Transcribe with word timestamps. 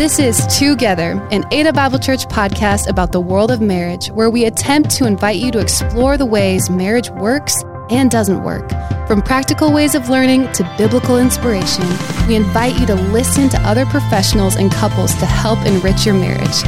This 0.00 0.18
is 0.18 0.46
Together, 0.46 1.28
an 1.30 1.44
Ada 1.52 1.74
Bible 1.74 1.98
Church 1.98 2.26
podcast 2.26 2.88
about 2.88 3.12
the 3.12 3.20
world 3.20 3.50
of 3.50 3.60
marriage, 3.60 4.06
where 4.12 4.30
we 4.30 4.46
attempt 4.46 4.88
to 4.92 5.04
invite 5.04 5.36
you 5.36 5.50
to 5.50 5.58
explore 5.58 6.16
the 6.16 6.24
ways 6.24 6.70
marriage 6.70 7.10
works 7.10 7.54
and 7.90 8.10
doesn't 8.10 8.42
work. 8.42 8.70
From 9.06 9.20
practical 9.20 9.70
ways 9.70 9.94
of 9.94 10.08
learning 10.08 10.50
to 10.52 10.74
biblical 10.78 11.18
inspiration, 11.18 11.84
we 12.26 12.34
invite 12.34 12.80
you 12.80 12.86
to 12.86 12.94
listen 12.94 13.50
to 13.50 13.60
other 13.60 13.84
professionals 13.84 14.56
and 14.56 14.72
couples 14.72 15.14
to 15.16 15.26
help 15.26 15.58
enrich 15.66 16.06
your 16.06 16.14
marriage. 16.14 16.62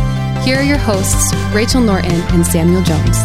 Here 0.45 0.59
are 0.59 0.63
your 0.63 0.77
hosts, 0.77 1.33
Rachel 1.55 1.81
Norton 1.81 2.21
and 2.35 2.47
Samuel 2.47 2.83
Jones. 2.83 3.17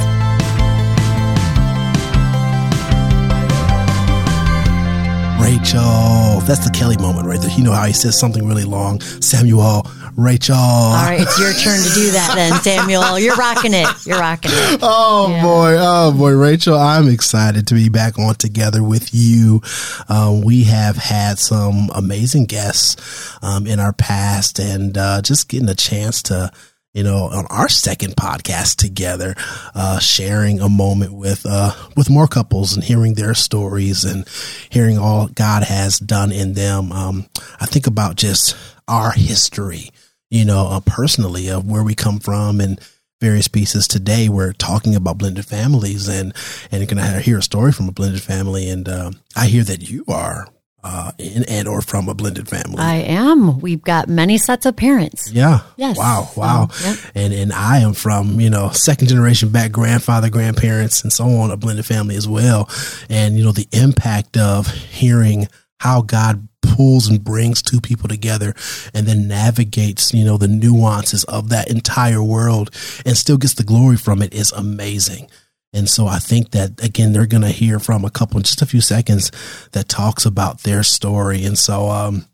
Rachel. 5.58 6.40
That's 6.46 6.64
the 6.64 6.72
Kelly 6.72 6.98
moment 6.98 7.26
right 7.26 7.42
there. 7.42 7.50
You 7.50 7.64
know 7.64 7.72
how 7.72 7.88
he 7.88 7.94
says 7.94 8.20
something 8.20 8.48
really 8.48 8.64
long. 8.64 9.02
Samuel, 9.02 9.90
Rachel. 10.16 10.56
All 10.56 10.94
right, 10.94 11.20
it's 11.20 11.40
your 11.40 11.52
turn 11.52 11.82
to 11.82 11.94
do 11.96 12.12
that 12.12 12.34
then, 12.36 12.54
Samuel. 12.62 13.18
You're 13.18 13.36
rocking 13.36 13.74
it. 13.74 13.88
You're 14.06 14.20
rocking 14.20 14.52
it. 14.54 14.80
Oh 14.84 15.30
yeah. 15.30 15.42
boy, 15.42 15.76
oh 15.80 16.16
boy, 16.16 16.34
Rachel. 16.34 16.78
I'm 16.78 17.08
excited 17.08 17.66
to 17.68 17.74
be 17.74 17.90
back 17.90 18.20
on 18.20 18.36
together 18.36 18.84
with 18.84 19.16
you. 19.16 19.62
Um, 20.08 20.42
we 20.42 20.66
have 20.66 20.96
had 20.96 21.40
some 21.40 21.90
amazing 21.96 22.46
guests 22.46 23.36
um, 23.42 23.66
in 23.66 23.80
our 23.80 23.94
past, 23.94 24.60
and 24.60 24.96
uh, 24.96 25.24
just 25.24 25.50
getting 25.50 25.70
a 25.70 25.76
chance 25.76 26.22
to 26.24 26.52
you 26.94 27.04
know, 27.04 27.26
on 27.26 27.46
our 27.48 27.70
second 27.70 28.16
podcast 28.16 28.78
together, 28.78 29.36
uh, 29.76 30.00
sharing 30.00 30.60
a 30.60 30.70
moment 30.70 31.14
with, 31.14 31.46
uh, 31.46 31.72
with 31.96 32.10
more 32.10 32.28
couples 32.28 32.74
and 32.74 32.84
hearing 32.84 33.14
their 33.14 33.34
stories 33.34 34.04
and 34.04 34.28
hearing 34.70 34.98
all 34.98 35.28
God 35.28 35.64
has 35.64 36.00
done 36.00 36.32
in 36.32 36.54
them. 36.54 36.92
Um, 36.92 37.28
I 37.60 37.66
think 37.66 37.88
about 37.88 38.16
just 38.16 38.56
our 38.88 39.12
history, 39.12 39.90
you 40.30 40.46
know, 40.46 40.68
uh, 40.68 40.80
personally 40.80 41.50
of 41.50 41.70
where 41.70 41.84
we 41.84 41.94
come 41.94 42.20
from 42.20 42.60
and, 42.60 42.80
various 43.20 43.48
pieces 43.48 43.88
today 43.88 44.30
we're 44.30 44.54
talking 44.54 44.96
about 44.96 45.18
blended 45.18 45.44
families 45.44 46.08
and 46.08 46.36
and 46.72 46.82
you're 46.82 46.88
gonna 46.88 47.20
hear 47.20 47.40
a 47.40 47.42
story 47.42 47.72
from 47.72 47.90
a 47.90 47.92
blended 47.92 48.22
family 48.22 48.70
and 48.70 48.88
uh, 48.88 49.10
i 49.36 49.48
hear 49.48 49.64
that 49.64 49.90
you 49.90 50.06
are 50.08 50.48
uh, 50.88 51.12
in 51.18 51.44
and 51.50 51.68
or 51.68 51.82
from 51.82 52.08
a 52.08 52.14
blended 52.14 52.48
family. 52.48 52.78
I 52.78 52.96
am. 52.96 53.60
We've 53.60 53.82
got 53.82 54.08
many 54.08 54.38
sets 54.38 54.66
of 54.66 54.78
parents. 54.78 55.30
Yeah. 55.30 55.60
Yes. 55.76 55.98
Wow. 55.98 56.30
Wow. 56.38 56.68
So, 56.70 56.90
yep. 56.90 57.00
And 57.14 57.34
and 57.34 57.52
I 57.52 57.80
am 57.80 57.94
from 57.94 58.40
you 58.40 58.50
know 58.50 58.70
second 58.70 59.10
generation 59.10 59.50
back 59.50 59.72
grandfather, 59.74 60.30
grandparents, 60.30 61.04
and 61.04 61.12
so 61.12 61.26
on, 61.26 61.52
a 61.52 61.58
blended 61.58 61.86
family 61.86 62.16
as 62.16 62.28
well. 62.28 62.70
And 63.10 63.38
you 63.38 63.44
know 63.44 63.52
the 63.52 63.68
impact 63.74 64.38
of 64.38 64.68
hearing 64.68 65.48
how 65.80 66.02
God 66.02 66.48
pulls 66.62 67.08
and 67.08 67.24
brings 67.24 67.62
two 67.62 67.82
people 67.82 68.08
together 68.08 68.54
and 68.94 69.06
then 69.06 69.28
navigates, 69.28 70.14
you 70.14 70.24
know, 70.24 70.38
the 70.38 70.48
nuances 70.48 71.24
of 71.26 71.50
that 71.50 71.70
entire 71.70 72.24
world 72.24 72.72
and 73.06 73.16
still 73.16 73.38
gets 73.38 73.54
the 73.54 73.64
glory 73.64 73.98
from 73.98 74.22
it 74.22 74.34
is 74.34 74.52
amazing. 74.54 75.30
And 75.74 75.90
so 75.90 76.08
I 76.08 76.20
think 76.20 76.52
that 76.52 76.84
again, 76.84 77.14
they're 77.14 77.28
going 77.28 77.44
to 77.44 77.50
hear 77.50 77.80
from 77.80 78.06
a 78.06 78.10
couple 78.10 78.38
in 78.38 78.44
just 78.44 78.62
a 78.62 78.66
few 78.66 78.82
seconds 78.82 79.32
that 79.74 79.90
talks 79.90 80.26
about 80.26 80.64
their 80.64 80.84
story. 80.84 81.44
And 81.44 81.58
so, 81.58 81.90
um, 81.90 82.26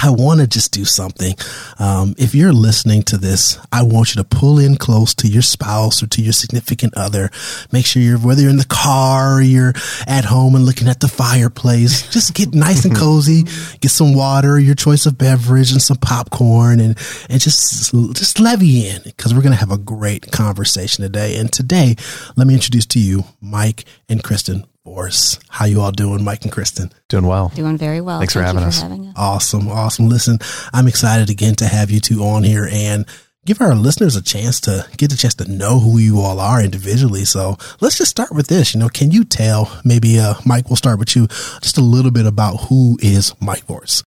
I 0.00 0.10
want 0.10 0.40
to 0.40 0.46
just 0.46 0.72
do 0.72 0.84
something. 0.84 1.34
Um, 1.80 2.14
if 2.18 2.32
you're 2.32 2.52
listening 2.52 3.02
to 3.04 3.16
this, 3.16 3.58
I 3.72 3.82
want 3.82 4.14
you 4.14 4.22
to 4.22 4.28
pull 4.28 4.60
in 4.60 4.76
close 4.76 5.12
to 5.14 5.26
your 5.26 5.42
spouse 5.42 6.02
or 6.02 6.06
to 6.06 6.22
your 6.22 6.32
significant 6.32 6.96
other. 6.96 7.30
Make 7.72 7.84
sure 7.84 8.00
you're, 8.00 8.18
whether 8.18 8.40
you're 8.42 8.50
in 8.50 8.58
the 8.58 8.64
car 8.64 9.34
or 9.34 9.40
you're 9.40 9.74
at 10.06 10.24
home 10.24 10.54
and 10.54 10.64
looking 10.64 10.86
at 10.86 11.00
the 11.00 11.08
fireplace, 11.08 12.08
just 12.12 12.32
get 12.34 12.54
nice 12.54 12.84
and 12.84 12.94
cozy, 12.94 13.42
get 13.80 13.90
some 13.90 14.14
water, 14.14 14.58
your 14.58 14.76
choice 14.76 15.04
of 15.04 15.18
beverage 15.18 15.72
and 15.72 15.82
some 15.82 15.96
popcorn 15.96 16.78
and, 16.78 16.96
and 17.28 17.40
just, 17.40 17.92
just 18.14 18.38
levy 18.38 18.88
in 18.88 19.02
because 19.02 19.34
we're 19.34 19.42
going 19.42 19.52
to 19.52 19.58
have 19.58 19.72
a 19.72 19.78
great 19.78 20.30
conversation 20.30 21.02
today. 21.02 21.36
And 21.38 21.52
today, 21.52 21.96
let 22.36 22.46
me 22.46 22.54
introduce 22.54 22.86
to 22.86 23.00
you 23.00 23.24
Mike 23.40 23.84
and 24.08 24.22
Kristen 24.22 24.64
Force. 24.88 25.38
How 25.50 25.66
you 25.66 25.82
all 25.82 25.92
doing, 25.92 26.24
Mike 26.24 26.44
and 26.44 26.52
Kristen? 26.52 26.90
Doing 27.10 27.26
well. 27.26 27.52
Doing 27.54 27.76
very 27.76 28.00
well. 28.00 28.20
Thanks 28.20 28.32
Thank 28.32 28.46
for, 28.46 28.46
having, 28.46 28.64
us. 28.64 28.80
for 28.80 28.88
having 28.88 29.06
us. 29.08 29.14
Awesome, 29.16 29.68
awesome. 29.68 30.08
Listen, 30.08 30.38
I'm 30.72 30.88
excited 30.88 31.28
again 31.28 31.54
to 31.56 31.66
have 31.66 31.90
you 31.90 32.00
two 32.00 32.22
on 32.22 32.42
here 32.42 32.66
and 32.72 33.04
give 33.44 33.60
our 33.60 33.74
listeners 33.74 34.16
a 34.16 34.22
chance 34.22 34.62
to 34.62 34.86
get 34.96 35.12
a 35.12 35.16
chance 35.16 35.34
to 35.34 35.50
know 35.50 35.78
who 35.78 35.98
you 35.98 36.20
all 36.20 36.40
are 36.40 36.62
individually. 36.62 37.26
So 37.26 37.58
let's 37.82 37.98
just 37.98 38.10
start 38.10 38.32
with 38.32 38.46
this. 38.46 38.72
You 38.72 38.80
know, 38.80 38.88
can 38.88 39.10
you 39.10 39.24
tell 39.24 39.70
maybe 39.84 40.18
uh, 40.18 40.34
Mike? 40.46 40.70
We'll 40.70 40.76
start 40.76 40.98
with 40.98 41.14
you. 41.14 41.26
Just 41.60 41.76
a 41.76 41.82
little 41.82 42.10
bit 42.10 42.24
about 42.24 42.56
who 42.68 42.98
is 43.02 43.34
Mike 43.42 43.64
Force. 43.64 44.02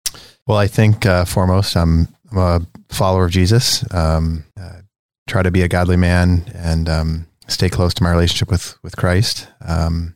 Well, 0.46 0.58
I 0.58 0.68
think 0.68 1.06
uh, 1.06 1.24
foremost, 1.24 1.76
I'm, 1.76 2.06
I'm, 2.30 2.38
a 2.38 2.60
follower 2.88 3.24
of 3.24 3.32
Jesus. 3.32 3.84
Um, 3.92 4.44
uh, 4.58 4.82
try 5.26 5.42
to 5.42 5.50
be 5.50 5.62
a 5.62 5.68
godly 5.68 5.96
man 5.96 6.44
and 6.54 6.88
um, 6.88 7.26
stay 7.48 7.68
close 7.68 7.94
to 7.94 8.04
my 8.04 8.12
relationship 8.12 8.48
with 8.48 8.78
with 8.84 8.96
Christ. 8.96 9.48
Um, 9.60 10.14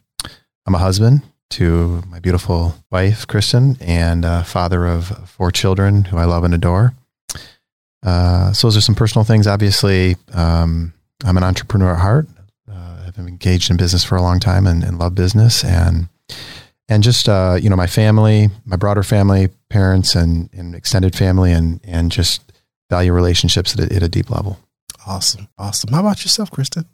I'm 0.67 0.75
a 0.75 0.79
husband 0.79 1.23
to 1.51 2.03
my 2.09 2.19
beautiful 2.19 2.75
wife, 2.91 3.27
Kristen, 3.27 3.77
and 3.81 4.25
father 4.47 4.87
of 4.87 5.29
four 5.29 5.51
children 5.51 6.05
who 6.05 6.17
I 6.17 6.25
love 6.25 6.45
and 6.45 6.55
adore. 6.55 6.95
Uh, 8.05 8.53
so 8.53 8.67
those 8.67 8.77
are 8.77 8.81
some 8.81 8.95
personal 8.95 9.25
things. 9.25 9.47
Obviously, 9.47 10.17
um, 10.33 10.93
I'm 11.25 11.37
an 11.37 11.45
entrepreneur 11.45 11.93
at 11.93 12.01
heart. 12.01 12.27
Uh, 12.71 13.05
I've 13.07 13.15
been 13.15 13.29
engaged 13.29 13.71
in 13.71 13.77
business 13.77 14.03
for 14.03 14.17
a 14.17 14.23
long 14.23 14.41
time 14.41 14.67
and, 14.67 14.83
and 14.83 14.99
love 14.99 15.15
business 15.15 15.65
and 15.65 16.09
and 16.89 17.03
just 17.03 17.29
uh, 17.29 17.57
you 17.61 17.71
know 17.71 17.77
my 17.77 17.87
family, 17.87 18.49
my 18.65 18.77
broader 18.77 19.03
family, 19.03 19.49
parents, 19.71 20.15
and, 20.15 20.51
and 20.53 20.75
extended 20.75 21.15
family, 21.15 21.53
and 21.53 21.81
and 21.85 22.11
just 22.11 22.53
value 22.91 23.13
relationships 23.13 23.79
at 23.79 23.91
a, 23.91 23.95
at 23.95 24.03
a 24.03 24.09
deep 24.09 24.31
level. 24.31 24.59
Awesome, 25.07 25.49
awesome. 25.57 25.93
How 25.93 26.01
about 26.01 26.25
yourself, 26.25 26.51
Kristen? 26.51 26.87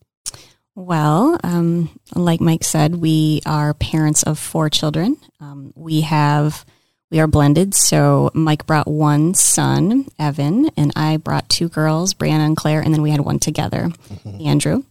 Well, 0.79 1.41
um, 1.43 1.91
like 2.15 2.41
Mike 2.41 2.63
said, 2.63 2.95
we 2.95 3.41
are 3.45 3.75
parents 3.75 4.23
of 4.23 4.39
four 4.39 4.71
children. 4.71 5.17
Um, 5.41 5.73
we 5.75 6.03
have 6.03 6.65
we 7.11 7.19
are 7.19 7.27
blended. 7.27 7.75
So 7.75 8.31
Mike 8.33 8.65
brought 8.65 8.87
one 8.87 9.35
son, 9.35 10.07
Evan, 10.21 10.71
and 10.77 10.93
I 10.95 11.17
brought 11.17 11.49
two 11.49 11.69
girls, 11.69 12.15
Brianna 12.15 12.47
and 12.47 12.57
Claire, 12.57 12.81
and 12.81 12.95
then 12.95 13.03
we 13.03 13.11
had 13.11 13.23
one 13.23 13.41
together, 13.41 13.89
mm-hmm. 14.09 14.47
Andrew. 14.47 14.85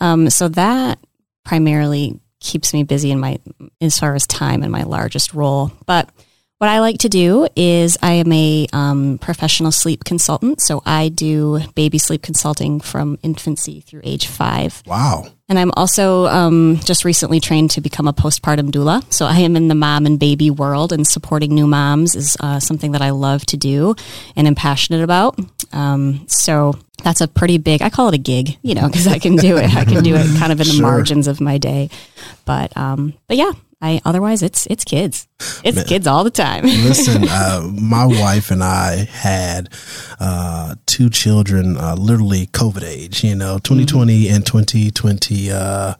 Um, 0.00 0.30
so 0.30 0.48
that 0.48 1.00
primarily 1.44 2.18
keeps 2.40 2.72
me 2.72 2.82
busy 2.82 3.10
in 3.10 3.20
my 3.20 3.38
as 3.82 3.98
far 3.98 4.14
as 4.14 4.26
time 4.26 4.62
and 4.62 4.72
my 4.72 4.84
largest 4.84 5.34
role. 5.34 5.70
But 5.84 6.08
what 6.58 6.70
I 6.70 6.80
like 6.80 6.98
to 6.98 7.10
do 7.10 7.46
is 7.54 7.98
I 8.02 8.12
am 8.14 8.32
a 8.32 8.66
um, 8.72 9.18
professional 9.18 9.70
sleep 9.70 10.04
consultant. 10.04 10.62
So 10.62 10.82
I 10.86 11.10
do 11.10 11.60
baby 11.74 11.98
sleep 11.98 12.22
consulting 12.22 12.80
from 12.80 13.18
infancy 13.22 13.82
through 13.82 14.00
age 14.04 14.26
five. 14.26 14.82
Wow. 14.86 15.26
And 15.50 15.58
I'm 15.58 15.70
also 15.76 16.26
um, 16.26 16.80
just 16.82 17.04
recently 17.04 17.40
trained 17.40 17.72
to 17.72 17.82
become 17.82 18.08
a 18.08 18.12
postpartum 18.14 18.70
doula. 18.70 19.04
So 19.12 19.26
I 19.26 19.40
am 19.40 19.54
in 19.54 19.68
the 19.68 19.74
mom 19.74 20.06
and 20.06 20.18
baby 20.18 20.50
world, 20.50 20.92
and 20.92 21.06
supporting 21.06 21.54
new 21.54 21.66
moms 21.66 22.16
is 22.16 22.36
uh, 22.40 22.58
something 22.58 22.92
that 22.92 23.02
I 23.02 23.10
love 23.10 23.44
to 23.46 23.56
do 23.56 23.94
and 24.34 24.46
am 24.46 24.54
passionate 24.54 25.02
about. 25.02 25.38
Um, 25.72 26.24
so 26.26 26.74
that's 27.04 27.20
a 27.20 27.28
pretty 27.28 27.58
big, 27.58 27.82
I 27.82 27.90
call 27.90 28.08
it 28.08 28.14
a 28.14 28.18
gig, 28.18 28.56
you 28.62 28.74
know, 28.74 28.86
because 28.86 29.06
I 29.06 29.18
can 29.18 29.36
do 29.36 29.56
it. 29.58 29.76
I 29.76 29.84
can 29.84 30.02
do 30.02 30.16
it 30.16 30.38
kind 30.38 30.52
of 30.52 30.60
in 30.60 30.66
the 30.66 30.72
sure. 30.72 30.82
margins 30.82 31.28
of 31.28 31.40
my 31.40 31.58
day. 31.58 31.90
But, 32.44 32.76
um, 32.76 33.12
but 33.28 33.36
yeah, 33.36 33.52
I 33.86 34.00
otherwise 34.04 34.42
it's 34.42 34.66
it's 34.66 34.84
kids. 34.84 35.28
It's 35.64 35.76
Man, 35.76 35.86
kids 35.86 36.06
all 36.06 36.24
the 36.24 36.30
time. 36.30 36.64
listen, 36.64 37.24
uh, 37.28 37.62
my 37.72 38.04
wife 38.04 38.50
and 38.50 38.62
I 38.62 39.04
had 39.04 39.68
uh, 40.18 40.74
two 40.86 41.10
children, 41.10 41.76
uh, 41.76 41.94
literally 41.94 42.46
COVID 42.48 42.82
age. 42.82 43.22
You 43.22 43.34
know, 43.36 43.58
2020 43.58 44.24
mm-hmm. 44.24 44.34
and 44.34 44.46
2020 44.46 45.50
uh, 45.52 45.94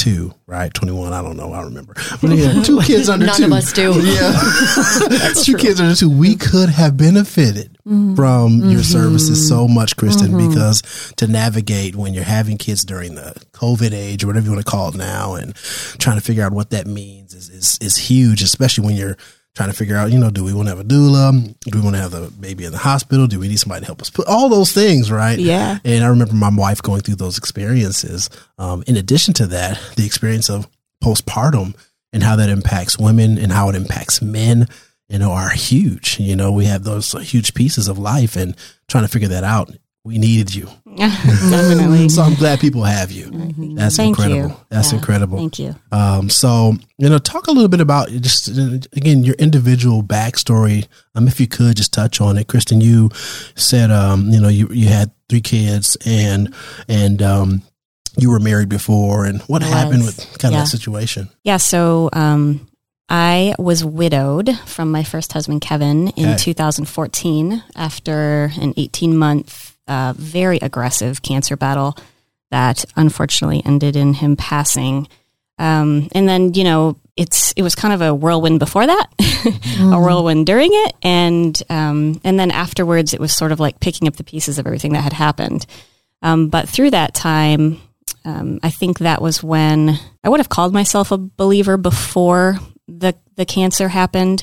two, 0.00 0.32
right? 0.46 0.72
21, 0.72 1.12
I 1.12 1.20
don't 1.20 1.36
know, 1.36 1.52
I 1.52 1.62
remember. 1.62 1.94
But 2.20 2.30
yeah, 2.32 2.62
two 2.62 2.80
kids 2.80 3.08
under 3.08 3.26
None 3.26 3.36
two. 3.36 3.42
None 3.42 3.52
of 3.52 3.58
us 3.58 3.72
do. 3.72 3.92
Yeah. 4.00 5.32
two 5.42 5.52
true. 5.52 5.60
kids 5.60 5.80
under 5.80 5.94
two. 5.94 6.10
We 6.10 6.36
could 6.36 6.70
have 6.70 6.96
benefited 6.96 7.78
mm-hmm. 7.86 8.14
from 8.14 8.60
mm-hmm. 8.60 8.70
your 8.70 8.82
services 8.82 9.46
so 9.48 9.68
much, 9.68 9.96
Kristen, 9.96 10.32
mm-hmm. 10.32 10.48
because 10.48 11.12
to 11.16 11.26
navigate 11.26 11.96
when 11.96 12.14
you're 12.14 12.24
having 12.24 12.56
kids 12.56 12.84
during 12.84 13.14
the 13.14 13.34
COVID 13.52 13.92
age 13.92 14.24
or 14.24 14.28
whatever 14.28 14.46
you 14.46 14.52
want 14.52 14.64
to 14.64 14.70
call 14.70 14.88
it 14.88 14.96
now 14.96 15.34
and 15.34 15.54
trying 15.98 16.18
to 16.18 16.22
figure 16.22 16.44
out 16.44 16.52
what 16.52 16.70
that 16.70 16.86
means 16.86 17.34
is, 17.34 17.48
is, 17.48 17.78
is 17.80 17.96
huge, 17.96 18.42
especially 18.42 18.86
when 18.86 18.96
you're 18.96 19.16
trying 19.54 19.70
to 19.70 19.76
figure 19.76 19.96
out, 19.96 20.12
you 20.12 20.18
know, 20.18 20.30
do 20.30 20.44
we 20.44 20.54
want 20.54 20.68
to 20.68 20.76
have 20.76 20.80
a 20.80 20.88
doula? 20.88 21.54
Do 21.60 21.78
we 21.78 21.82
want 21.82 21.96
to 21.96 22.02
have 22.02 22.12
the 22.12 22.30
baby 22.40 22.64
in 22.64 22.72
the 22.72 22.78
hospital? 22.78 23.26
Do 23.26 23.40
we 23.40 23.48
need 23.48 23.58
somebody 23.58 23.80
to 23.80 23.86
help 23.86 24.00
us 24.00 24.10
put 24.10 24.26
all 24.26 24.48
those 24.48 24.72
things, 24.72 25.10
right? 25.10 25.38
Yeah. 25.38 25.78
And 25.84 26.04
I 26.04 26.08
remember 26.08 26.34
my 26.34 26.50
wife 26.54 26.82
going 26.82 27.00
through 27.00 27.16
those 27.16 27.36
experiences. 27.36 28.30
Um, 28.58 28.84
in 28.86 28.96
addition 28.96 29.34
to 29.34 29.46
that, 29.48 29.80
the 29.96 30.06
experience 30.06 30.48
of 30.48 30.68
postpartum 31.02 31.74
and 32.12 32.22
how 32.22 32.36
that 32.36 32.48
impacts 32.48 32.98
women 32.98 33.38
and 33.38 33.50
how 33.50 33.68
it 33.68 33.74
impacts 33.74 34.22
men, 34.22 34.68
you 35.08 35.18
know, 35.18 35.32
are 35.32 35.50
huge. 35.50 36.18
You 36.20 36.36
know, 36.36 36.52
we 36.52 36.66
have 36.66 36.84
those 36.84 37.12
huge 37.28 37.54
pieces 37.54 37.88
of 37.88 37.98
life 37.98 38.36
and 38.36 38.56
trying 38.88 39.04
to 39.04 39.08
figure 39.08 39.28
that 39.28 39.44
out 39.44 39.70
we 40.04 40.18
needed 40.18 40.54
you. 40.54 40.68
Definitely. 40.96 42.08
So 42.08 42.22
I'm 42.22 42.34
glad 42.34 42.60
people 42.60 42.84
have 42.84 43.10
you. 43.10 43.30
That's 43.76 43.96
Thank 43.96 44.18
you. 44.18 44.24
incredible. 44.24 44.60
That's 44.70 44.92
Yeah. 44.92 44.98
incredible. 44.98 45.38
Thank 45.38 45.58
you. 45.58 45.74
Um, 45.92 46.30
so 46.30 46.74
you 46.98 47.08
know, 47.08 47.18
talk 47.18 47.46
a 47.46 47.52
little 47.52 47.68
bit 47.68 47.80
about 47.80 48.08
just 48.10 48.48
uh, 48.48 48.78
again 48.96 49.22
your 49.24 49.34
individual 49.36 50.02
backstory. 50.02 50.86
Um, 51.14 51.28
if 51.28 51.40
you 51.40 51.46
could 51.46 51.76
just 51.76 51.92
touch 51.92 52.20
on 52.20 52.36
it, 52.38 52.48
Kristen. 52.48 52.80
You 52.80 53.10
said 53.56 53.90
um, 53.90 54.28
you 54.30 54.40
know 54.40 54.48
you 54.48 54.68
you 54.72 54.88
had 54.88 55.10
three 55.28 55.40
kids 55.42 55.96
and 56.06 56.54
and 56.88 57.22
um, 57.22 57.62
you 58.16 58.30
were 58.30 58.40
married 58.40 58.68
before, 58.68 59.24
and 59.26 59.40
what 59.42 59.62
I 59.62 59.66
happened 59.66 60.04
with 60.04 60.16
kind 60.38 60.52
Yeah. 60.54 60.60
of 60.62 60.64
that 60.66 60.70
situation? 60.70 61.28
Yeah, 61.44 61.58
so 61.58 62.08
um, 62.12 62.66
I 63.08 63.54
was 63.58 63.84
widowed 63.84 64.56
from 64.66 64.90
my 64.90 65.04
first 65.04 65.32
husband, 65.32 65.60
Kevin, 65.60 66.08
in 66.16 66.30
Okay. 66.30 66.36
2014 66.38 67.62
after 67.76 68.50
an 68.60 68.74
18 68.76 69.16
month, 69.16 69.69
uh, 69.88 70.14
very 70.16 70.58
aggressive 70.58 71.22
cancer 71.22 71.56
battle 71.56 71.96
that 72.50 72.84
unfortunately 72.96 73.62
ended 73.64 73.96
in 73.96 74.14
him 74.14 74.36
passing. 74.36 75.08
Um, 75.58 76.08
and 76.12 76.28
then, 76.28 76.54
you 76.54 76.64
know, 76.64 76.96
it's 77.16 77.52
it 77.52 77.62
was 77.62 77.74
kind 77.74 77.92
of 77.92 78.00
a 78.00 78.14
whirlwind 78.14 78.58
before 78.60 78.86
that, 78.86 79.08
a 79.80 80.00
whirlwind 80.00 80.46
during 80.46 80.70
it, 80.72 80.94
and 81.02 81.62
um, 81.68 82.18
and 82.24 82.40
then 82.40 82.50
afterwards, 82.50 83.12
it 83.12 83.20
was 83.20 83.36
sort 83.36 83.52
of 83.52 83.60
like 83.60 83.78
picking 83.78 84.08
up 84.08 84.16
the 84.16 84.24
pieces 84.24 84.58
of 84.58 84.66
everything 84.66 84.94
that 84.94 85.02
had 85.02 85.12
happened. 85.12 85.66
Um, 86.22 86.48
but 86.48 86.66
through 86.68 86.90
that 86.92 87.12
time, 87.12 87.78
um, 88.24 88.58
I 88.62 88.70
think 88.70 89.00
that 89.00 89.20
was 89.20 89.42
when 89.42 89.98
I 90.24 90.30
would 90.30 90.40
have 90.40 90.48
called 90.48 90.72
myself 90.72 91.12
a 91.12 91.18
believer 91.18 91.76
before 91.76 92.58
the 92.88 93.14
the 93.36 93.44
cancer 93.44 93.88
happened, 93.88 94.42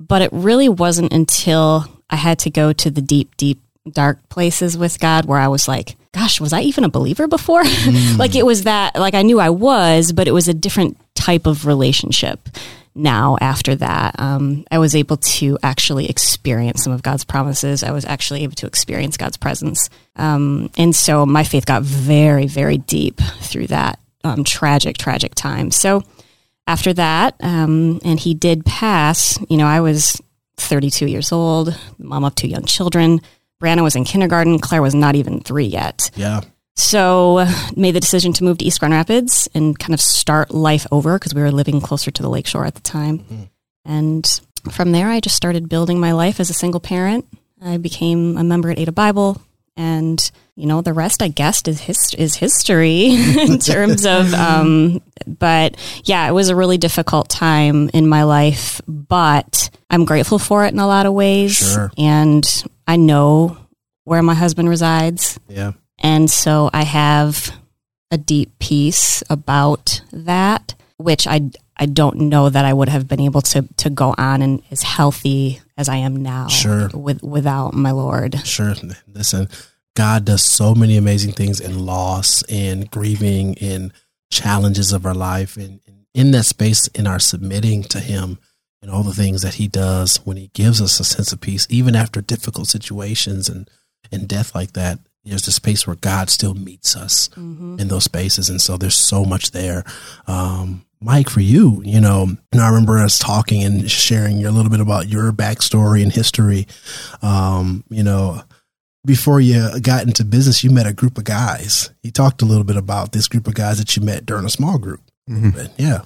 but 0.00 0.22
it 0.22 0.30
really 0.32 0.68
wasn't 0.68 1.12
until 1.12 1.86
I 2.08 2.16
had 2.16 2.38
to 2.40 2.50
go 2.50 2.72
to 2.72 2.90
the 2.90 3.02
deep, 3.02 3.36
deep, 3.36 3.60
dark 3.90 4.28
places 4.28 4.76
with 4.78 5.00
God 5.00 5.24
where 5.24 5.38
I 5.38 5.48
was 5.48 5.68
like, 5.68 5.96
"Gosh, 6.12 6.40
was 6.40 6.52
I 6.52 6.60
even 6.62 6.84
a 6.84 6.88
believer 6.88 7.28
before?" 7.28 7.64
like 8.16 8.34
it 8.34 8.46
was 8.46 8.64
that, 8.64 8.96
like 8.96 9.14
I 9.14 9.22
knew 9.22 9.40
I 9.40 9.50
was, 9.50 10.12
but 10.12 10.28
it 10.28 10.32
was 10.32 10.48
a 10.48 10.54
different 10.54 10.98
type 11.14 11.46
of 11.46 11.66
relationship. 11.66 12.48
Now, 12.94 13.36
after 13.40 13.74
that, 13.76 14.14
um, 14.20 14.64
I 14.70 14.78
was 14.78 14.94
able 14.94 15.16
to 15.16 15.58
actually 15.64 16.08
experience 16.08 16.84
some 16.84 16.92
of 16.92 17.02
God's 17.02 17.24
promises. 17.24 17.82
I 17.82 17.90
was 17.90 18.04
actually 18.04 18.44
able 18.44 18.54
to 18.56 18.66
experience 18.66 19.16
God's 19.16 19.36
presence. 19.36 19.90
Um, 20.14 20.70
and 20.78 20.94
so 20.94 21.26
my 21.26 21.42
faith 21.42 21.66
got 21.66 21.82
very, 21.82 22.46
very 22.46 22.78
deep 22.78 23.20
through 23.40 23.66
that 23.68 23.98
um, 24.22 24.44
tragic, 24.44 24.96
tragic 24.96 25.34
time. 25.34 25.72
So 25.72 26.04
after 26.68 26.92
that, 26.92 27.34
um, 27.40 28.00
and 28.04 28.18
he 28.18 28.32
did 28.32 28.64
pass, 28.64 29.40
you 29.50 29.56
know, 29.56 29.66
I 29.66 29.80
was 29.80 30.20
32 30.58 31.06
years 31.06 31.32
old, 31.32 31.76
mom 31.98 32.22
of 32.22 32.36
two 32.36 32.48
young 32.48 32.64
children. 32.64 33.20
Brianna 33.64 33.82
was 33.82 33.96
in 33.96 34.04
kindergarten. 34.04 34.58
Claire 34.58 34.82
was 34.82 34.94
not 34.94 35.14
even 35.16 35.40
three 35.40 35.64
yet. 35.66 36.10
Yeah, 36.14 36.42
So 36.76 37.46
made 37.76 37.94
the 37.94 38.00
decision 38.00 38.32
to 38.34 38.44
move 38.44 38.58
to 38.58 38.64
East 38.64 38.78
Grand 38.80 38.92
Rapids 38.94 39.48
and 39.54 39.78
kind 39.78 39.94
of 39.94 40.00
start 40.00 40.50
life 40.52 40.86
over 40.92 41.18
because 41.18 41.34
we 41.34 41.40
were 41.42 41.50
living 41.52 41.80
closer 41.80 42.10
to 42.10 42.22
the 42.22 42.28
lakeshore 42.28 42.66
at 42.66 42.74
the 42.74 42.80
time. 42.82 43.48
And 43.84 44.24
from 44.70 44.92
there, 44.92 45.08
I 45.08 45.20
just 45.20 45.36
started 45.36 45.68
building 45.68 45.98
my 46.00 46.12
life 46.12 46.40
as 46.40 46.50
a 46.50 46.54
single 46.54 46.80
parent. 46.80 47.26
I 47.62 47.76
became 47.78 48.36
a 48.36 48.44
member 48.44 48.70
at 48.70 48.78
Ada 48.78 48.92
Bible, 48.92 49.40
and 49.76 50.18
you 50.56 50.66
know 50.66 50.80
the 50.82 50.92
rest, 50.92 51.22
I 51.22 51.28
guess, 51.28 51.62
is 51.66 51.80
his- 51.80 52.14
is 52.18 52.34
history 52.36 53.06
in 53.40 53.58
terms 53.58 54.04
of. 54.06 54.32
Um, 54.44 55.00
but 55.26 55.76
yeah, 56.04 56.28
it 56.28 56.32
was 56.32 56.48
a 56.50 56.56
really 56.56 56.76
difficult 56.78 57.28
time 57.30 57.88
in 57.94 58.06
my 58.08 58.24
life, 58.24 58.80
but 58.86 59.70
I'm 59.90 60.04
grateful 60.04 60.38
for 60.38 60.64
it 60.66 60.72
in 60.74 60.78
a 60.78 60.86
lot 60.86 61.06
of 61.06 61.14
ways, 61.14 61.56
Sure. 61.56 61.90
and 61.96 62.44
I 62.86 62.96
know 62.96 63.56
where 64.04 64.22
my 64.22 64.34
husband 64.34 64.68
resides. 64.68 65.38
yeah, 65.48 65.72
And 66.02 66.30
so 66.30 66.68
I 66.72 66.84
have 66.84 67.54
a 68.10 68.18
deep 68.18 68.58
peace 68.58 69.22
about 69.30 70.02
that, 70.12 70.74
which 70.98 71.26
I, 71.26 71.50
I 71.76 71.86
don't 71.86 72.16
know 72.28 72.48
that 72.50 72.64
I 72.64 72.72
would 72.72 72.88
have 72.90 73.08
been 73.08 73.20
able 73.20 73.40
to, 73.42 73.62
to 73.78 73.90
go 73.90 74.14
on 74.18 74.42
and 74.42 74.62
as 74.70 74.82
healthy 74.82 75.60
as 75.76 75.88
I 75.88 75.96
am 75.96 76.16
now 76.16 76.48
Sure. 76.48 76.88
with, 76.92 77.22
without 77.22 77.74
my 77.74 77.90
Lord. 77.90 78.38
sure. 78.46 78.74
Listen, 79.08 79.48
God 79.96 80.24
does 80.24 80.42
so 80.44 80.74
many 80.74 80.96
amazing 80.96 81.32
things 81.32 81.60
in 81.60 81.86
loss 81.86 82.42
and 82.44 82.90
grieving 82.90 83.56
and 83.60 83.92
challenges 84.30 84.92
of 84.92 85.06
our 85.06 85.14
life, 85.14 85.56
and, 85.56 85.80
and 85.86 86.06
in 86.14 86.30
that 86.32 86.44
space, 86.44 86.88
in 86.88 87.06
our 87.06 87.18
submitting 87.20 87.82
to 87.84 88.00
Him 88.00 88.38
and 88.84 88.92
all 88.92 89.02
the 89.02 89.14
things 89.14 89.40
that 89.40 89.54
He 89.54 89.66
does 89.66 90.18
when 90.26 90.36
He 90.36 90.50
gives 90.52 90.82
us 90.82 91.00
a 91.00 91.04
sense 91.04 91.32
of 91.32 91.40
peace, 91.40 91.66
even 91.70 91.96
after 91.96 92.20
difficult 92.20 92.68
situations 92.68 93.48
and 93.48 93.68
and 94.12 94.28
death 94.28 94.54
like 94.54 94.74
that. 94.74 94.98
There's 95.24 95.48
a 95.48 95.52
space 95.52 95.86
where 95.86 95.96
God 95.96 96.28
still 96.28 96.52
meets 96.52 96.94
us 96.94 97.30
in 97.80 97.88
those 97.88 98.04
spaces, 98.04 98.50
and 98.50 98.60
so 98.60 98.76
there's 98.76 98.94
so 98.94 99.24
much 99.24 99.52
there. 99.52 99.82
Um, 100.26 100.84
Mike, 101.00 101.30
for 101.30 101.40
you, 101.40 101.80
you 101.82 101.98
know, 101.98 102.36
and 102.52 102.60
I 102.60 102.68
remember 102.68 102.98
us 102.98 103.18
talking 103.18 103.62
and 103.64 103.90
sharing 103.90 104.44
a 104.44 104.50
little 104.50 104.70
bit 104.70 104.80
about 104.80 105.08
your 105.08 105.32
backstory 105.32 106.02
and 106.02 106.12
history. 106.12 106.66
Um, 107.22 107.84
you 107.88 108.02
know, 108.02 108.42
before 109.06 109.40
you 109.40 109.80
got 109.80 110.06
into 110.06 110.24
business, 110.24 110.62
you 110.62 110.68
met 110.70 110.86
a 110.86 110.92
group 110.92 111.16
of 111.16 111.24
guys. 111.24 111.88
You 112.02 112.10
talked 112.10 112.42
a 112.42 112.46
little 112.46 112.64
bit 112.64 112.76
about 112.76 113.12
this 113.12 113.26
group 113.26 113.46
of 113.46 113.54
guys 113.54 113.78
that 113.78 113.96
you 113.96 114.02
met 114.02 114.26
during 114.26 114.44
a 114.44 114.50
small 114.50 114.76
group. 114.78 115.00
But 115.52 115.72
yeah, 115.78 116.02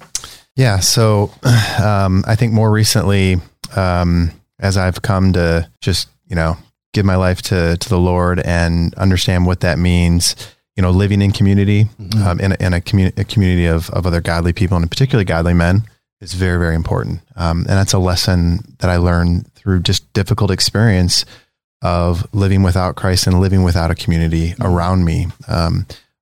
Yeah. 0.59 0.79
So 0.79 1.31
um, 1.81 2.25
I 2.27 2.35
think 2.35 2.51
more 2.51 2.69
recently, 2.69 3.37
um, 3.77 4.31
as 4.59 4.75
I've 4.75 5.01
come 5.01 5.31
to 5.33 5.69
just, 5.79 6.09
you 6.27 6.35
know, 6.35 6.57
give 6.93 7.05
my 7.05 7.15
life 7.15 7.41
to, 7.43 7.77
to 7.77 7.89
the 7.89 7.97
Lord 7.97 8.41
and 8.41 8.93
understand 8.95 9.45
what 9.45 9.61
that 9.61 9.79
means, 9.79 10.35
you 10.75 10.83
know, 10.83 10.91
living 10.91 11.21
in 11.21 11.31
community, 11.31 11.85
um, 12.25 12.41
in, 12.41 12.51
a, 12.51 12.57
in 12.59 12.73
a, 12.73 12.81
commu- 12.81 13.17
a 13.17 13.23
community 13.23 13.67
of, 13.67 13.89
of 13.91 14.05
other 14.05 14.19
godly 14.19 14.51
people 14.51 14.75
and 14.75 14.91
particularly 14.91 15.23
godly 15.23 15.53
men 15.53 15.83
is 16.19 16.33
very, 16.33 16.59
very 16.59 16.75
important. 16.75 17.21
Um, 17.37 17.59
and 17.59 17.69
that's 17.69 17.93
a 17.93 17.99
lesson 17.99 18.59
that 18.79 18.89
I 18.89 18.97
learned 18.97 19.53
through 19.53 19.83
just 19.83 20.11
difficult 20.11 20.51
experience 20.51 21.23
of 21.81 22.27
living 22.33 22.63
without 22.63 22.97
Christ 22.97 23.27
and 23.27 23.39
living 23.39 23.63
without 23.63 23.91
a 23.91 23.95
community 23.95 24.55
around 24.59 25.05
me. 25.05 25.27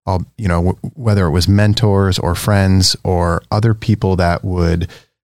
Um, 0.08 0.14
all, 0.14 0.26
you 0.38 0.48
know, 0.48 0.64
w- 0.64 0.92
whether 0.96 1.26
it 1.26 1.32
was 1.32 1.48
mentors 1.48 2.18
or 2.18 2.34
friends 2.34 2.96
or 3.04 3.44
other 3.52 3.74
people 3.74 4.16
that 4.16 4.44
would 4.44 4.90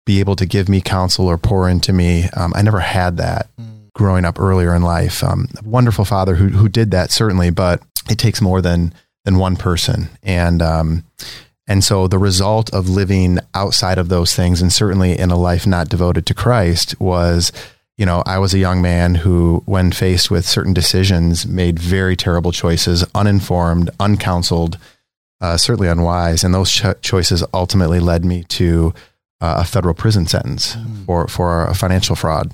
be 0.05 0.19
able 0.19 0.35
to 0.37 0.45
give 0.45 0.69
me 0.69 0.81
counsel 0.81 1.27
or 1.27 1.37
pour 1.37 1.69
into 1.69 1.93
me. 1.93 2.29
Um, 2.35 2.53
I 2.55 2.61
never 2.61 2.79
had 2.79 3.17
that 3.17 3.49
growing 3.93 4.25
up 4.25 4.39
earlier 4.39 4.73
in 4.73 4.81
life. 4.81 5.23
Um, 5.23 5.47
a 5.63 5.67
wonderful 5.67 6.05
father 6.05 6.35
who, 6.35 6.47
who 6.47 6.69
did 6.69 6.91
that 6.91 7.11
certainly, 7.11 7.49
but 7.49 7.83
it 8.09 8.17
takes 8.17 8.41
more 8.41 8.61
than, 8.61 8.93
than 9.25 9.37
one 9.37 9.57
person. 9.57 10.09
And, 10.23 10.61
um, 10.61 11.03
and 11.67 11.83
so 11.83 12.07
the 12.07 12.17
result 12.17 12.73
of 12.73 12.89
living 12.89 13.39
outside 13.53 13.97
of 13.97 14.09
those 14.09 14.35
things 14.35 14.61
and 14.61 14.73
certainly 14.73 15.17
in 15.17 15.29
a 15.29 15.37
life 15.37 15.67
not 15.67 15.89
devoted 15.89 16.25
to 16.25 16.33
Christ 16.33 16.99
was, 16.99 17.51
you 18.01 18.07
know, 18.07 18.23
I 18.25 18.39
was 18.39 18.51
a 18.55 18.57
young 18.57 18.81
man 18.81 19.13
who, 19.13 19.61
when 19.67 19.91
faced 19.91 20.31
with 20.31 20.43
certain 20.43 20.73
decisions, 20.73 21.45
made 21.45 21.77
very 21.77 22.15
terrible 22.15 22.51
choices, 22.51 23.05
uninformed, 23.13 23.91
uncounseled, 23.99 24.79
uh, 25.39 25.55
certainly 25.55 25.87
unwise. 25.87 26.43
And 26.43 26.51
those 26.51 26.71
cho- 26.71 26.95
choices 27.03 27.43
ultimately 27.53 27.99
led 27.99 28.25
me 28.25 28.43
to 28.45 28.91
uh, 29.39 29.57
a 29.59 29.65
federal 29.65 29.93
prison 29.93 30.25
sentence 30.25 30.75
for, 31.05 31.27
for 31.27 31.65
a 31.67 31.75
financial 31.75 32.15
fraud. 32.15 32.51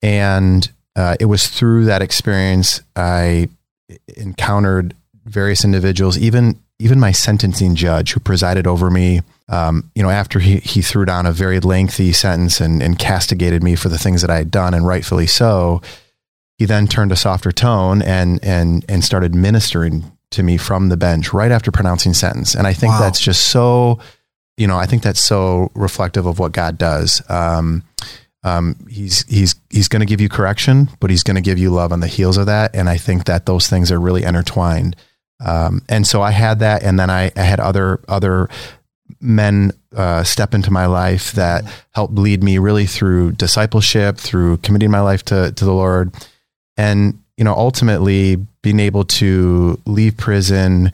And 0.00 0.70
uh, 0.96 1.16
it 1.20 1.26
was 1.26 1.48
through 1.48 1.84
that 1.84 2.00
experience 2.00 2.80
I 2.96 3.50
encountered 4.16 4.94
various 5.24 5.64
individuals, 5.64 6.18
even 6.18 6.58
even 6.78 6.98
my 6.98 7.12
sentencing 7.12 7.76
judge 7.76 8.12
who 8.12 8.20
presided 8.20 8.66
over 8.66 8.90
me. 8.90 9.22
Um, 9.48 9.90
you 9.94 10.02
know, 10.02 10.10
after 10.10 10.40
he, 10.40 10.56
he 10.56 10.82
threw 10.82 11.04
down 11.04 11.26
a 11.26 11.32
very 11.32 11.60
lengthy 11.60 12.12
sentence 12.12 12.60
and, 12.60 12.82
and 12.82 12.98
castigated 12.98 13.62
me 13.62 13.76
for 13.76 13.88
the 13.88 13.98
things 13.98 14.22
that 14.22 14.30
I 14.30 14.38
had 14.38 14.50
done, 14.50 14.74
and 14.74 14.86
rightfully 14.86 15.26
so, 15.26 15.80
he 16.58 16.64
then 16.64 16.88
turned 16.88 17.12
a 17.12 17.16
softer 17.16 17.52
tone 17.52 18.02
and 18.02 18.42
and 18.42 18.84
and 18.88 19.04
started 19.04 19.34
ministering 19.34 20.10
to 20.30 20.42
me 20.42 20.56
from 20.56 20.88
the 20.88 20.96
bench 20.96 21.32
right 21.32 21.52
after 21.52 21.70
pronouncing 21.70 22.14
sentence. 22.14 22.54
And 22.54 22.66
I 22.66 22.72
think 22.72 22.92
Wow. 22.94 23.00
that's 23.00 23.20
just 23.20 23.48
so, 23.48 23.98
you 24.56 24.66
know, 24.66 24.78
I 24.78 24.86
think 24.86 25.02
that's 25.02 25.20
so 25.20 25.70
reflective 25.74 26.24
of 26.26 26.38
what 26.38 26.52
God 26.52 26.78
does. 26.78 27.22
Um, 27.28 27.82
um, 28.42 28.76
he's 28.88 29.24
he's 29.28 29.54
he's 29.70 29.88
going 29.88 30.00
to 30.00 30.06
give 30.06 30.20
you 30.20 30.28
correction, 30.28 30.88
but 30.98 31.10
he's 31.10 31.22
going 31.22 31.36
to 31.36 31.42
give 31.42 31.58
you 31.58 31.70
love 31.70 31.92
on 31.92 32.00
the 32.00 32.06
heels 32.08 32.38
of 32.38 32.46
that. 32.46 32.74
And 32.74 32.88
I 32.88 32.96
think 32.96 33.24
that 33.26 33.46
those 33.46 33.68
things 33.68 33.92
are 33.92 34.00
really 34.00 34.24
intertwined. 34.24 34.96
Um, 35.44 35.82
and 35.88 36.06
so 36.06 36.22
I 36.22 36.30
had 36.30 36.60
that, 36.60 36.82
and 36.82 36.98
then 36.98 37.10
I, 37.10 37.32
I 37.36 37.42
had 37.42 37.60
other 37.60 38.00
other 38.08 38.48
men 39.20 39.72
uh, 39.94 40.24
step 40.24 40.54
into 40.54 40.70
my 40.70 40.86
life 40.86 41.32
that 41.32 41.64
helped 41.90 42.14
lead 42.14 42.42
me 42.42 42.58
really 42.58 42.86
through 42.86 43.32
discipleship, 43.32 44.16
through 44.16 44.58
committing 44.58 44.90
my 44.90 45.00
life 45.00 45.24
to 45.26 45.52
to 45.52 45.64
the 45.64 45.72
Lord, 45.72 46.12
and 46.76 47.18
you 47.36 47.44
know 47.44 47.54
ultimately 47.54 48.36
being 48.62 48.80
able 48.80 49.04
to 49.04 49.80
leave 49.86 50.16
prison 50.16 50.92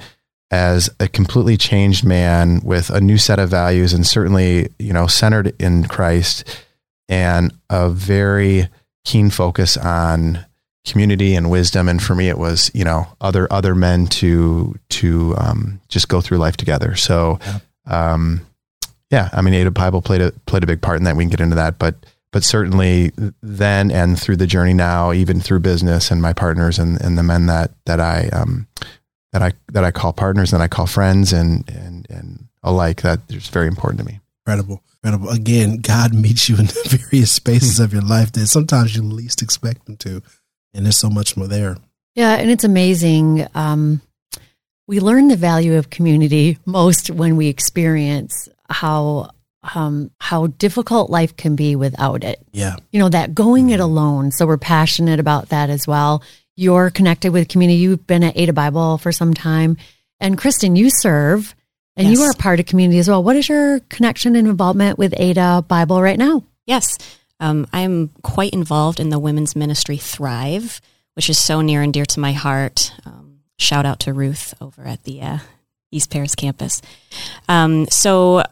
as 0.51 0.89
a 0.99 1.09
completely 1.09 1.57
changed 1.57 2.05
man 2.05 2.61
with 2.65 2.89
a 2.89 3.01
new 3.01 3.19
set 3.19 3.39
of 3.39 3.51
values 3.51 3.93
and 3.93 4.07
certainly 4.07 4.69
you 4.79 4.93
know 4.93 5.07
centered 5.07 5.55
in 5.61 5.85
Christ 5.85 6.45
and 7.09 7.53
a 7.69 7.91
very 7.91 8.69
keen 9.05 9.31
focus 9.31 9.77
on 9.77 10.45
community 10.91 11.35
and 11.35 11.51
wisdom. 11.51 11.89
And 11.89 12.03
for 12.03 12.15
me, 12.15 12.29
it 12.29 12.39
was 12.39 12.71
you 12.75 12.85
know 12.85 13.07
other 13.21 13.51
other 13.53 13.75
men 13.75 14.07
to 14.07 14.75
to 14.91 15.35
um, 15.39 15.81
just 15.89 16.09
go 16.09 16.21
through 16.21 16.39
life 16.39 16.57
together. 16.57 16.95
So, 16.97 17.39
um, 17.87 18.47
yeah, 19.11 19.29
I 19.33 19.43
mean, 19.43 19.55
Ada 19.55 19.71
Bible 19.71 20.03
played 20.03 20.21
a 20.21 20.33
played 20.47 20.65
a 20.65 20.67
big 20.67 20.83
part 20.83 20.99
in 20.99 21.05
that. 21.05 21.17
We 21.17 21.25
can 21.25 21.31
get 21.31 21.41
into 21.41 21.57
that, 21.57 21.79
but 21.79 21.95
but 22.31 22.45
certainly 22.45 23.13
then 23.43 23.91
and 23.91 24.21
through 24.21 24.37
the 24.37 24.47
journey 24.47 24.75
now, 24.75 25.13
even 25.13 25.41
through 25.41 25.61
business 25.61 26.11
and 26.11 26.21
my 26.21 26.33
partners 26.33 26.79
and, 26.79 27.01
and 27.01 27.17
the 27.17 27.23
men 27.23 27.47
that 27.47 27.73
that 27.87 28.01
I 28.01 28.29
um, 28.29 28.67
that 29.33 29.43
I 29.43 29.53
that 29.73 29.85
I 29.85 29.91
call 29.91 30.13
partners 30.13 30.53
and 30.53 30.63
I 30.63 30.69
call 30.69 30.87
friends 30.87 31.33
and 31.33 31.69
and 31.71 32.07
and 32.11 32.49
alike 32.63 33.03
that 33.03 33.21
is 33.29 33.49
very 33.49 33.67
important 33.67 34.01
to 34.01 34.07
me. 34.07 34.21
Incredible. 34.47 34.83
Incredible. 35.03 35.31
Again, 35.31 35.79
God 35.79 36.15
meets 36.15 36.49
you 36.49 36.57
in 36.57 36.67
the 36.67 36.99
various 37.11 37.33
spaces 37.33 37.81
of 37.81 37.93
your 37.93 38.03
life 38.03 38.33
that 38.33 38.47
sometimes 38.47 38.97
you 38.97 39.03
least 39.03 39.43
expect 39.43 39.89
him 39.89 39.97
to. 39.99 40.23
And 40.75 40.85
there's 40.85 40.99
so 40.99 41.11
much 41.11 41.37
more 41.37 41.47
there. 41.47 41.77
Yeah, 42.15 42.35
and 42.35 42.51
it's 42.51 42.65
amazing. 42.65 43.47
Um, 43.55 44.01
we 44.87 45.01
learn 45.01 45.29
the 45.29 45.37
value 45.37 45.77
of 45.77 45.91
community 45.91 46.59
most 46.67 47.11
when 47.11 47.37
we 47.37 47.49
experience 47.49 48.49
how 48.69 49.31
um, 49.75 50.11
how 50.21 50.47
difficult 50.47 51.11
life 51.11 51.37
can 51.37 51.57
be 51.57 51.77
without 51.77 52.25
it. 52.25 52.41
Yeah. 52.53 52.77
You 52.93 53.01
know, 53.01 53.09
that 53.09 53.35
going 53.35 53.71
it 53.71 53.81
alone. 53.81 54.31
So 54.31 54.47
we're 54.47 54.57
passionate 54.57 55.21
about 55.21 55.51
that 55.51 55.69
as 55.69 55.87
well. 55.87 56.23
You're 56.57 56.91
connected 56.91 57.33
with 57.33 57.49
community. 57.49 57.79
You've 57.79 58.07
been 58.07 58.23
at 58.25 58.37
Ada 58.37 58.53
Bible 58.53 58.99
for 58.99 59.13
some 59.13 59.35
time. 59.35 59.77
And 60.21 60.39
Kristen, 60.39 60.75
you 60.77 60.91
serve 60.91 61.55
and 61.97 62.09
you 62.09 62.19
Yes. 62.21 62.31
are 62.31 62.39
part 62.39 62.61
of 62.61 62.67
community 62.67 62.99
as 62.99 63.09
well. 63.09 63.23
What 63.23 63.37
is 63.37 63.49
your 63.49 63.81
connection 63.91 64.37
and 64.37 64.49
involvement 64.49 64.99
with 64.99 65.13
Ada 65.19 65.65
Bible 65.69 66.01
right 66.01 66.19
now? 66.19 66.45
Yes, 66.67 66.97
um, 67.41 67.67
I'm 67.73 68.09
quite 68.23 68.53
involved 68.53 69.01
in 69.01 69.11
the 69.11 69.19
women's 69.19 69.55
ministry 69.55 69.97
Thrive, 69.97 70.81
which 71.15 71.31
is 71.31 71.39
so 71.39 71.61
near 71.61 71.83
and 71.83 71.93
dear 71.93 72.07
to 72.07 72.21
my 72.21 72.33
heart. 72.33 72.93
Um, 73.05 73.41
shout 73.59 73.87
out 73.87 74.01
to 74.01 74.13
Ruth 74.13 74.55
over 74.61 74.85
at 74.85 75.05
the 75.05 75.23
uh, 75.23 75.39
East 75.91 76.11
Paris 76.11 76.35
campus. 76.35 76.83
Um, 77.49 77.87
so 77.89 78.43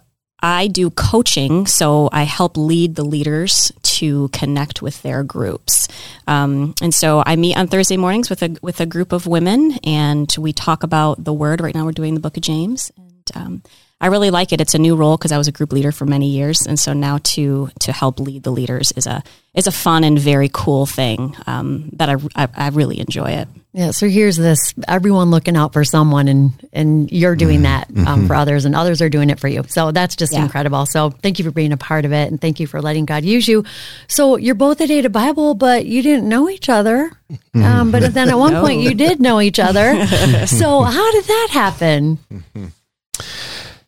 I 0.41 0.69
do 0.69 0.91
coaching, 0.91 1.67
so 1.67 2.09
I 2.13 2.25
help 2.25 2.57
lead 2.57 2.95
the 2.95 3.05
leaders 3.05 3.73
to 3.83 4.29
connect 4.29 4.83
with 4.83 5.03
their 5.03 5.23
groups. 5.23 5.89
Um, 6.27 6.75
and 6.83 6.95
so 6.95 7.23
I 7.25 7.37
meet 7.37 7.57
on 7.57 7.69
Thursday 7.69 7.97
mornings 7.97 8.29
with 8.29 8.43
a 8.43 8.57
with 8.63 8.81
a 8.81 8.87
group 8.87 9.13
of 9.13 9.27
women, 9.27 9.79
and 9.83 10.33
we 10.39 10.53
talk 10.53 10.83
about 10.83 11.25
the 11.25 11.33
Word. 11.33 11.61
Right 11.61 11.75
now, 11.75 11.85
we're 11.85 11.93
doing 11.93 12.15
the 12.15 12.21
Book 12.21 12.37
of 12.37 12.43
James, 12.43 12.93
and 12.97 13.31
um, 13.35 13.63
I 14.01 14.09
really 14.09 14.31
like 14.31 14.53
it. 14.53 14.61
It's 14.61 14.75
a 14.75 14.79
new 14.79 14.95
role 14.95 15.17
because 15.17 15.33
I 15.33 15.39
was 15.39 15.49
a 15.49 15.53
group 15.53 15.73
leader 15.73 15.91
for 15.91 16.05
many 16.05 16.29
years, 16.29 16.67
and 16.67 16.79
so 16.79 16.93
now 16.93 17.19
to 17.35 17.71
to 17.81 17.93
help 17.93 18.21
lead 18.21 18.43
the 18.43 18.51
leaders 18.53 18.93
is 18.95 19.07
a 19.07 19.23
is 19.55 19.67
a 19.67 19.73
fun 19.73 20.05
and 20.05 20.19
very 20.19 20.51
cool 20.53 20.85
thing 20.85 21.35
um, 21.47 21.89
that 21.95 22.11
I, 22.11 22.17
I 22.35 22.49
I 22.55 22.69
really 22.69 23.01
enjoy 23.01 23.31
it. 23.31 23.49
Yeah, 23.73 23.91
so 23.93 24.07
here's 24.09 24.37
this 24.37 24.75
everyone 24.89 25.31
looking 25.31 25.57
out 25.57 25.73
for 25.73 25.83
someone 25.85 26.29
and 26.29 26.53
and 26.75 27.11
you're 27.11 27.37
doing 27.37 27.63
that 27.63 27.89
um, 28.07 28.27
for 28.27 28.35
others 28.35 28.65
and 28.67 28.75
others 28.75 29.01
are 29.01 29.09
doing 29.09 29.29
it 29.31 29.39
for 29.41 29.49
you. 29.49 29.65
So 29.69 29.93
that's 29.93 30.15
just 30.17 30.33
Yeah. 30.33 30.43
incredible. 30.43 30.85
So 30.87 31.11
thank 31.11 31.39
you 31.39 31.45
for 31.47 31.51
being 31.51 31.73
a 31.73 31.77
part 31.79 32.05
of 32.05 32.13
it 32.13 32.31
and 32.31 32.39
thank 32.41 32.59
you 32.61 32.67
for 32.67 32.81
letting 32.83 33.05
God 33.07 33.25
use 33.25 33.47
you. 33.49 33.65
So 34.09 34.37
you're 34.37 34.55
both 34.55 34.81
at 34.81 34.91
Ada 34.91 35.11
Bible, 35.11 35.55
but 35.55 35.85
you 35.87 36.03
didn't 36.03 36.27
know 36.29 36.49
each 36.51 36.69
other. 36.71 37.11
Um, 37.55 37.91
but 37.91 38.13
then 38.15 38.29
at 38.31 38.39
one 38.39 38.55
point 38.65 38.81
you 38.83 38.95
did 38.95 39.21
know 39.21 39.41
each 39.43 39.59
other. 39.59 40.07
so 40.47 40.83
how 40.83 41.13
did 41.13 41.25
that 41.25 41.49
happen? 41.51 42.19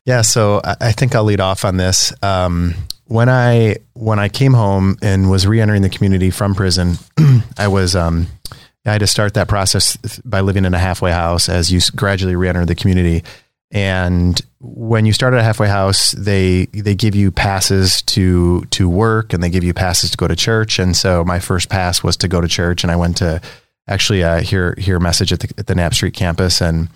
Yeah, 0.08 0.22
so 0.22 0.62
I, 0.64 0.92
think 0.92 1.14
I'll 1.14 1.24
lead 1.24 1.38
off 1.38 1.66
on 1.66 1.76
this. 1.76 2.14
Um, 2.22 2.74
when 3.08 3.28
I 3.28 3.76
when 3.92 4.18
I 4.18 4.30
came 4.30 4.54
home 4.54 4.96
and 5.02 5.30
was 5.30 5.46
re-entering 5.46 5.82
the 5.82 5.90
community 5.90 6.30
from 6.30 6.54
prison, 6.54 6.94
I 7.58 7.68
was 7.68 7.94
um, 7.94 8.26
I 8.86 8.92
had 8.92 9.00
to 9.00 9.06
start 9.06 9.34
that 9.34 9.48
process 9.48 9.98
by 10.24 10.40
living 10.40 10.64
in 10.64 10.72
a 10.72 10.78
halfway 10.78 11.12
house 11.12 11.50
as 11.50 11.70
you 11.70 11.80
gradually 11.94 12.36
re-enter 12.36 12.64
the 12.64 12.74
community. 12.74 13.22
And 13.70 14.40
when 14.60 15.04
you 15.04 15.12
start 15.12 15.34
at 15.34 15.40
a 15.40 15.42
halfway 15.42 15.68
house, 15.68 16.12
they 16.12 16.64
they 16.72 16.94
give 16.94 17.14
you 17.14 17.30
passes 17.30 18.00
to 18.04 18.62
to 18.70 18.88
work 18.88 19.34
and 19.34 19.42
they 19.42 19.50
give 19.50 19.62
you 19.62 19.74
passes 19.74 20.10
to 20.12 20.16
go 20.16 20.26
to 20.26 20.34
church. 20.34 20.78
And 20.78 20.96
so 20.96 21.22
my 21.22 21.38
first 21.38 21.68
pass 21.68 22.02
was 22.02 22.16
to 22.16 22.28
go 22.28 22.40
to 22.40 22.48
church, 22.48 22.82
and 22.82 22.90
I 22.90 22.96
went 22.96 23.18
to 23.18 23.42
actually 23.86 24.24
uh, 24.24 24.40
hear 24.40 24.74
hear 24.78 24.96
a 24.96 25.00
message 25.00 25.34
at 25.34 25.40
the 25.40 25.52
at 25.58 25.66
the 25.66 25.74
Knapp 25.74 25.92
Street 25.92 26.14
campus 26.14 26.62
and 26.62 26.88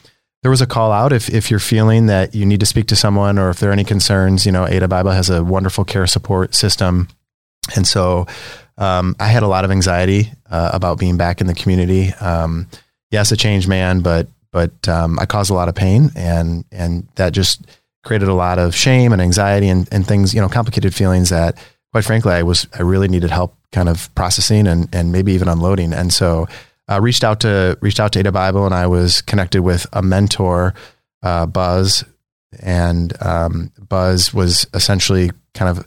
there 0.43 0.51
was 0.51 0.61
a 0.61 0.67
call 0.67 0.91
out 0.91 1.13
if, 1.13 1.29
if 1.31 1.51
you're 1.51 1.61
feeling 1.61 2.07
that 2.07 2.35
you 2.35 2.45
need 2.45 2.61
to 2.61 2.67
speak 2.67 2.87
to 2.87 2.97
someone 2.97 3.39
or 3.39 3.51
if 3.51 3.61
there 3.61 3.71
are 3.71 3.73
any 3.73 3.85
concerns, 3.85 4.45
you 4.45 4.51
know, 4.51 4.67
Ada 4.67 4.89
Bible 4.89 5.13
has 5.13 5.31
a 5.31 5.43
wonderful 5.43 5.85
care 5.85 6.07
support 6.07 6.55
system. 6.55 7.09
And 7.77 7.87
so 7.87 8.27
um, 8.77 9.15
I 9.21 9.27
had 9.27 9.45
a 9.45 9.49
lot 9.49 9.65
of 9.65 9.71
anxiety 9.71 10.33
uh, 10.51 10.71
about 10.73 10.99
being 10.99 11.17
back 11.17 11.41
in 11.41 11.47
the 11.47 11.55
community. 11.55 12.13
Um, 12.15 12.67
yes, 13.11 13.31
a 13.31 13.37
changed 13.37 13.69
man, 13.69 14.01
but 14.01 14.27
but 14.51 14.87
um, 14.87 15.19
I 15.19 15.27
caused 15.27 15.51
a 15.51 15.55
lot 15.55 15.69
of 15.69 15.75
pain 15.75 16.11
and 16.17 16.65
and 16.73 17.07
that 17.15 17.33
just 17.33 17.63
created 18.05 18.29
a 18.29 18.35
lot 18.35 18.59
of 18.59 18.75
shame 18.75 19.13
and 19.13 19.23
anxiety 19.23 19.69
and, 19.69 19.89
and 19.93 20.07
things, 20.07 20.35
you 20.35 20.41
know, 20.41 20.49
complicated 20.49 20.93
feelings 20.93 21.31
that 21.31 21.57
quite 21.93 22.05
frankly 22.05 22.33
I 22.33 22.43
was 22.43 22.67
I 22.77 22.83
really 22.83 23.09
needed 23.09 23.31
help 23.31 23.57
kind 23.71 23.89
of 23.89 24.13
processing 24.17 24.67
and 24.67 24.93
and 24.93 25.13
maybe 25.13 25.33
even 25.33 25.47
unloading. 25.47 25.93
And 25.93 26.13
so 26.13 26.49
uh, 26.93 27.01
reached 27.01 27.25
out 27.25 27.41
to 27.41 27.79
reached 27.81 28.01
out 28.01 28.13
to 28.13 28.19
Ada 28.19 28.33
Bible, 28.33 28.67
and 28.67 28.75
I 28.75 28.87
was 28.87 29.23
connected 29.23 29.63
with 29.63 29.87
a 29.93 30.03
mentor, 30.03 30.75
uh, 31.23 31.47
Buzz, 31.47 32.05
and 32.61 33.13
um, 33.23 33.73
Buzz 33.89 34.35
was 34.35 34.67
essentially 34.75 35.31
kind 35.55 35.71
of, 35.71 35.87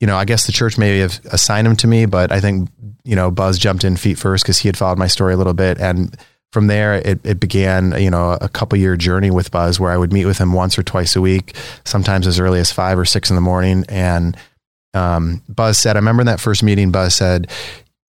you 0.00 0.06
know, 0.06 0.16
I 0.16 0.24
guess 0.24 0.46
the 0.46 0.52
church 0.52 0.78
may 0.78 0.98
have 0.98 1.20
assigned 1.26 1.66
him 1.66 1.76
to 1.76 1.86
me, 1.86 2.06
but 2.06 2.32
I 2.32 2.40
think 2.40 2.68
you 3.04 3.16
know 3.16 3.30
Buzz 3.30 3.58
jumped 3.58 3.84
in 3.84 3.96
feet 3.96 4.18
first 4.18 4.44
because 4.44 4.58
he 4.58 4.68
had 4.68 4.76
followed 4.76 4.98
my 4.98 5.06
story 5.06 5.34
a 5.34 5.36
little 5.36 5.54
bit, 5.54 5.78
and 5.78 6.16
from 6.52 6.68
there 6.68 6.94
it, 6.94 7.20
it 7.24 7.40
began, 7.40 7.92
you 8.00 8.10
know, 8.10 8.38
a 8.40 8.48
couple 8.48 8.78
year 8.78 8.96
journey 8.96 9.30
with 9.30 9.50
Buzz 9.50 9.80
where 9.80 9.90
I 9.90 9.98
would 9.98 10.12
meet 10.12 10.26
with 10.26 10.38
him 10.38 10.52
once 10.52 10.78
or 10.78 10.82
twice 10.82 11.16
a 11.16 11.20
week, 11.20 11.54
sometimes 11.84 12.26
as 12.26 12.38
early 12.38 12.60
as 12.60 12.72
five 12.72 12.98
or 12.98 13.04
six 13.04 13.30
in 13.30 13.36
the 13.36 13.42
morning, 13.42 13.84
and 13.88 14.36
um, 14.94 15.42
Buzz 15.48 15.78
said, 15.78 15.96
I 15.96 15.98
remember 15.98 16.22
in 16.22 16.26
that 16.26 16.40
first 16.40 16.62
meeting, 16.62 16.90
Buzz 16.90 17.14
said, 17.14 17.50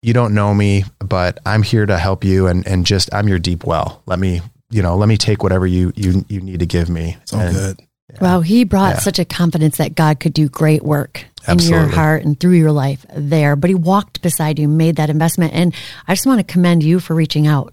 you 0.02 0.14
don't 0.14 0.34
know 0.34 0.54
me, 0.54 0.86
but 1.00 1.40
I'm 1.46 1.64
here 1.64 1.86
to 1.86 1.98
help 1.98 2.24
you 2.24 2.48
and, 2.48 2.66
and 2.68 2.86
just, 2.86 3.14
I'm 3.14 3.28
your 3.28 3.40
deep 3.40 3.64
well. 3.66 4.02
Let 4.06 4.20
me, 4.20 4.42
you 4.70 4.82
know, 4.82 4.96
let 4.98 5.10
me 5.10 5.18
take 5.18 5.44
whatever 5.44 5.68
you, 5.68 5.92
you, 5.96 6.26
you 6.30 6.42
need 6.42 6.60
to 6.62 6.66
give 6.66 6.90
me. 6.90 7.18
It's 7.22 7.34
all 7.34 7.40
And- 7.42 7.56
good. 7.56 7.80
Wow, 8.20 8.40
he 8.42 8.64
brought 8.64 8.96
Yeah. 8.96 9.00
such 9.02 9.20
a 9.20 9.26
confidence 9.26 9.78
that 9.78 9.94
God 9.94 10.20
could 10.20 10.34
do 10.34 10.50
great 10.50 10.82
work 10.82 11.26
in 11.48 11.60
your 11.60 11.86
heart 11.88 12.26
and 12.26 12.40
through 12.40 12.54
your 12.54 12.72
life 12.72 13.06
there. 13.16 13.56
But 13.56 13.70
he 13.70 13.76
walked 13.76 14.24
beside 14.24 14.58
you, 14.58 14.68
made 14.68 14.96
that 14.96 15.12
investment. 15.12 15.54
And 15.54 15.76
I 16.08 16.16
just 16.16 16.26
want 16.26 16.40
to 16.40 16.44
commend 16.52 16.82
you 16.82 17.00
for 17.00 17.14
reaching 17.14 17.46
out. 17.46 17.72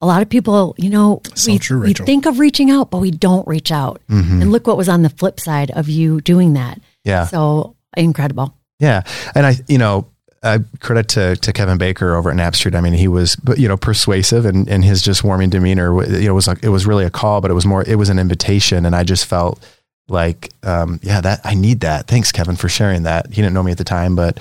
A 0.00 0.06
lot 0.06 0.22
of 0.22 0.28
people, 0.28 0.74
you 0.76 0.90
know, 0.90 1.20
So 1.34 1.52
we, 1.52 1.58
true, 1.60 1.80
we 1.82 1.94
think 1.94 2.26
of 2.26 2.40
reaching 2.40 2.68
out, 2.68 2.90
but 2.90 2.98
we 2.98 3.12
don't 3.12 3.46
reach 3.46 3.70
out. 3.70 4.00
Mhm. 4.10 4.42
And 4.42 4.50
look 4.50 4.66
what 4.66 4.76
was 4.76 4.88
on 4.88 5.02
the 5.02 5.08
flip 5.08 5.38
side 5.38 5.70
of 5.70 5.88
you 5.88 6.20
doing 6.20 6.54
that. 6.54 6.80
Yeah. 7.04 7.26
So 7.26 7.76
incredible. 7.96 8.54
Yeah. 8.80 9.02
And 9.36 9.46
I, 9.46 9.54
you 9.68 9.78
know, 9.78 10.08
uh, 10.42 10.58
credit 10.80 11.08
to, 11.08 11.36
to 11.36 11.52
Kevin 11.52 11.78
Baker 11.78 12.14
over 12.14 12.30
at 12.30 12.36
Knapp 12.36 12.54
Street. 12.54 12.74
I 12.74 12.80
mean, 12.80 12.92
he 12.92 13.08
was, 13.08 13.36
you 13.56 13.68
know, 13.68 13.76
persuasive 13.76 14.46
and, 14.46 14.68
and 14.68 14.84
his 14.84 15.02
just 15.02 15.24
warming 15.24 15.50
demeanor, 15.50 16.04
you 16.04 16.28
know, 16.28 16.34
was 16.34 16.46
like, 16.46 16.62
it 16.62 16.68
was 16.68 16.86
really 16.86 17.04
a 17.04 17.10
call, 17.10 17.40
but 17.40 17.50
it 17.50 17.54
was 17.54 17.66
more, 17.66 17.82
it 17.84 17.96
was 17.96 18.08
an 18.08 18.18
invitation. 18.18 18.86
And 18.86 18.94
I 18.94 19.02
just 19.02 19.26
felt 19.26 19.64
like, 20.08 20.52
um, 20.62 21.00
yeah, 21.02 21.20
that 21.20 21.40
I 21.44 21.54
need 21.54 21.80
that. 21.80 22.06
Thanks, 22.06 22.30
Kevin, 22.30 22.56
for 22.56 22.68
sharing 22.68 23.02
that. 23.04 23.26
He 23.28 23.42
didn't 23.42 23.54
know 23.54 23.62
me 23.62 23.72
at 23.72 23.78
the 23.78 23.84
time, 23.84 24.14
but, 24.14 24.38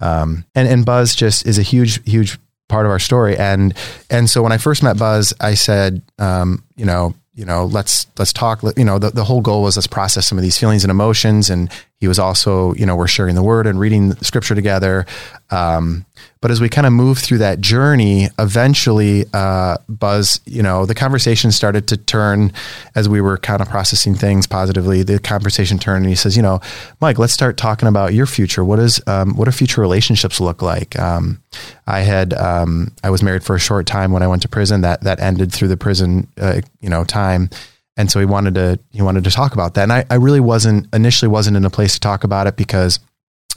um, 0.00 0.44
and, 0.54 0.66
and 0.66 0.84
Buzz 0.84 1.14
just 1.14 1.46
is 1.46 1.58
a 1.58 1.62
huge, 1.62 2.02
huge 2.08 2.38
part 2.68 2.86
of 2.86 2.90
our 2.90 2.98
story. 2.98 3.36
And, 3.36 3.74
and 4.10 4.28
so 4.28 4.42
when 4.42 4.50
I 4.52 4.58
first 4.58 4.82
met 4.82 4.98
Buzz, 4.98 5.32
I 5.40 5.54
said, 5.54 6.02
um, 6.18 6.64
you 6.76 6.84
know, 6.84 7.14
you 7.36 7.44
know, 7.44 7.64
let's, 7.64 8.06
let's 8.16 8.32
talk, 8.32 8.62
you 8.76 8.84
know, 8.84 8.98
the, 8.98 9.10
the 9.10 9.24
whole 9.24 9.40
goal 9.40 9.62
was 9.62 9.76
let's 9.76 9.88
process 9.88 10.26
some 10.26 10.38
of 10.38 10.42
these 10.42 10.56
feelings 10.56 10.84
and 10.84 10.90
emotions. 10.90 11.50
And 11.50 11.68
he 11.98 12.08
was 12.08 12.18
also, 12.18 12.74
you 12.74 12.84
know, 12.84 12.96
we're 12.96 13.06
sharing 13.06 13.34
the 13.34 13.42
word 13.42 13.66
and 13.66 13.80
reading 13.80 14.14
scripture 14.16 14.54
together. 14.54 15.06
Um, 15.50 16.04
but 16.40 16.50
as 16.50 16.60
we 16.60 16.68
kind 16.68 16.86
of 16.86 16.92
moved 16.92 17.22
through 17.22 17.38
that 17.38 17.60
journey, 17.60 18.28
eventually, 18.38 19.24
uh, 19.32 19.78
Buzz, 19.88 20.40
you 20.44 20.62
know, 20.62 20.84
the 20.84 20.94
conversation 20.94 21.50
started 21.50 21.88
to 21.88 21.96
turn 21.96 22.52
as 22.94 23.08
we 23.08 23.22
were 23.22 23.38
kind 23.38 23.62
of 23.62 23.68
processing 23.68 24.14
things 24.14 24.46
positively. 24.46 25.02
The 25.02 25.18
conversation 25.18 25.78
turned, 25.78 26.04
and 26.04 26.10
he 26.10 26.16
says, 26.16 26.36
"You 26.36 26.42
know, 26.42 26.60
Mike, 27.00 27.18
let's 27.18 27.32
start 27.32 27.56
talking 27.56 27.88
about 27.88 28.12
your 28.12 28.26
future. 28.26 28.62
What 28.64 28.80
is, 28.80 29.00
um, 29.06 29.34
what 29.36 29.46
do 29.46 29.52
future 29.52 29.80
relationships 29.80 30.40
look 30.40 30.60
like?" 30.60 30.98
Um, 30.98 31.40
I 31.86 32.00
had, 32.00 32.34
um, 32.34 32.92
I 33.02 33.08
was 33.08 33.22
married 33.22 33.44
for 33.44 33.56
a 33.56 33.60
short 33.60 33.86
time 33.86 34.12
when 34.12 34.22
I 34.22 34.26
went 34.26 34.42
to 34.42 34.48
prison. 34.48 34.82
That 34.82 35.02
that 35.02 35.20
ended 35.20 35.52
through 35.52 35.68
the 35.68 35.78
prison, 35.78 36.28
uh, 36.38 36.60
you 36.82 36.90
know, 36.90 37.04
time. 37.04 37.48
And 37.96 38.10
so 38.10 38.18
he 38.18 38.26
wanted 38.26 38.54
to 38.54 38.78
he 38.92 39.02
wanted 39.02 39.24
to 39.24 39.30
talk 39.30 39.52
about 39.52 39.74
that, 39.74 39.84
and 39.84 39.92
I, 39.92 40.04
I 40.10 40.16
really 40.16 40.40
wasn't 40.40 40.92
initially 40.92 41.28
wasn't 41.28 41.56
in 41.56 41.64
a 41.64 41.70
place 41.70 41.94
to 41.94 42.00
talk 42.00 42.24
about 42.24 42.46
it 42.46 42.56
because 42.56 42.98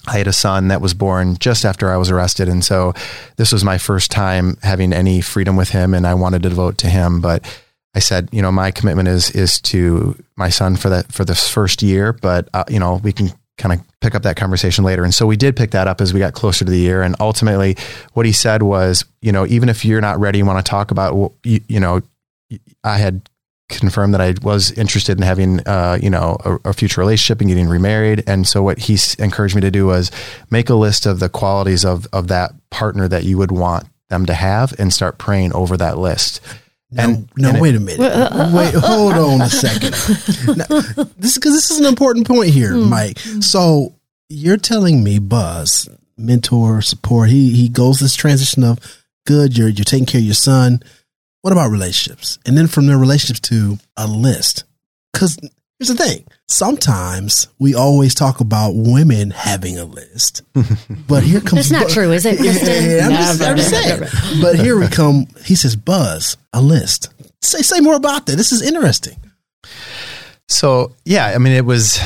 I 0.07 0.17
had 0.17 0.27
a 0.27 0.33
son 0.33 0.69
that 0.69 0.81
was 0.81 0.93
born 0.93 1.37
just 1.37 1.65
after 1.65 1.91
I 1.91 1.97
was 1.97 2.09
arrested. 2.09 2.47
And 2.47 2.63
so 2.63 2.93
this 3.35 3.51
was 3.51 3.63
my 3.63 3.77
first 3.77 4.09
time 4.09 4.57
having 4.63 4.93
any 4.93 5.21
freedom 5.21 5.55
with 5.55 5.69
him 5.69 5.93
and 5.93 6.07
I 6.07 6.13
wanted 6.13 6.43
to 6.43 6.49
devote 6.49 6.77
to 6.79 6.89
him. 6.89 7.19
But 7.19 7.45
I 7.93 7.99
said, 7.99 8.29
you 8.31 8.41
know, 8.41 8.51
my 8.51 8.71
commitment 8.71 9.09
is, 9.09 9.31
is 9.31 9.59
to 9.61 10.21
my 10.37 10.49
son 10.49 10.77
for 10.77 10.89
that, 10.89 11.11
for 11.11 11.25
this 11.25 11.49
first 11.49 11.83
year, 11.83 12.13
but 12.13 12.47
uh, 12.53 12.63
you 12.69 12.79
know, 12.79 12.95
we 13.03 13.11
can 13.11 13.31
kind 13.57 13.73
of 13.73 13.85
pick 13.99 14.15
up 14.15 14.23
that 14.23 14.37
conversation 14.37 14.85
later. 14.85 15.03
And 15.03 15.13
so 15.13 15.25
we 15.25 15.35
did 15.35 15.55
pick 15.55 15.71
that 15.71 15.87
up 15.87 15.99
as 15.99 16.13
we 16.13 16.19
got 16.19 16.33
closer 16.33 16.63
to 16.63 16.71
the 16.71 16.77
year. 16.77 17.01
And 17.01 17.15
ultimately, 17.19 17.75
what 18.13 18.25
he 18.25 18.31
said 18.31 18.61
was, 18.61 19.03
you 19.21 19.31
know, 19.31 19.45
even 19.47 19.67
if 19.67 19.83
you're 19.83 20.01
not 20.01 20.19
ready, 20.19 20.37
you 20.37 20.45
want 20.45 20.63
to 20.63 20.69
talk 20.69 20.91
about, 20.91 21.33
you, 21.43 21.59
you 21.67 21.79
know, 21.79 22.01
I 22.83 22.97
had 22.97 23.27
confirmed 23.69 24.13
that 24.13 24.21
I 24.21 24.33
was 24.41 24.71
interested 24.71 25.17
in 25.17 25.23
having, 25.23 25.59
uh, 25.67 25.97
you 26.01 26.09
know, 26.09 26.37
a, 26.45 26.69
a, 26.69 26.73
future 26.73 27.01
relationship 27.01 27.41
and 27.41 27.49
getting 27.49 27.67
remarried. 27.67 28.23
And 28.25 28.47
so 28.47 28.63
what 28.63 28.79
he 28.79 28.97
encouraged 29.19 29.55
me 29.55 29.61
to 29.61 29.71
do 29.71 29.85
was 29.85 30.11
make 30.49 30.69
a 30.69 30.75
list 30.75 31.05
of 31.05 31.19
the 31.19 31.29
qualities 31.29 31.83
of 31.83 32.07
of 32.13 32.29
that 32.29 32.51
partner 32.69 33.07
that 33.07 33.25
you 33.25 33.37
would 33.37 33.51
want 33.51 33.87
them 34.09 34.25
to 34.25 34.33
have, 34.33 34.73
and 34.79 34.93
start 34.93 35.17
praying 35.17 35.53
over 35.53 35.75
that 35.77 35.97
list. 35.97 36.39
No, 36.89 37.03
and, 37.03 37.29
no, 37.35 37.49
and 37.49 37.61
wait 37.61 37.75
it, 37.75 37.77
a 37.77 37.81
minute. 37.81 37.99
wait, 38.53 38.73
hold 38.73 39.13
on 39.13 39.41
a 39.41 39.49
second. 39.49 39.91
Now, 40.57 41.05
this 41.17 41.35
because 41.35 41.53
this 41.53 41.69
is 41.69 41.79
an 41.79 41.85
important 41.85 42.25
point 42.25 42.51
here, 42.51 42.71
mm. 42.71 42.89
Mike. 42.89 43.19
So 43.43 43.95
you're 44.29 44.57
telling 44.57 45.03
me, 45.03 45.19
Buzz, 45.19 45.89
mentor, 46.17 46.81
support. 46.81 47.29
He 47.29 47.53
he 47.53 47.67
goes 47.67 47.99
this 47.99 48.15
transition 48.15 48.63
of 48.63 48.79
good. 49.25 49.57
You're 49.57 49.67
you're 49.67 49.83
taking 49.83 50.05
care 50.05 50.19
of 50.19 50.25
your 50.25 50.33
son. 50.33 50.81
What 51.41 51.53
about 51.53 51.71
relationships? 51.71 52.39
And 52.45 52.57
then 52.57 52.67
from 52.67 52.87
their 52.87 52.97
relationships 52.97 53.39
to 53.49 53.77
a 53.95 54.07
list. 54.07 54.63
Because 55.13 55.37
here's 55.79 55.89
the 55.89 55.95
thing 55.95 56.25
sometimes 56.47 57.47
we 57.59 57.75
always 57.75 58.15
talk 58.15 58.39
about 58.39 58.71
women 58.75 59.31
having 59.31 59.77
a 59.77 59.85
list, 59.85 60.41
but 61.07 61.23
here 61.23 61.39
comes. 61.41 61.69
That's 61.69 61.71
not 61.71 61.87
Bu- 61.87 61.93
true, 61.93 62.11
is 62.11 62.25
it? 62.25 62.39
yeah, 62.39 63.05
I'm, 63.05 63.11
just, 63.11 63.41
I'm 63.41 63.57
just 63.57 63.69
saying. 63.69 64.41
but 64.41 64.55
here 64.57 64.79
we 64.79 64.87
come. 64.87 65.27
He 65.45 65.55
says, 65.55 65.75
"Buzz, 65.75 66.37
a 66.53 66.61
list." 66.61 67.09
Say 67.41 67.59
say 67.59 67.79
more 67.79 67.95
about 67.95 68.25
that. 68.25 68.35
This 68.35 68.51
is 68.51 68.61
interesting. 68.61 69.17
So 70.49 70.93
yeah, 71.05 71.27
I 71.27 71.37
mean, 71.37 71.53
it 71.53 71.65
was. 71.65 71.99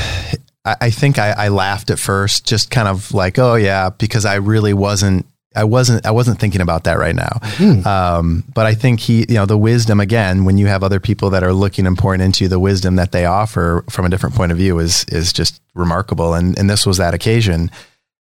I, 0.63 0.91
think 0.91 1.17
I, 1.17 1.31
I 1.31 1.47
laughed 1.47 1.89
at 1.89 1.97
first, 1.97 2.45
just 2.45 2.69
kind 2.69 2.87
of 2.87 3.15
like, 3.15 3.39
oh 3.39 3.55
yeah, 3.55 3.89
because 3.89 4.25
I 4.25 4.35
really 4.35 4.75
wasn't 4.75 5.25
I 5.55 5.65
wasn't 5.65 6.05
I 6.05 6.11
wasn't 6.11 6.39
thinking 6.39 6.61
about 6.61 6.85
that 6.85 6.97
right 6.97 7.15
now. 7.15 7.39
Mm. 7.57 7.85
Um, 7.85 8.43
but 8.53 8.65
I 8.65 8.73
think 8.73 9.01
he, 9.01 9.25
you 9.27 9.35
know, 9.35 9.45
the 9.45 9.57
wisdom 9.57 9.99
again, 9.99 10.45
when 10.45 10.57
you 10.57 10.67
have 10.67 10.83
other 10.83 10.99
people 10.99 11.29
that 11.31 11.43
are 11.43 11.53
looking 11.53 11.85
and 11.85 11.97
pouring 11.97 12.21
into 12.21 12.47
the 12.47 12.59
wisdom 12.59 12.95
that 12.95 13.11
they 13.11 13.25
offer 13.25 13.83
from 13.89 14.05
a 14.05 14.09
different 14.09 14.35
point 14.35 14.51
of 14.51 14.57
view 14.57 14.79
is 14.79 15.03
is 15.05 15.33
just 15.33 15.61
remarkable. 15.73 16.33
And 16.33 16.57
and 16.57 16.69
this 16.69 16.85
was 16.85 16.97
that 16.97 17.13
occasion. 17.13 17.69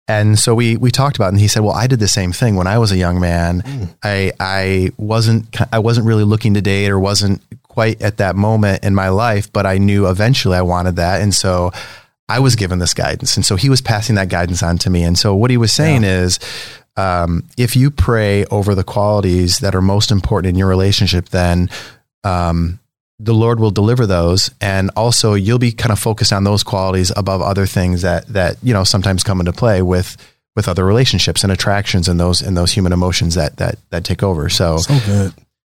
And 0.06 0.38
so 0.38 0.54
we 0.54 0.76
we 0.76 0.90
talked 0.90 1.16
about 1.16 1.26
it 1.26 1.34
and 1.34 1.40
he 1.40 1.48
said, 1.48 1.62
"Well, 1.62 1.74
I 1.74 1.86
did 1.86 1.98
the 1.98 2.08
same 2.08 2.32
thing 2.32 2.56
when 2.56 2.66
I 2.66 2.76
was 2.76 2.92
a 2.92 2.96
young 2.98 3.20
man. 3.20 3.62
Mm. 3.62 3.94
I 4.02 4.32
I 4.38 4.90
wasn't 4.98 5.56
I 5.72 5.78
wasn't 5.78 6.06
really 6.06 6.24
looking 6.24 6.52
to 6.54 6.60
date 6.60 6.90
or 6.90 7.00
wasn't 7.00 7.40
quite 7.62 8.02
at 8.02 8.18
that 8.18 8.36
moment 8.36 8.84
in 8.84 8.94
my 8.94 9.08
life, 9.08 9.50
but 9.50 9.64
I 9.64 9.78
knew 9.78 10.08
eventually 10.08 10.58
I 10.58 10.62
wanted 10.62 10.96
that. 10.96 11.22
And 11.22 11.34
so 11.34 11.72
I 12.28 12.38
was 12.38 12.54
given 12.54 12.78
this 12.78 12.94
guidance. 12.94 13.36
And 13.36 13.44
so 13.44 13.56
he 13.56 13.68
was 13.68 13.80
passing 13.80 14.14
that 14.16 14.28
guidance 14.28 14.62
on 14.62 14.78
to 14.78 14.90
me. 14.90 15.02
And 15.02 15.18
so 15.18 15.34
what 15.34 15.50
he 15.50 15.56
was 15.56 15.72
saying 15.72 16.02
yeah. 16.02 16.20
is 16.20 16.38
um, 16.96 17.44
if 17.56 17.76
you 17.76 17.90
pray 17.90 18.44
over 18.46 18.74
the 18.74 18.84
qualities 18.84 19.58
that 19.58 19.74
are 19.74 19.82
most 19.82 20.10
important 20.10 20.50
in 20.50 20.56
your 20.56 20.68
relationship, 20.68 21.28
then 21.30 21.70
um, 22.22 22.78
the 23.18 23.34
Lord 23.34 23.60
will 23.60 23.70
deliver 23.70 24.06
those, 24.06 24.50
and 24.60 24.90
also 24.96 25.34
you'll 25.34 25.58
be 25.58 25.72
kind 25.72 25.92
of 25.92 25.98
focused 25.98 26.32
on 26.32 26.44
those 26.44 26.62
qualities 26.62 27.12
above 27.16 27.42
other 27.42 27.66
things 27.66 28.02
that 28.02 28.26
that 28.28 28.56
you 28.62 28.72
know 28.72 28.84
sometimes 28.84 29.22
come 29.22 29.40
into 29.40 29.52
play 29.52 29.82
with 29.82 30.16
with 30.56 30.68
other 30.68 30.84
relationships 30.84 31.42
and 31.42 31.52
attractions 31.52 32.08
and 32.08 32.18
those 32.18 32.40
and 32.40 32.56
those 32.56 32.72
human 32.72 32.92
emotions 32.92 33.34
that 33.34 33.56
that 33.56 33.76
that 33.90 34.04
take 34.04 34.22
over. 34.22 34.48
So 34.48 34.78
so 34.78 34.98
good. 35.06 35.32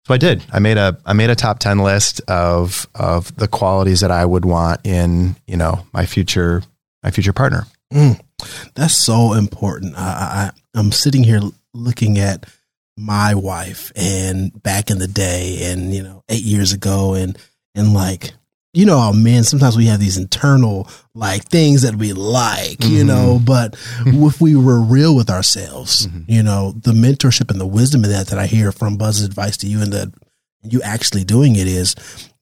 So 0.07 0.13
I 0.13 0.19
did. 0.19 0.45
I 0.53 0.59
made 0.59 0.77
a 0.77 0.97
I 1.07 1.13
made 1.13 1.31
a 1.31 1.35
top 1.35 1.59
ten 1.59 1.79
list 1.79 2.21
of 2.29 2.87
of 2.95 3.35
the 3.37 3.49
qualities 3.49 4.01
that 4.01 4.11
I 4.11 4.25
would 4.25 4.45
want 4.45 4.81
in 4.85 5.37
you 5.47 5.57
know 5.57 5.87
my 5.93 6.07
future 6.07 6.63
my 7.03 7.11
future 7.11 7.33
partner. 7.33 7.67
Mm, 7.95 8.21
that's 8.75 9.05
so 9.05 9.35
important. 9.35 9.97
I, 9.97 10.51
I 10.75 10.79
I'm 10.79 10.93
sitting 10.93 11.23
here 11.23 11.41
looking 11.73 12.19
at 12.19 12.47
my 12.97 13.35
wife 13.35 13.93
and 13.97 14.63
back 14.63 14.91
in 14.91 14.99
the 14.99 15.09
day, 15.09 15.71
and 15.71 15.95
you 15.95 16.03
know, 16.03 16.25
eight 16.29 16.43
years 16.43 16.73
ago, 16.73 17.15
and 17.15 17.39
and 17.75 17.95
like 17.95 18.33
you 18.75 18.85
know, 18.85 19.13
men 19.13 19.45
sometimes 19.45 19.77
we 19.77 19.87
have 19.87 20.01
these 20.01 20.19
internal 20.19 20.89
like 21.15 21.45
things 21.45 21.83
that 21.83 21.95
we 21.95 22.13
like, 22.13 22.79
mm-hmm. 22.79 22.93
you 22.93 23.05
know, 23.05 23.41
but 23.43 23.75
if 24.07 24.41
we 24.41 24.57
were 24.57 24.81
real 24.81 25.15
with 25.15 25.31
ourselves, 25.31 26.09
mm-hmm. 26.09 26.31
you 26.31 26.43
know, 26.43 26.73
the 26.73 26.91
mentorship 26.91 27.51
and 27.51 27.61
the 27.61 27.67
wisdom 27.67 28.03
of 28.03 28.11
that 28.11 28.27
that 28.29 28.39
I 28.39 28.47
hear 28.47 28.73
from 28.73 28.97
Buzz's 28.97 29.25
advice 29.25 29.57
to 29.59 29.69
you 29.69 29.81
and 29.81 29.93
that 29.93 30.13
you 30.65 30.83
actually 30.83 31.23
doing 31.23 31.55
it 31.55 31.69
is, 31.69 31.95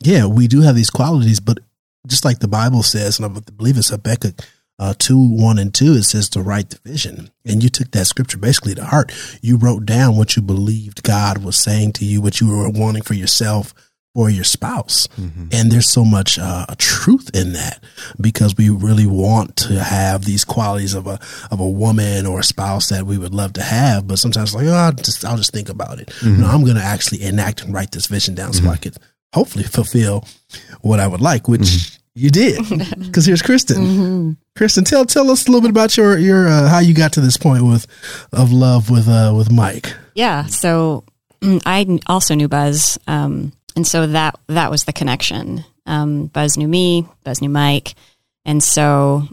yeah, 0.03 0.25
we 0.25 0.49
do 0.49 0.63
have 0.63 0.75
these 0.75 0.91
qualities, 0.91 1.39
but 1.39 1.59
just 2.07 2.25
like 2.25 2.39
the 2.39 2.49
Bible 2.49 2.83
says, 2.83 3.19
and 3.19 3.27
I 3.27 3.41
believe 3.51 3.77
it's 3.77 3.91
Habakkuk 3.91 4.41
uh, 4.83 4.95
2 4.99 5.17
1 5.17 5.59
and 5.59 5.73
2, 5.73 5.93
it 5.93 6.03
says 6.03 6.29
to 6.31 6.43
write 6.43 6.71
the 6.71 6.79
vision. 6.85 7.31
And 7.45 7.63
you 7.63 7.69
took 7.69 7.93
that 7.93 8.07
scripture 8.07 8.39
basically 8.39 8.75
to 8.75 8.85
heart. 8.85 9.13
You 9.41 9.57
wrote 9.57 9.87
down 9.87 10.17
what 10.17 10.35
you 10.35 10.43
believed 10.43 11.05
God 11.05 11.45
was 11.45 11.57
saying 11.57 11.93
to 11.95 12.05
you, 12.05 12.21
what 12.21 12.41
you 12.41 12.49
were 12.49 12.69
wanting 12.69 13.03
for 13.03 13.15
yourself 13.15 13.73
or 14.13 14.29
your 14.29 14.43
spouse. 14.43 15.07
Mm-hmm. 15.19 15.49
And 15.53 15.71
there's 15.71 15.89
so 15.89 16.05
much 16.05 16.37
uh, 16.37 16.67
truth 16.79 17.31
in 17.33 17.53
that 17.53 17.83
because 18.21 18.57
we 18.57 18.71
really 18.71 19.07
want 19.07 19.57
to 19.59 19.83
have 19.83 20.25
these 20.25 20.45
qualities 20.45 20.95
of 20.95 21.07
a 21.07 21.21
of 21.53 21.61
a 21.61 21.69
woman 21.69 22.27
or 22.27 22.41
a 22.41 22.45
spouse 22.45 22.89
that 22.89 23.07
we 23.07 23.19
would 23.19 23.33
love 23.33 23.53
to 23.55 23.63
have, 23.63 24.09
but 24.09 24.19
sometimes 24.19 24.53
like, 24.53 24.67
oh, 24.67 24.73
I'll 24.73 24.93
just 24.93 25.25
I'll 25.25 25.37
just 25.37 25.53
think 25.53 25.69
about 25.69 26.01
it. 26.01 26.09
Mm-hmm. 26.09 26.41
No, 26.41 26.49
I'm 26.49 26.65
going 26.65 26.77
to 26.77 26.83
actually 26.83 27.23
enact 27.23 27.63
and 27.63 27.73
write 27.73 27.93
this 27.93 28.07
vision 28.07 28.35
down 28.35 28.51
mm-hmm. 28.51 28.67
so 28.67 28.73
I 28.73 28.77
could 28.79 28.97
hopefully 29.33 29.65
fulfill 29.65 30.27
what 30.81 30.99
I 30.99 31.07
would 31.07 31.21
like, 31.21 31.47
which 31.47 31.61
mm-hmm. 31.61 32.02
You 32.15 32.31
did, 32.31 32.69
because 32.99 33.25
here's 33.25 33.41
Kristen. 33.41 33.77
Mm-hmm. 33.77 34.33
Kristen, 34.57 34.85
tell 34.85 35.07
tell 35.07 35.31
us 35.31 35.47
a 35.47 35.51
little 35.51 35.63
bit 35.63 35.71
about 35.71 35.97
your 35.97 36.19
your 36.19 36.47
uh, 36.47 36.69
how 36.69 36.79
you 36.79 36.95
got 36.95 37.15
to 37.15 37.21
this 37.21 37.37
point 37.37 37.65
with 37.65 37.87
of 38.33 38.53
love 38.53 38.91
with 38.91 39.09
uh, 39.09 39.33
with 39.35 39.51
Mike. 39.51 39.95
Yeah, 40.15 40.45
so 40.47 41.05
I 41.43 41.99
also 42.07 42.35
knew 42.35 42.49
Buzz, 42.49 42.99
um, 43.07 43.53
and 43.77 43.87
so 43.87 44.07
that 44.07 44.39
that 44.49 44.71
was 44.71 44.85
the 44.85 44.93
connection. 44.93 45.65
Um, 45.87 46.27
Buzz 46.27 46.57
knew 46.57 46.69
me, 46.69 47.07
Buzz 47.25 47.41
knew 47.41 47.49
Mike, 47.49 47.95
and 48.45 48.63
so 48.63 49.27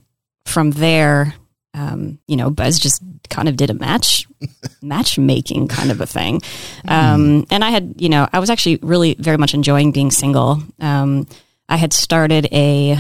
from 0.46 0.72
there, 0.72 1.36
um, 1.74 2.20
you 2.28 2.36
know, 2.36 2.50
Buzz 2.50 2.80
just 2.80 3.02
kind 3.30 3.48
of 3.48 3.56
did 3.56 3.70
a 3.70 3.74
match 3.74 4.28
matchmaking 4.82 5.68
kind 5.68 5.92
of 5.92 6.02
a 6.02 6.06
thing. 6.06 6.42
Um, 6.88 7.46
and 7.52 7.64
I 7.64 7.70
had, 7.70 7.96
you 7.98 8.10
know, 8.10 8.28
I 8.34 8.40
was 8.40 8.50
actually 8.50 8.78
really 8.78 9.16
very 9.16 9.38
much 9.38 9.54
enjoying 9.54 9.92
being 9.92 10.12
single. 10.12 10.64
Um, 10.80 11.28
I 11.70 11.78
had 11.78 11.94
started 11.94 12.48
a 12.52 12.98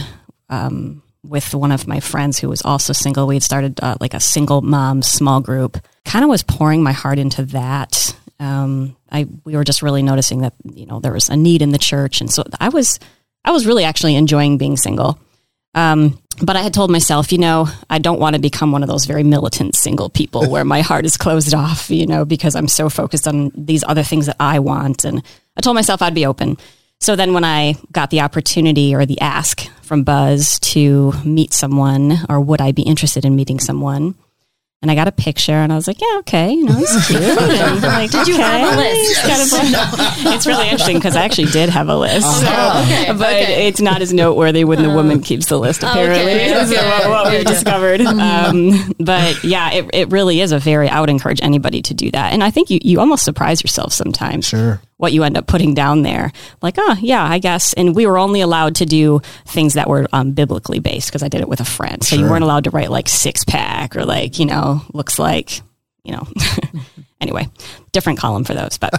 um, 0.49 1.01
with 1.23 1.53
one 1.53 1.71
of 1.71 1.87
my 1.87 1.99
friends 1.99 2.39
who 2.39 2.47
was 2.47 2.61
also 2.61 2.93
single. 2.93 3.27
We 3.27 3.35
had 3.35 3.43
started 3.43 3.79
uh, 3.81 3.97
like 3.99 4.13
a 4.13 4.19
single 4.19 4.61
mom 4.61 5.01
small 5.01 5.41
group. 5.41 5.77
Kind 6.05 6.23
of 6.23 6.29
was 6.29 6.43
pouring 6.43 6.83
my 6.83 6.91
heart 6.91 7.19
into 7.19 7.43
that. 7.45 8.15
Um, 8.39 8.95
I 9.11 9.27
we 9.43 9.55
were 9.55 9.63
just 9.63 9.81
really 9.81 10.03
noticing 10.03 10.41
that 10.41 10.53
you 10.63 10.85
know 10.85 10.99
there 10.99 11.11
was 11.11 11.29
a 11.29 11.35
need 11.35 11.61
in 11.61 11.71
the 11.71 11.77
church, 11.77 12.21
and 12.21 12.31
so 12.31 12.43
I 12.59 12.69
was 12.69 12.99
I 13.43 13.51
was 13.51 13.65
really 13.65 13.83
actually 13.83 14.15
enjoying 14.15 14.57
being 14.57 14.77
single. 14.77 15.19
Um, 15.73 16.19
but 16.41 16.55
I 16.55 16.61
had 16.61 16.73
told 16.73 16.89
myself, 16.89 17.31
you 17.31 17.37
know, 17.37 17.67
I 17.89 17.99
don't 17.99 18.19
want 18.19 18.35
to 18.35 18.41
become 18.41 18.71
one 18.71 18.81
of 18.81 18.89
those 18.89 19.05
very 19.05 19.23
militant 19.23 19.75
single 19.75 20.09
people 20.09 20.49
where 20.49 20.63
my 20.63 20.81
heart 20.81 21.05
is 21.05 21.17
closed 21.17 21.53
off, 21.53 21.89
you 21.89 22.07
know, 22.07 22.23
because 22.23 22.55
I'm 22.55 22.67
so 22.67 22.89
focused 22.89 23.27
on 23.27 23.51
these 23.55 23.83
other 23.85 24.03
things 24.03 24.27
that 24.27 24.37
I 24.39 24.59
want. 24.59 25.03
And 25.03 25.21
I 25.57 25.61
told 25.61 25.75
myself 25.75 26.01
I'd 26.01 26.15
be 26.15 26.25
open. 26.25 26.57
So 27.01 27.15
then 27.15 27.33
when 27.33 27.45
I 27.45 27.75
got 27.91 28.09
the 28.09 28.21
opportunity 28.21 28.93
or 28.93 29.05
the 29.05 29.19
ask 29.21 29.65
from 29.81 30.03
Buzz 30.03 30.59
to 30.59 31.13
meet 31.23 31.53
someone, 31.53 32.19
or 32.27 32.41
would 32.41 32.59
I 32.59 32.73
be 32.73 32.81
interested 32.81 33.23
in 33.23 33.35
meeting 33.35 33.59
someone? 33.59 34.15
And 34.81 34.89
I 34.89 34.95
got 34.95 35.09
a 35.09 35.11
picture 35.11 35.51
and 35.51 35.73
I 35.73 35.75
was 35.75 35.87
like, 35.87 35.99
yeah, 35.99 36.19
okay, 36.19 36.53
you 36.53 36.63
know, 36.63 36.73
he's 36.73 37.07
cute. 37.07 37.21
And 37.21 37.81
like, 37.81 38.11
did 38.11 38.21
okay. 38.21 38.31
you 38.31 38.37
have 38.37 38.73
a 38.73 38.77
list? 38.77 39.25
Yes. 39.25 39.51
Kind 39.51 39.75
of, 39.75 40.35
it's 40.35 40.47
really 40.47 40.69
interesting 40.69 40.95
because 40.95 41.17
I 41.17 41.23
actually 41.23 41.51
did 41.51 41.67
have 41.69 41.89
a 41.89 41.97
list. 41.97 42.25
Uh-huh. 42.25 42.85
So, 42.85 42.93
okay, 42.93 43.11
but 43.11 43.43
okay. 43.43 43.67
it's 43.67 43.81
not 43.81 44.01
as 44.01 44.13
noteworthy 44.13 44.63
when 44.63 44.81
the 44.81 44.89
woman 44.89 45.21
keeps 45.21 45.47
the 45.47 45.59
list, 45.59 45.83
apparently. 45.83 46.33
Okay. 46.33 46.65
so 46.65 46.87
what, 46.87 47.09
what 47.09 47.31
we've 47.31 47.45
discovered. 47.45 48.01
Um, 48.01 48.93
but 48.99 49.43
yeah, 49.43 49.71
it, 49.71 49.89
it 49.93 50.11
really 50.11 50.39
is 50.39 50.53
a 50.53 50.59
very, 50.59 50.87
I 50.87 51.01
would 51.01 51.09
encourage 51.09 51.41
anybody 51.41 51.81
to 51.81 51.93
do 51.93 52.09
that. 52.11 52.31
And 52.31 52.41
I 52.41 52.49
think 52.49 52.69
you, 52.69 52.79
you 52.81 52.99
almost 53.01 53.25
surprise 53.25 53.61
yourself 53.61 53.91
sometimes. 53.91 54.47
Sure 54.47 54.81
what 54.99 55.13
you 55.13 55.23
end 55.23 55.37
up 55.37 55.47
putting 55.47 55.73
down 55.73 56.01
there. 56.01 56.29
Like, 56.61 56.75
oh, 56.77 56.97
yeah, 56.99 57.23
I 57.23 57.39
guess. 57.39 57.71
And 57.71 57.95
we 57.95 58.05
were 58.05 58.17
only 58.17 58.41
allowed 58.41 58.75
to 58.75 58.85
do 58.85 59.21
things 59.45 59.75
that 59.75 59.87
were 59.87 60.07
um, 60.11 60.33
biblically 60.33 60.79
based 60.79 61.07
because 61.07 61.23
I 61.23 61.29
did 61.29 61.39
it 61.39 61.47
with 61.47 61.61
a 61.61 61.65
friend. 61.65 62.03
So 62.03 62.17
sure. 62.17 62.25
you 62.25 62.29
weren't 62.29 62.43
allowed 62.43 62.65
to 62.65 62.69
write 62.69 62.91
like 62.91 63.07
six 63.07 63.45
pack 63.45 63.95
or 63.95 64.03
like, 64.03 64.39
you 64.39 64.45
know, 64.45 64.81
looks 64.91 65.17
like, 65.17 65.61
you 66.03 66.11
know, 66.11 66.27
anyway, 67.21 67.47
different 67.93 68.19
column 68.19 68.43
for 68.43 68.53
those. 68.53 68.77
But, 68.77 68.93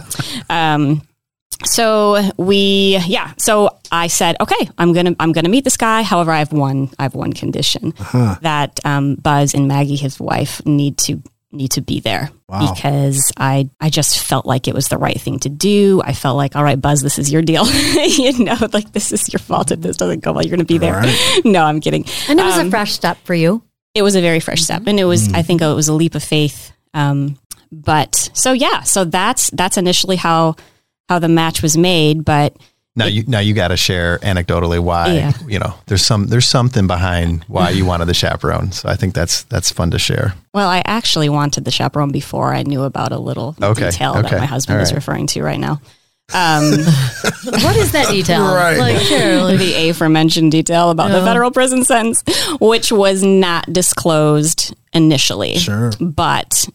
um, 0.49 1.03
so 1.63 2.19
we 2.37 2.97
yeah 3.05 3.33
so 3.37 3.69
i 3.91 4.07
said 4.07 4.35
okay 4.39 4.67
i'm 4.79 4.93
gonna 4.93 5.15
i'm 5.19 5.31
gonna 5.31 5.47
meet 5.47 5.63
this 5.63 5.77
guy 5.77 6.01
however 6.01 6.31
i 6.31 6.39
have 6.39 6.51
one 6.51 6.89
i 6.97 7.03
have 7.03 7.13
one 7.13 7.31
condition 7.31 7.93
uh-huh. 7.99 8.35
that 8.41 8.79
um, 8.83 9.13
buzz 9.13 9.53
and 9.53 9.67
maggie 9.67 9.95
his 9.95 10.19
wife 10.19 10.65
need 10.65 10.97
to 10.97 11.21
need 11.53 11.71
to 11.71 11.81
be 11.81 11.99
there 11.99 12.29
Wow. 12.47 12.73
because 12.73 13.31
I 13.37 13.69
I 13.79 13.89
just 13.89 14.19
felt 14.19 14.45
like 14.45 14.67
it 14.67 14.73
was 14.73 14.87
the 14.87 14.97
right 14.97 15.19
thing 15.19 15.39
to 15.39 15.49
do. 15.49 16.01
I 16.03 16.13
felt 16.13 16.37
like, 16.37 16.55
all 16.55 16.63
right, 16.63 16.79
Buzz, 16.79 17.01
this 17.01 17.19
is 17.19 17.31
your 17.31 17.41
deal. 17.41 17.65
you 18.05 18.43
know, 18.43 18.55
like 18.73 18.91
this 18.93 19.11
is 19.11 19.31
your 19.31 19.39
fault 19.39 19.71
if 19.71 19.81
this 19.81 19.97
doesn't 19.97 20.21
go 20.23 20.31
well. 20.33 20.43
You're 20.43 20.55
going 20.55 20.65
to 20.65 20.73
be 20.73 20.77
there. 20.77 20.93
Right. 20.95 21.41
No, 21.45 21.63
I'm 21.65 21.79
kidding. 21.81 22.05
And 22.29 22.39
it 22.39 22.43
was 22.43 22.57
Um, 22.57 22.67
a 22.67 22.69
fresh 22.69 22.93
step 22.93 23.17
for 23.23 23.33
you. 23.33 23.63
It 23.93 24.03
was 24.03 24.15
a 24.15 24.21
very 24.21 24.39
fresh 24.39 24.61
step, 24.61 24.83
and 24.87 24.99
it 24.99 25.05
was 25.05 25.27
Mm. 25.27 25.35
I 25.35 25.41
think 25.41 25.61
it 25.61 25.65
was 25.75 25.87
a 25.89 25.93
leap 25.93 26.15
of 26.15 26.23
faith. 26.23 26.71
Um, 26.93 27.37
but 27.71 28.29
so 28.33 28.53
yeah, 28.53 28.81
so 28.83 29.03
that's 29.05 29.49
that's 29.51 29.77
initially 29.77 30.15
how 30.17 30.55
how 31.09 31.19
the 31.19 31.27
match 31.29 31.61
was 31.61 31.77
made. 31.77 32.23
But 32.23 32.55
Now 32.95 33.05
you 33.05 33.23
now 33.25 33.39
you 33.39 33.53
got 33.53 33.69
to 33.69 33.77
share 33.77 34.17
anecdotally 34.19 34.79
why 34.79 35.13
Yeah. 35.13 35.31
you 35.47 35.59
know 35.59 35.73
there's 35.85 36.05
some 36.05 36.27
there's 36.27 36.45
something 36.47 36.87
behind 36.87 37.43
why 37.47 37.69
you 37.69 37.85
wanted 37.85 38.05
the 38.05 38.13
chaperone. 38.13 38.73
So 38.73 38.89
I 38.89 38.95
think 38.95 39.13
that's 39.13 39.43
that's 39.43 39.71
fun 39.71 39.91
to 39.91 39.99
share. 39.99 40.33
Well, 40.53 40.67
I 40.67 40.81
actually 40.85 41.29
wanted 41.29 41.63
the 41.63 41.71
chaperone 41.71 42.11
before 42.11 42.53
I 42.53 42.63
knew 42.63 42.83
about 42.83 43.13
a 43.13 43.17
little 43.17 43.55
Okay, 43.61 43.91
detail 43.91 44.17
okay, 44.17 44.29
that 44.31 44.39
my 44.39 44.45
husband 44.45 44.77
all 44.79 44.83
is 44.83 44.93
referring 44.93 45.27
to 45.27 45.41
right 45.41 45.59
now. 45.59 45.79
Um, 46.33 46.63
What 47.43 47.75
is 47.75 47.91
that 47.93 48.07
detail? 48.09 48.43
Right. 48.53 48.77
Like, 48.77 48.97
sure. 48.99 49.41
Like, 49.43 49.59
the 49.59 49.89
aforementioned 49.89 50.51
detail 50.51 50.89
about 50.89 51.11
the 51.11 51.21
federal 51.21 51.51
prison 51.51 51.83
sentence, 51.83 52.23
which 52.61 52.89
was 52.91 53.21
not 53.23 53.71
disclosed 53.71 54.73
initially. 54.93 55.57
Sure. 55.57 55.91
But 55.99 56.69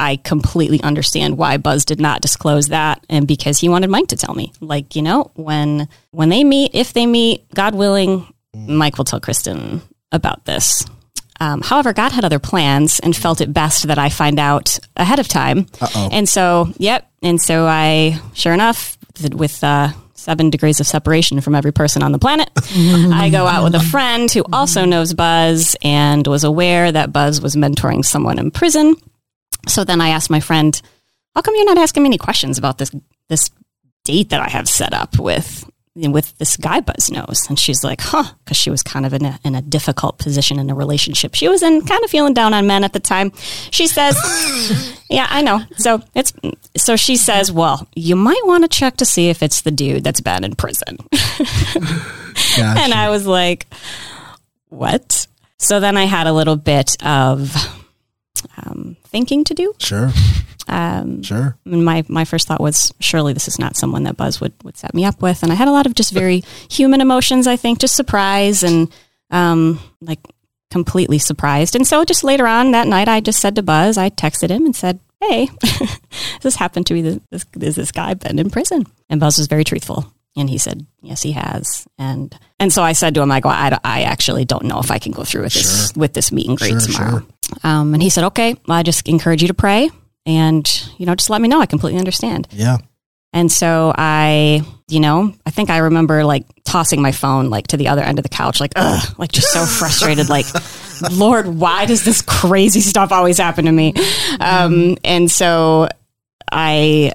I 0.00 0.16
completely 0.16 0.82
understand 0.82 1.38
why 1.38 1.56
Buzz 1.56 1.84
did 1.84 2.00
not 2.00 2.20
disclose 2.20 2.68
that, 2.68 3.04
and 3.08 3.26
because 3.26 3.58
he 3.58 3.68
wanted 3.68 3.90
Mike 3.90 4.08
to 4.08 4.16
tell 4.16 4.34
me. 4.34 4.52
Like, 4.60 4.96
you 4.96 5.02
know, 5.02 5.30
when 5.34 5.88
when 6.10 6.28
they 6.28 6.44
meet, 6.44 6.74
if 6.74 6.92
they 6.92 7.06
meet, 7.06 7.48
God 7.54 7.74
willing, 7.74 8.26
Mike 8.54 8.98
will 8.98 9.04
tell 9.04 9.20
Kristen 9.20 9.82
about 10.12 10.44
this. 10.44 10.84
Um, 11.40 11.60
however, 11.62 11.92
God 11.92 12.12
had 12.12 12.24
other 12.24 12.38
plans 12.38 13.00
and 13.00 13.14
felt 13.14 13.40
it 13.40 13.52
best 13.52 13.88
that 13.88 13.98
I 13.98 14.08
find 14.08 14.38
out 14.38 14.78
ahead 14.96 15.18
of 15.18 15.28
time. 15.28 15.66
Uh-oh. 15.80 16.08
And 16.12 16.28
so, 16.28 16.72
yep. 16.78 17.10
And 17.22 17.40
so 17.40 17.66
I, 17.66 18.20
sure 18.34 18.52
enough, 18.54 18.96
th- 19.14 19.34
with 19.34 19.62
uh, 19.64 19.88
seven 20.14 20.48
degrees 20.48 20.78
of 20.80 20.86
separation 20.86 21.40
from 21.40 21.54
every 21.54 21.72
person 21.72 22.02
on 22.02 22.12
the 22.12 22.18
planet, 22.18 22.50
I 22.56 23.30
go 23.30 23.46
out 23.46 23.64
with 23.64 23.74
a 23.74 23.80
friend 23.80 24.30
who 24.30 24.44
also 24.52 24.84
knows 24.84 25.12
Buzz 25.12 25.76
and 25.82 26.26
was 26.26 26.44
aware 26.44 26.90
that 26.92 27.12
Buzz 27.12 27.40
was 27.40 27.56
mentoring 27.56 28.04
someone 28.04 28.38
in 28.38 28.50
prison. 28.50 28.94
So 29.68 29.84
then 29.84 30.00
I 30.00 30.08
asked 30.08 30.30
my 30.30 30.40
friend, 30.40 30.80
"How 31.34 31.42
come 31.42 31.54
you're 31.56 31.64
not 31.64 31.78
asking 31.78 32.02
me 32.02 32.08
any 32.08 32.18
questions 32.18 32.58
about 32.58 32.78
this 32.78 32.90
this 33.28 33.50
date 34.04 34.30
that 34.30 34.40
I 34.40 34.48
have 34.48 34.68
set 34.68 34.92
up 34.92 35.18
with 35.18 35.68
with 35.96 36.36
this 36.38 36.56
guy 36.56 36.80
Buzz 36.80 37.10
knows?" 37.10 37.46
And 37.48 37.58
she's 37.58 37.84
like, 37.84 38.00
"Huh," 38.00 38.24
because 38.44 38.56
she 38.56 38.70
was 38.70 38.82
kind 38.82 39.06
of 39.06 39.12
in 39.14 39.24
a 39.24 39.38
in 39.44 39.54
a 39.54 39.62
difficult 39.62 40.18
position 40.18 40.58
in 40.58 40.70
a 40.70 40.74
relationship 40.74 41.34
she 41.34 41.48
was 41.48 41.62
in, 41.62 41.82
kind 41.84 42.04
of 42.04 42.10
feeling 42.10 42.34
down 42.34 42.54
on 42.54 42.66
men 42.66 42.84
at 42.84 42.92
the 42.92 43.00
time. 43.00 43.32
She 43.70 43.86
says, 43.86 44.16
"Yeah, 45.10 45.26
I 45.30 45.42
know." 45.42 45.62
So 45.76 46.02
it's 46.14 46.32
so 46.76 46.96
she 46.96 47.16
says, 47.16 47.52
"Well, 47.52 47.86
you 47.94 48.16
might 48.16 48.44
want 48.44 48.64
to 48.64 48.68
check 48.68 48.96
to 48.98 49.04
see 49.04 49.28
if 49.28 49.42
it's 49.42 49.62
the 49.62 49.70
dude 49.70 50.04
that's 50.04 50.20
been 50.20 50.44
in 50.44 50.54
prison." 50.54 50.98
Gotcha. 52.56 52.80
And 52.80 52.92
I 52.92 53.10
was 53.10 53.26
like, 53.26 53.66
what? 54.68 55.26
So 55.58 55.80
then 55.80 55.96
I 55.96 56.04
had 56.04 56.26
a 56.26 56.32
little 56.32 56.56
bit 56.56 57.02
of 57.04 57.52
um, 58.58 58.96
thinking 59.04 59.44
to 59.44 59.54
do. 59.54 59.72
sure. 59.78 60.10
Um, 60.66 61.22
Sure. 61.22 61.56
my, 61.66 62.04
my 62.08 62.24
first 62.24 62.48
thought 62.48 62.60
was, 62.60 62.92
surely 62.98 63.32
this 63.34 63.48
is 63.48 63.58
not 63.58 63.76
someone 63.76 64.04
that 64.04 64.16
Buzz 64.16 64.40
would, 64.40 64.54
would 64.64 64.78
set 64.78 64.94
me 64.94 65.04
up 65.04 65.20
with. 65.20 65.42
And 65.42 65.52
I 65.52 65.56
had 65.56 65.68
a 65.68 65.72
lot 65.72 65.84
of 65.86 65.94
just 65.94 66.10
very 66.12 66.42
human 66.70 67.00
emotions, 67.02 67.46
I 67.46 67.56
think, 67.56 67.80
just 67.80 67.94
surprise 67.94 68.62
and 68.62 68.90
um, 69.30 69.78
like 70.00 70.20
completely 70.70 71.18
surprised. 71.18 71.76
And 71.76 71.86
so 71.86 72.02
just 72.04 72.24
later 72.24 72.46
on 72.46 72.70
that 72.70 72.88
night, 72.88 73.08
I 73.08 73.20
just 73.20 73.40
said 73.40 73.56
to 73.56 73.62
Buzz, 73.62 73.98
I 73.98 74.08
texted 74.08 74.48
him 74.48 74.64
and 74.64 74.74
said, 74.74 75.00
hey, 75.20 75.48
this 76.40 76.56
happened 76.56 76.86
to 76.86 76.94
me. 76.94 77.02
This, 77.02 77.20
this, 77.52 77.68
is 77.68 77.76
this 77.76 77.92
guy 77.92 78.14
been 78.14 78.38
in 78.38 78.48
prison? 78.50 78.86
And 79.10 79.20
Buzz 79.20 79.36
was 79.36 79.48
very 79.48 79.64
truthful. 79.64 80.10
And 80.36 80.48
he 80.50 80.58
said, 80.58 80.84
yes, 81.02 81.22
he 81.22 81.32
has. 81.32 81.86
And, 81.98 82.36
and 82.58 82.72
so 82.72 82.82
I 82.82 82.92
said 82.94 83.14
to 83.14 83.20
him, 83.22 83.30
I 83.30 83.40
go, 83.40 83.50
I, 83.50 83.78
I 83.84 84.02
actually 84.02 84.44
don't 84.46 84.64
know 84.64 84.80
if 84.80 84.90
I 84.90 84.98
can 84.98 85.12
go 85.12 85.22
through 85.24 85.42
with 85.42 85.52
this, 85.54 85.92
with 85.94 86.14
this 86.14 86.32
meet 86.32 86.48
and 86.48 86.58
greet 86.58 86.70
Sure, 86.70 86.80
tomorrow. 86.80 87.10
sure. 87.20 87.26
Um, 87.62 87.94
and 87.94 88.02
he 88.02 88.10
said, 88.10 88.24
okay, 88.24 88.56
well, 88.66 88.78
I 88.78 88.82
just 88.82 89.08
encourage 89.08 89.42
you 89.42 89.48
to 89.48 89.54
pray 89.54 89.90
and, 90.26 90.88
you 90.98 91.06
know, 91.06 91.14
just 91.14 91.30
let 91.30 91.40
me 91.40 91.48
know. 91.48 91.60
I 91.60 91.66
completely 91.66 91.98
understand. 91.98 92.48
Yeah. 92.50 92.78
And 93.32 93.50
so 93.50 93.92
I, 93.96 94.62
you 94.88 95.00
know, 95.00 95.34
I 95.44 95.50
think 95.50 95.68
I 95.68 95.78
remember 95.78 96.24
like 96.24 96.46
tossing 96.64 97.02
my 97.02 97.10
phone 97.10 97.50
like 97.50 97.66
to 97.68 97.76
the 97.76 97.88
other 97.88 98.02
end 98.02 98.18
of 98.18 98.22
the 98.22 98.28
couch, 98.28 98.60
like, 98.60 98.72
ugh, 98.76 99.14
like 99.18 99.32
just 99.32 99.52
so 99.52 99.66
frustrated, 99.66 100.28
like, 100.28 100.46
Lord, 101.10 101.48
why 101.48 101.86
does 101.86 102.04
this 102.04 102.22
crazy 102.22 102.80
stuff 102.80 103.10
always 103.10 103.38
happen 103.38 103.64
to 103.64 103.72
me? 103.72 103.94
Um, 104.40 104.96
and 105.04 105.30
so 105.30 105.88
I 106.50 107.12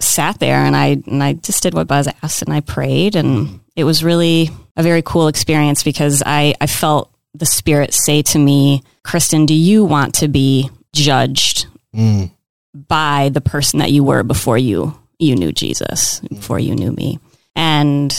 sat 0.00 0.38
there 0.38 0.64
and 0.64 0.76
I 0.76 1.02
and 1.06 1.22
I 1.22 1.34
just 1.34 1.62
did 1.62 1.74
what 1.74 1.88
Buzz 1.88 2.08
asked 2.22 2.42
and 2.42 2.52
I 2.52 2.60
prayed 2.60 3.16
and 3.16 3.60
it 3.76 3.84
was 3.84 4.02
really 4.02 4.50
a 4.76 4.82
very 4.82 5.02
cool 5.02 5.28
experience 5.28 5.82
because 5.82 6.22
I, 6.24 6.54
I 6.60 6.66
felt 6.66 7.12
the 7.34 7.46
spirit 7.46 7.92
say 7.92 8.22
to 8.22 8.38
me, 8.38 8.82
Kristen, 9.08 9.46
do 9.46 9.54
you 9.54 9.86
want 9.86 10.14
to 10.16 10.28
be 10.28 10.68
judged 10.92 11.66
Mm. 11.96 12.30
by 12.74 13.30
the 13.32 13.40
person 13.40 13.78
that 13.78 13.90
you 13.90 14.04
were 14.04 14.22
before 14.22 14.58
you 14.58 14.94
you 15.18 15.34
knew 15.34 15.50
Jesus, 15.50 16.20
before 16.20 16.58
you 16.60 16.74
knew 16.76 16.92
me. 16.92 17.18
And 17.56 18.12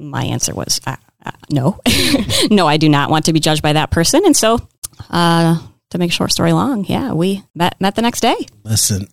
my 0.00 0.24
answer 0.24 0.54
was 0.54 0.80
uh, 0.86 0.96
uh, 1.24 1.30
no, 1.50 1.78
no, 2.50 2.66
I 2.66 2.78
do 2.78 2.88
not 2.88 3.10
want 3.10 3.26
to 3.26 3.34
be 3.34 3.40
judged 3.40 3.62
by 3.62 3.74
that 3.74 3.90
person. 3.90 4.22
And 4.24 4.34
so, 4.34 4.66
uh, 5.10 5.58
to 5.90 5.98
make 5.98 6.10
a 6.10 6.14
short 6.14 6.32
story 6.32 6.52
long, 6.52 6.86
yeah, 6.86 7.12
we 7.12 7.42
met 7.54 7.78
met 7.78 7.94
the 7.94 8.02
next 8.02 8.20
day. 8.20 8.36
Listen, 8.64 9.06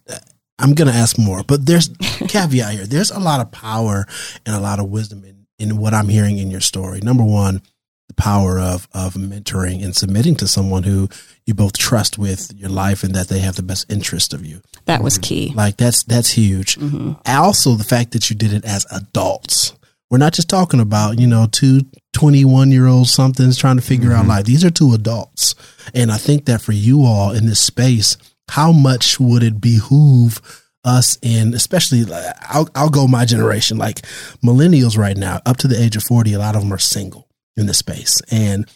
I'm 0.58 0.74
going 0.74 0.89
to 0.89 0.97
ask 0.97 1.19
more, 1.19 1.43
but 1.43 1.65
there's 1.65 1.89
caveat 2.30 2.74
here. 2.74 2.86
There's 2.88 3.12
a 3.12 3.19
lot 3.19 3.41
of 3.41 3.52
power 3.52 4.08
and 4.45 4.56
a 4.56 4.60
lot 4.62 4.80
of 4.80 4.89
wisdom 4.89 5.26
in, 5.26 5.45
in 5.60 5.78
what 5.78 5.93
I'm 5.93 6.08
hearing 6.08 6.38
in 6.38 6.50
your 6.50 6.62
story. 6.62 7.02
Number 7.04 7.24
one, 7.26 7.62
the 8.12 8.21
power 8.21 8.60
of, 8.60 8.88
of 8.93 9.13
mentoring 9.13 9.84
and 9.84 9.95
submitting 9.95 10.36
to 10.36 10.47
someone 10.47 10.84
who 10.84 11.08
you 11.45 11.54
both 11.54 11.78
trust 11.78 12.17
with 12.17 12.52
your 12.56 12.69
life 12.69 13.04
and 13.04 13.15
that 13.15 13.30
they 13.30 13.39
have 13.39 13.56
the 13.56 13.63
best 13.63 13.91
interest 13.91 14.34
of 14.34 14.45
you. 14.45 14.62
That 14.86 15.02
was 15.02 15.17
key. 15.17 15.54
Like 15.56 15.78
that's, 15.78 16.04
that's 16.04 16.32
huge. 16.32 16.76
hmm 16.76 17.13
Also 17.26 17.76
the 17.76 17.84
fact 17.84 18.12
that 18.12 18.30
you 18.30 18.36
did 18.36 18.54
it 18.54 18.65
as 18.65 18.86
adults. 18.91 19.74
We're 20.10 20.17
not 20.17 20.34
just 20.34 20.50
talking 20.50 20.82
about, 20.82 21.19
you 21.19 21.28
know, 21.28 21.47
two 21.50 21.82
21 22.13 22.71
year 22.71 22.88
olds 22.88 23.13
something's 23.13 23.58
trying 23.58 23.78
to 23.78 23.82
figure 23.82 24.12
out 24.12 24.28
life. 24.28 24.43
These 24.45 24.65
are 24.65 24.69
two 24.69 24.93
adults. 24.93 25.56
And 25.93 26.12
I 26.12 26.17
think 26.17 26.45
that 26.45 26.62
for 26.62 26.74
you 26.74 27.06
all 27.06 27.32
in 27.32 27.45
this 27.45 27.62
space, 27.62 28.17
how 28.50 28.74
much 28.74 29.19
would 29.21 29.43
it 29.43 29.62
behoove 29.62 30.41
us 30.84 31.17
in 31.21 31.54
especially 31.54 32.04
I'll, 32.50 32.67
I'll 32.74 32.89
go 32.89 33.08
my 33.08 33.24
generation 33.24 33.78
like 33.78 34.02
millennials 34.43 34.97
right 34.97 35.15
now 35.15 35.39
up 35.45 35.58
to 35.58 35.67
the 35.67 35.80
age 35.80 35.95
of 35.95 36.02
40 36.02 36.34
a 36.34 36.39
lot 36.39 36.56
of 36.56 36.63
them 36.63 36.74
are 36.74 36.80
single 36.80 37.28
in 37.57 37.67
this 37.67 37.79
space. 37.79 38.21
And 38.31 38.67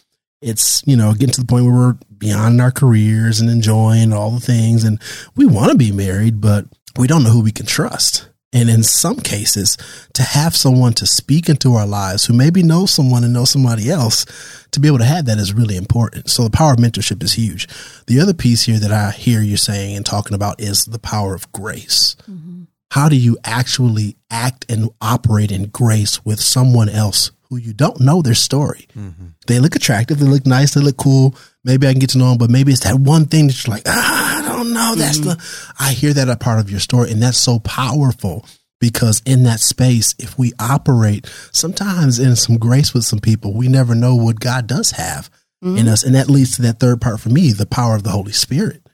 it's 0.42 0.82
you 0.86 0.96
know 0.96 1.12
getting 1.12 1.32
to 1.32 1.40
the 1.40 1.46
point 1.46 1.64
where 1.64 1.74
we're 1.74 1.98
beyond 2.18 2.60
our 2.60 2.70
careers 2.70 3.40
and 3.40 3.50
enjoying 3.50 4.12
all 4.12 4.30
the 4.30 4.40
things. 4.40 4.84
And 4.84 5.00
we 5.34 5.46
want 5.46 5.72
to 5.72 5.78
be 5.78 5.92
married 5.92 6.40
but 6.40 6.66
we 6.98 7.06
don't 7.06 7.22
know 7.22 7.30
who 7.30 7.42
we 7.42 7.52
can 7.52 7.66
trust. 7.66 8.28
And 8.52 8.70
in 8.70 8.82
some 8.84 9.16
cases 9.16 9.76
to 10.14 10.22
have 10.22 10.56
someone 10.56 10.94
to 10.94 11.06
speak 11.06 11.50
into 11.50 11.74
our 11.74 11.86
lives 11.86 12.24
who 12.24 12.32
maybe 12.32 12.62
knows 12.62 12.90
someone 12.90 13.22
and 13.22 13.34
knows 13.34 13.50
somebody 13.50 13.90
else 13.90 14.24
to 14.70 14.80
be 14.80 14.88
able 14.88 14.98
to 14.98 15.04
have 15.04 15.26
that 15.26 15.38
is 15.38 15.52
really 15.52 15.76
important. 15.76 16.30
So 16.30 16.42
the 16.42 16.50
power 16.50 16.72
of 16.72 16.78
mentorship 16.78 17.22
is 17.22 17.34
huge. 17.34 17.68
The 18.06 18.18
other 18.18 18.32
piece 18.32 18.62
here 18.62 18.78
that 18.78 18.92
i 18.92 19.10
hear 19.10 19.42
you 19.42 19.56
saying 19.58 19.96
and 19.96 20.06
talking 20.06 20.34
about 20.34 20.60
is 20.60 20.86
the 20.86 20.98
power 20.98 21.34
of 21.34 21.50
grace 21.52 22.16
mm-hmm. 22.30 22.64
How 22.90 23.08
do 23.08 23.16
you 23.16 23.36
actually 23.44 24.16
act 24.30 24.64
and 24.68 24.90
operate 25.00 25.50
in 25.50 25.66
grace 25.66 26.24
with 26.24 26.40
someone 26.40 26.88
else 26.88 27.30
who 27.48 27.56
you 27.56 27.72
don't 27.72 28.00
know 28.00 28.22
their 28.22 28.34
story 28.34 28.86
mm-hmm. 28.96 29.26
they 29.46 29.58
look 29.60 29.76
attractive, 29.76 30.18
they 30.18 30.26
look 30.26 30.46
nice, 30.46 30.74
they 30.74 30.80
look 30.80 30.96
cool. 30.96 31.34
Maybe 31.64 31.86
I 31.86 31.92
can 31.92 32.00
get 32.00 32.10
to 32.10 32.18
know 32.18 32.30
them, 32.30 32.38
but 32.38 32.50
maybe 32.50 32.72
it's 32.72 32.84
that 32.84 32.96
one 32.96 33.26
thing 33.26 33.48
that 33.48 33.66
you're 33.66 33.74
like, 33.74 33.84
ah, 33.86 34.38
I 34.38 34.48
don't 34.48 34.72
know. 34.72 34.94
That's 34.94 35.18
mm-hmm. 35.18 35.30
the, 35.30 35.74
I 35.80 35.92
hear 35.92 36.12
that 36.12 36.28
a 36.28 36.36
part 36.36 36.60
of 36.60 36.70
your 36.70 36.80
story. 36.80 37.10
And 37.10 37.20
that's 37.20 37.38
so 37.38 37.58
powerful 37.60 38.44
because 38.80 39.22
in 39.24 39.44
that 39.44 39.60
space, 39.60 40.14
if 40.18 40.38
we 40.38 40.52
operate 40.60 41.26
sometimes 41.52 42.18
in 42.18 42.36
some 42.36 42.58
grace 42.58 42.94
with 42.94 43.04
some 43.04 43.18
people, 43.18 43.54
we 43.54 43.68
never 43.68 43.94
know 43.94 44.14
what 44.14 44.40
God 44.40 44.66
does 44.66 44.92
have 44.92 45.30
in 45.62 45.74
mm-hmm. 45.74 45.88
us. 45.88 46.04
And 46.04 46.14
that 46.14 46.30
leads 46.30 46.56
to 46.56 46.62
that 46.62 46.78
third 46.78 47.00
part 47.00 47.20
for 47.20 47.30
me, 47.30 47.52
the 47.52 47.66
power 47.66 47.96
of 47.96 48.02
the 48.02 48.10
Holy 48.10 48.32
Spirit. 48.32 48.85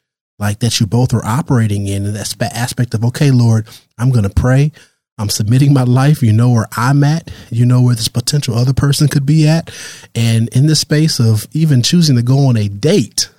Like 0.43 0.59
that 0.59 0.81
you 0.81 0.87
both 0.87 1.15
are 1.15 1.25
operating 1.25 1.87
in, 1.87 2.05
and 2.05 2.17
that 2.17 2.53
aspect 2.53 2.95
of, 2.95 3.05
okay, 3.05 3.31
Lord, 3.31 3.69
I'm 3.97 4.11
going 4.11 4.25
to 4.25 4.35
pray. 4.35 4.73
I'm 5.17 5.29
submitting 5.29 5.73
my 5.73 5.85
life. 5.85 6.21
You 6.21 6.33
know 6.33 6.51
where 6.51 6.67
I'm 6.77 7.05
at. 7.05 7.31
You 7.51 7.65
know 7.65 7.81
where 7.81 7.95
this 7.95 8.09
potential 8.09 8.57
other 8.57 8.73
person 8.73 9.07
could 9.07 9.25
be 9.25 9.47
at. 9.47 9.71
And 10.17 10.49
in 10.49 10.67
the 10.67 10.75
space 10.75 11.21
of 11.21 11.47
even 11.53 11.81
choosing 11.81 12.17
to 12.17 12.23
go 12.23 12.49
on 12.49 12.57
a 12.57 12.67
date, 12.67 13.31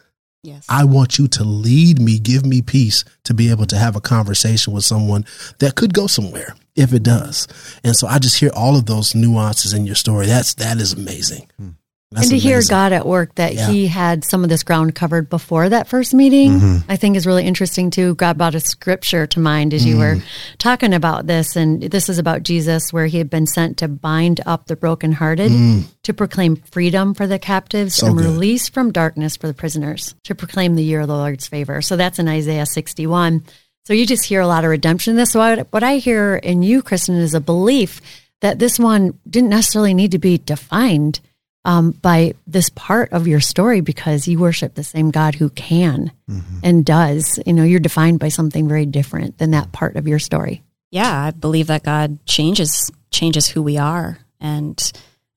Yes. 0.44 0.66
I 0.70 0.84
want 0.84 1.18
you 1.18 1.28
to 1.30 1.44
lead 1.44 2.00
me, 2.00 2.20
give 2.20 2.46
me 2.46 2.62
peace 2.62 3.06
to 3.24 3.34
be 3.34 3.50
able 3.50 3.66
to 3.68 3.78
have 3.78 3.96
a 3.96 4.02
conversation 4.02 4.74
with 4.74 4.84
someone 4.84 5.26
that 5.60 5.76
could 5.76 5.94
go 5.94 6.08
somewhere 6.08 6.56
if 6.76 6.94
it 6.94 7.04
does. 7.04 7.48
And 7.84 7.96
so 7.96 8.08
I 8.08 8.20
just 8.20 8.40
hear 8.40 8.52
all 8.54 8.76
of 8.76 8.86
those 8.86 9.16
nuances 9.16 9.74
in 9.74 9.86
your 9.86 9.96
story. 9.96 10.26
That's 10.26 10.54
that 10.56 10.78
is 10.78 10.94
amazing. 10.94 11.50
Hmm. 11.58 11.70
That's 12.14 12.30
and 12.30 12.32
to 12.32 12.38
hear. 12.38 12.62
God 12.70 12.94
at 12.94 13.06
work 13.06 13.36
that 13.36 13.56
Yeah. 13.56 13.70
He 13.70 13.88
had 13.88 14.24
some 14.24 14.44
of 14.44 14.50
this 14.50 14.64
ground 14.64 14.96
covered 14.96 15.30
before 15.30 15.70
that 15.70 15.88
first 15.88 16.14
meeting, 16.14 16.52
Mm-hmm. 16.60 16.92
I 16.92 16.96
think 16.96 17.16
is 17.18 17.26
really 17.28 17.46
interesting 17.46 17.90
too. 17.90 18.16
God 18.16 18.38
brought 18.38 18.56
a 18.56 18.60
scripture 18.60 19.28
to 19.28 19.40
mind 19.40 19.74
as 19.74 19.86
you 19.86 19.98
were 19.98 20.16
Mm. 20.16 20.24
talking 20.58 20.94
about 20.94 21.28
this. 21.28 21.56
And 21.56 21.82
this 21.82 22.10
is 22.10 22.18
about 22.20 22.44
Jesus, 22.44 22.94
where 22.94 23.08
He 23.08 23.18
had 23.18 23.30
been 23.30 23.48
sent 23.48 23.78
to 23.78 23.88
bind 23.88 24.42
up 24.46 24.68
the 24.68 24.76
brokenhearted, 24.76 25.52
to 26.04 26.14
proclaim 26.14 26.56
freedom 26.56 27.14
for 27.14 27.28
the 27.28 27.40
captives, 27.40 27.96
Mm. 27.98 28.00
So 28.00 28.08
and 28.08 28.18
good. 28.18 28.26
release 28.26 28.70
from 28.70 28.92
darkness 28.92 29.36
for 29.36 29.48
the 29.48 29.54
prisoners, 29.54 30.16
to 30.24 30.36
proclaim 30.36 30.76
the 30.76 30.84
year 30.84 31.02
of 31.02 31.08
the 31.08 31.16
Lord's 31.16 31.48
favor. 31.48 31.82
So 31.82 31.96
that's 31.98 32.20
in 32.20 32.28
Isaiah 32.28 32.66
61. 32.66 33.44
So 33.86 33.94
you 33.94 34.06
just 34.06 34.24
hear 34.26 34.40
a 34.40 34.48
lot 34.48 34.64
of 34.64 34.70
redemption 34.70 35.12
in 35.12 35.18
this. 35.18 35.32
So 35.32 35.40
what, 35.40 35.68
what 35.72 35.84
I 35.84 35.98
hear 35.98 36.36
in 36.38 36.64
you, 36.64 36.82
Kristen, 36.82 37.16
is 37.16 37.34
a 37.34 37.42
belief 37.42 38.00
that 38.42 38.60
this 38.60 38.80
one 38.80 39.18
didn't 39.30 39.50
necessarily 39.50 39.94
need 39.94 40.12
to 40.12 40.20
be 40.20 40.38
defined 40.38 41.20
um, 41.66 41.92
by 41.92 42.34
this 42.46 42.70
part 42.70 43.14
of 43.14 43.28
your 43.28 43.40
story 43.40 43.82
because 43.82 44.28
you 44.28 44.40
worship 44.40 44.76
the 44.76 44.84
same 44.84 45.12
God 45.12 45.36
who 45.36 45.50
can 45.50 46.12
mm-hmm. 46.30 46.60
and 46.64 46.86
does. 46.86 47.40
You 47.46 47.54
know, 47.54 47.64
you're 47.64 47.80
defined 47.80 48.20
by 48.20 48.30
something 48.30 48.68
very 48.68 48.86
different 48.86 49.38
than 49.38 49.52
that 49.52 49.66
mm-hmm. 49.66 49.72
part 49.72 49.96
of 49.96 50.08
your 50.08 50.20
story. 50.20 50.64
yeah, 50.92 51.26
I 51.26 51.32
believe 51.32 51.68
that 51.68 51.84
God 51.84 52.24
changes 52.26 52.92
changes 53.12 53.48
who 53.48 53.64
we 53.64 53.78
are, 53.78 54.20
and 54.40 54.80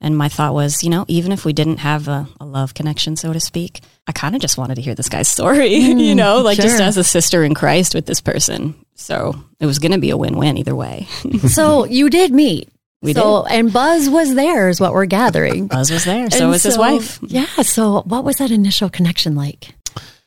and 0.00 0.16
my 0.16 0.28
thought 0.28 0.52
was, 0.52 0.82
you 0.82 0.90
know, 0.90 1.04
even 1.08 1.32
if 1.32 1.44
we 1.44 1.52
didn't 1.52 1.78
have 1.78 2.06
a, 2.08 2.28
a 2.38 2.44
love 2.44 2.74
connection, 2.74 3.16
so 3.16 3.32
to 3.32 3.40
speak, 3.40 3.80
I 4.06 4.12
kind 4.12 4.34
of 4.34 4.42
just 4.42 4.58
wanted 4.58 4.74
to 4.74 4.82
hear 4.82 4.94
this 4.94 5.08
guy's 5.08 5.28
story, 5.28 5.74
you 5.74 5.94
mm, 5.94 6.16
know, 6.16 6.42
like 6.42 6.56
just 6.56 6.80
as 6.80 6.96
a 6.96 7.04
sister 7.04 7.42
in 7.44 7.54
Christ 7.54 7.94
with 7.94 8.06
this 8.06 8.20
person. 8.20 8.74
So 8.94 9.34
it 9.58 9.66
was 9.66 9.78
going 9.78 9.92
to 9.92 9.98
be 9.98 10.10
a 10.10 10.16
win 10.16 10.36
win 10.36 10.58
either 10.58 10.74
way. 10.74 11.06
so 11.48 11.84
you 11.86 12.10
did 12.10 12.32
meet. 12.32 12.68
We 13.02 13.12
so, 13.12 13.44
And 13.46 13.72
Buzz 13.72 14.08
was 14.08 14.34
there, 14.34 14.68
is 14.68 14.80
what 14.80 14.92
we're 14.92 15.06
gathering. 15.06 15.66
Buzz 15.68 15.90
was 15.90 16.04
there, 16.04 16.30
so 16.30 16.42
And 16.42 16.50
was 16.50 16.62
his 16.62 16.78
wife. 16.78 17.18
Yeah. 17.22 17.46
So, 17.62 18.02
what 18.02 18.24
was 18.24 18.36
that 18.36 18.50
initial 18.50 18.88
connection 18.88 19.34
like? 19.34 19.74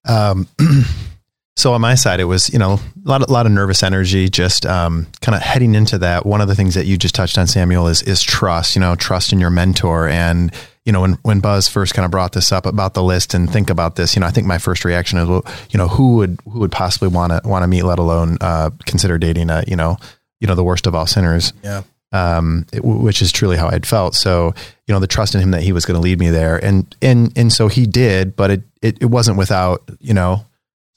Um, 0.06 0.48
so 1.58 1.74
on 1.74 1.82
my 1.82 1.96
side, 1.96 2.20
it 2.20 2.26
was 2.26 2.50
you 2.52 2.60
know 2.60 2.80
a 3.06 3.10
lot, 3.10 3.28
a 3.28 3.32
lot 3.32 3.46
of 3.46 3.52
nervous 3.52 3.84
energy. 3.84 4.30
Just 4.30 4.66
um, 4.66 5.08
kind 5.22 5.36
of 5.36 5.42
heading 5.42 5.76
into 5.76 5.98
that. 5.98 6.26
One 6.26 6.42
of 6.42 6.48
the 6.48 6.56
things 6.56 6.76
that 6.76 6.86
you 6.86 6.98
just 6.98 7.16
touched 7.16 7.38
on, 7.38 7.48
Samuel, 7.48 7.88
is 7.88 8.02
is 8.04 8.22
trust. 8.22 8.76
You 8.76 8.82
know, 8.82 8.96
trust 8.96 9.34
in 9.34 9.40
your 9.40 9.50
mentor. 9.50 10.08
And 10.08 10.54
you 10.86 10.94
know, 10.94 11.02
when 11.02 11.14
when 11.24 11.40
Buzz 11.40 11.68
first 11.68 11.94
kind 11.94 12.06
of 12.06 12.12
brought 12.12 12.34
this 12.34 12.52
up 12.52 12.66
about 12.66 12.94
the 12.94 13.04
list 13.04 13.34
and 13.34 13.52
think 13.52 13.70
about 13.70 13.96
this, 13.96 14.16
you 14.16 14.20
know, 14.20 14.28
I 14.28 14.32
think 14.32 14.48
my 14.48 14.58
first 14.58 14.86
reaction 14.86 15.18
is, 15.20 15.28
well, 15.28 15.46
you 15.72 15.78
know, 15.78 15.88
who 15.88 16.16
would 16.18 16.40
who 16.46 16.60
would 16.60 16.72
possibly 16.72 17.10
want 17.10 17.32
to 17.32 17.42
want 17.48 17.64
to 17.64 17.68
meet, 17.68 17.84
let 17.84 18.00
alone 18.00 18.38
uh, 18.42 18.70
consider 18.86 19.18
dating 19.18 19.50
a 19.50 19.64
you 19.68 19.76
know 19.76 19.98
you 20.40 20.48
know 20.48 20.56
the 20.56 20.64
worst 20.64 20.88
of 20.88 20.96
all 20.96 21.08
sinners 21.08 21.52
Yeah. 21.64 21.84
Um, 22.12 22.66
it, 22.74 22.84
which 22.84 23.22
is 23.22 23.32
truly 23.32 23.58
how 23.58 23.68
I'd 23.68 23.86
felt. 23.86 24.16
So, 24.16 24.54
you 24.88 24.94
know, 24.94 25.00
the 25.00 25.08
trust 25.08 25.36
in 25.36 25.42
him 25.42 25.52
that 25.52 25.62
he 25.62 25.72
was 25.72 25.86
going 25.86 25.96
to 25.96 26.02
lead 26.02 26.20
me 26.20 26.30
there, 26.30 26.64
and 26.64 26.96
and 27.02 27.32
and 27.38 27.54
so 27.54 27.68
he 27.68 27.86
did, 27.86 28.36
but 28.36 28.52
it, 28.52 28.62
it 28.82 28.98
it 29.02 29.06
wasn't 29.06 29.38
without 29.38 29.84
you 30.00 30.14
know 30.14 30.46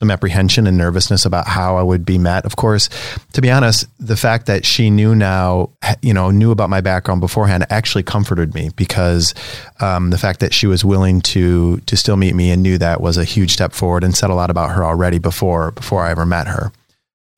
some 0.03 0.11
apprehension 0.11 0.67
and 0.67 0.77
nervousness 0.77 1.25
about 1.25 1.47
how 1.47 1.77
I 1.77 1.83
would 1.83 2.05
be 2.05 2.19
met. 2.19 2.45
Of 2.45 2.57
course, 2.57 2.89
to 3.35 3.41
be 3.41 3.53
honest, 3.53 3.87
the 4.01 4.17
fact 4.17 4.47
that 4.47 4.67
she 4.67 4.91
knew 4.91 5.15
now, 5.15 5.71
you 6.01 6.13
know, 6.13 6.33
knew 6.33 6.51
about 6.51 6.71
my 6.71 6.81
background 6.81 7.21
beforehand, 7.21 7.67
actually 7.71 8.03
comforted 8.03 8.53
me 8.53 8.71
because 8.75 9.33
um, 9.79 10.11
the 10.11 10.19
fact 10.19 10.41
that 10.41 10.53
she 10.53 10.67
was 10.67 10.85
willing 10.85 11.21
to 11.21 11.77
to 11.81 11.97
still 11.97 12.17
meet 12.17 12.35
me 12.35 12.51
and 12.51 12.65
knew 12.65 12.79
that 12.79 13.01
was 13.01 13.17
a 13.17 13.25
huge 13.25 13.53
step 13.53 13.73
forward, 13.73 14.03
and 14.03 14.17
said 14.17 14.31
a 14.31 14.35
lot 14.35 14.51
about 14.51 14.73
her 14.73 14.85
already 14.85 15.19
before 15.19 15.71
before 15.73 16.03
I 16.03 16.11
ever 16.11 16.27
met 16.27 16.49
her. 16.49 16.73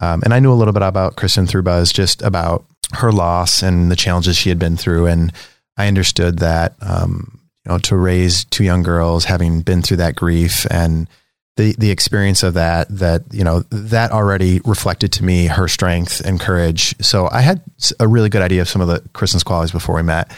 Um, 0.01 0.23
and 0.25 0.33
I 0.33 0.41
knew 0.41 0.53
a 0.53 0.55
little 0.55 0.73
bit 0.73 0.83
about 0.83 1.17
Kristen 1.17 1.47
through 1.47 1.63
Buzz, 1.63 1.93
just 1.93 2.23
about 2.23 2.65
her 2.92 3.12
loss 3.12 3.62
and 3.62 3.90
the 3.90 3.97
challenges 3.97 4.37
she 4.37 4.49
had 4.49 4.59
been 4.59 4.77
through. 4.77 5.07
And 5.07 5.33
I 5.77 5.88
understood 5.88 6.38
that, 6.38 6.75
um, 6.81 7.40
you 7.64 7.73
know, 7.73 7.79
to 7.79 7.97
raise 7.97 8.44
two 8.44 8.64
young 8.64 8.83
girls, 8.83 9.25
having 9.25 9.62
been 9.62 9.83
through 9.83 9.97
that 9.99 10.14
grief 10.14 10.66
and 10.70 11.09
the, 11.57 11.75
the 11.79 11.90
experience 11.90 12.42
of 12.42 12.55
that, 12.55 12.88
that, 12.90 13.23
you 13.33 13.44
know, 13.44 13.61
that 13.70 14.11
already 14.11 14.61
reflected 14.64 15.12
to 15.12 15.25
me 15.25 15.47
her 15.47 15.68
strength 15.68 16.20
and 16.25 16.40
courage. 16.40 16.94
So 17.01 17.29
I 17.31 17.40
had 17.42 17.61
a 18.01 18.09
really 18.09 18.29
good 18.29 18.42
idea 18.42 18.61
of 18.61 18.68
some 18.68 18.83
of 18.83 18.88
the 18.88 19.01
Kristen's 19.12 19.44
qualities 19.44 19.70
before 19.70 19.94
we 19.94 20.03
met. 20.03 20.31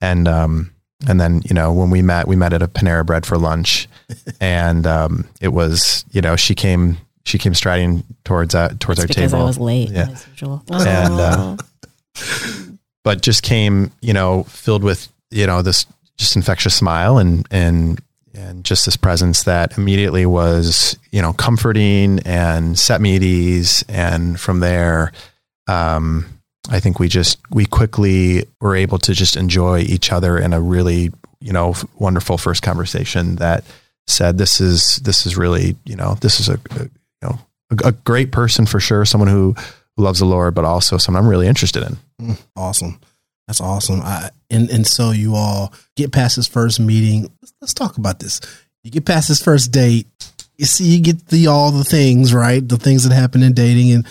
And, 0.00 0.26
um, 0.28 0.72
and 1.06 1.20
then, 1.20 1.42
you 1.44 1.54
know, 1.54 1.72
when 1.72 1.90
we 1.90 2.02
met, 2.02 2.26
we 2.26 2.34
met 2.36 2.52
at 2.52 2.60
a 2.62 2.66
Panera 2.68 3.06
Bread 3.06 3.24
for 3.24 3.38
lunch 3.38 3.88
and, 4.40 4.86
um, 4.86 5.28
it 5.40 5.48
was, 5.48 6.04
you 6.10 6.20
know, 6.20 6.34
she 6.36 6.54
came, 6.56 6.98
she 7.24 7.38
came 7.38 7.54
striding 7.54 8.02
towards, 8.24 8.54
uh, 8.54 8.74
towards 8.80 9.00
our 9.00 9.06
because 9.06 9.30
table 9.30 9.42
I 9.42 9.46
was 9.46 9.58
late 9.58 9.90
Yeah. 9.90 10.08
as 10.10 10.26
usual. 10.28 10.62
and 10.70 11.14
uh, 11.14 11.56
but 13.02 13.22
just 13.22 13.42
came 13.42 13.90
you 14.00 14.12
know 14.12 14.44
filled 14.44 14.82
with 14.82 15.08
you 15.30 15.46
know 15.46 15.62
this 15.62 15.86
just 16.16 16.36
infectious 16.36 16.74
smile 16.74 17.18
and 17.18 17.46
and 17.50 18.00
and 18.34 18.64
just 18.64 18.84
this 18.84 18.96
presence 18.96 19.44
that 19.44 19.76
immediately 19.78 20.26
was 20.26 20.98
you 21.12 21.22
know 21.22 21.32
comforting 21.32 22.20
and 22.24 22.78
set 22.78 23.00
me 23.00 23.16
at 23.16 23.22
ease 23.22 23.84
and 23.88 24.40
from 24.40 24.60
there 24.60 25.12
um 25.68 26.26
i 26.70 26.80
think 26.80 26.98
we 26.98 27.08
just 27.08 27.38
we 27.50 27.64
quickly 27.64 28.44
were 28.60 28.76
able 28.76 28.98
to 28.98 29.12
just 29.12 29.36
enjoy 29.36 29.80
each 29.80 30.12
other 30.12 30.38
in 30.38 30.52
a 30.52 30.60
really 30.60 31.12
you 31.40 31.52
know 31.52 31.74
wonderful 31.98 32.38
first 32.38 32.62
conversation 32.62 33.36
that 33.36 33.64
said 34.06 34.38
this 34.38 34.60
is 34.60 34.96
this 35.04 35.26
is 35.26 35.36
really 35.36 35.76
you 35.84 35.96
know 35.96 36.14
this 36.20 36.40
is 36.40 36.48
a, 36.48 36.54
a 36.70 36.82
you 36.82 36.90
know 37.22 37.38
a, 37.70 37.88
a 37.88 37.92
great 37.92 38.30
person 38.32 38.66
for 38.66 38.80
sure 38.80 39.04
someone 39.04 39.28
who 39.28 39.54
loves 39.96 40.18
the 40.18 40.24
Lord, 40.24 40.54
but 40.54 40.64
also 40.64 40.98
someone 40.98 41.22
I'm 41.22 41.30
really 41.30 41.46
interested 41.46 41.82
in. 41.82 41.96
Mm, 42.20 42.40
Awesome. 42.56 43.00
That's 43.46 43.60
awesome. 43.60 44.00
I, 44.02 44.30
and 44.48 44.70
and 44.70 44.86
so 44.86 45.10
you 45.10 45.34
all 45.34 45.72
get 45.96 46.12
past 46.12 46.36
this 46.36 46.46
first 46.48 46.80
meeting. 46.80 47.30
Let's, 47.42 47.52
let's 47.60 47.74
talk 47.74 47.98
about 47.98 48.18
this. 48.18 48.40
You 48.82 48.90
get 48.90 49.04
past 49.04 49.28
this 49.28 49.42
first 49.42 49.70
date. 49.70 50.06
You 50.56 50.64
see, 50.64 50.96
you 50.96 51.02
get 51.02 51.26
the 51.28 51.48
all 51.48 51.70
the 51.70 51.84
things 51.84 52.32
right, 52.32 52.66
the 52.66 52.78
things 52.78 53.04
that 53.06 53.14
happen 53.14 53.42
in 53.42 53.52
dating, 53.52 53.92
and 53.92 54.06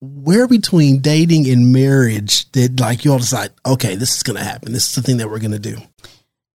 where 0.00 0.46
between 0.46 1.00
dating 1.00 1.48
and 1.48 1.72
marriage 1.72 2.50
did 2.52 2.78
like 2.78 3.04
you 3.04 3.10
all 3.12 3.18
decide, 3.18 3.50
okay, 3.66 3.96
this 3.96 4.14
is 4.16 4.22
going 4.22 4.36
to 4.38 4.44
happen. 4.44 4.72
This 4.72 4.88
is 4.90 4.94
the 4.94 5.02
thing 5.02 5.16
that 5.16 5.28
we're 5.28 5.40
going 5.40 5.50
to 5.50 5.58
do. 5.58 5.76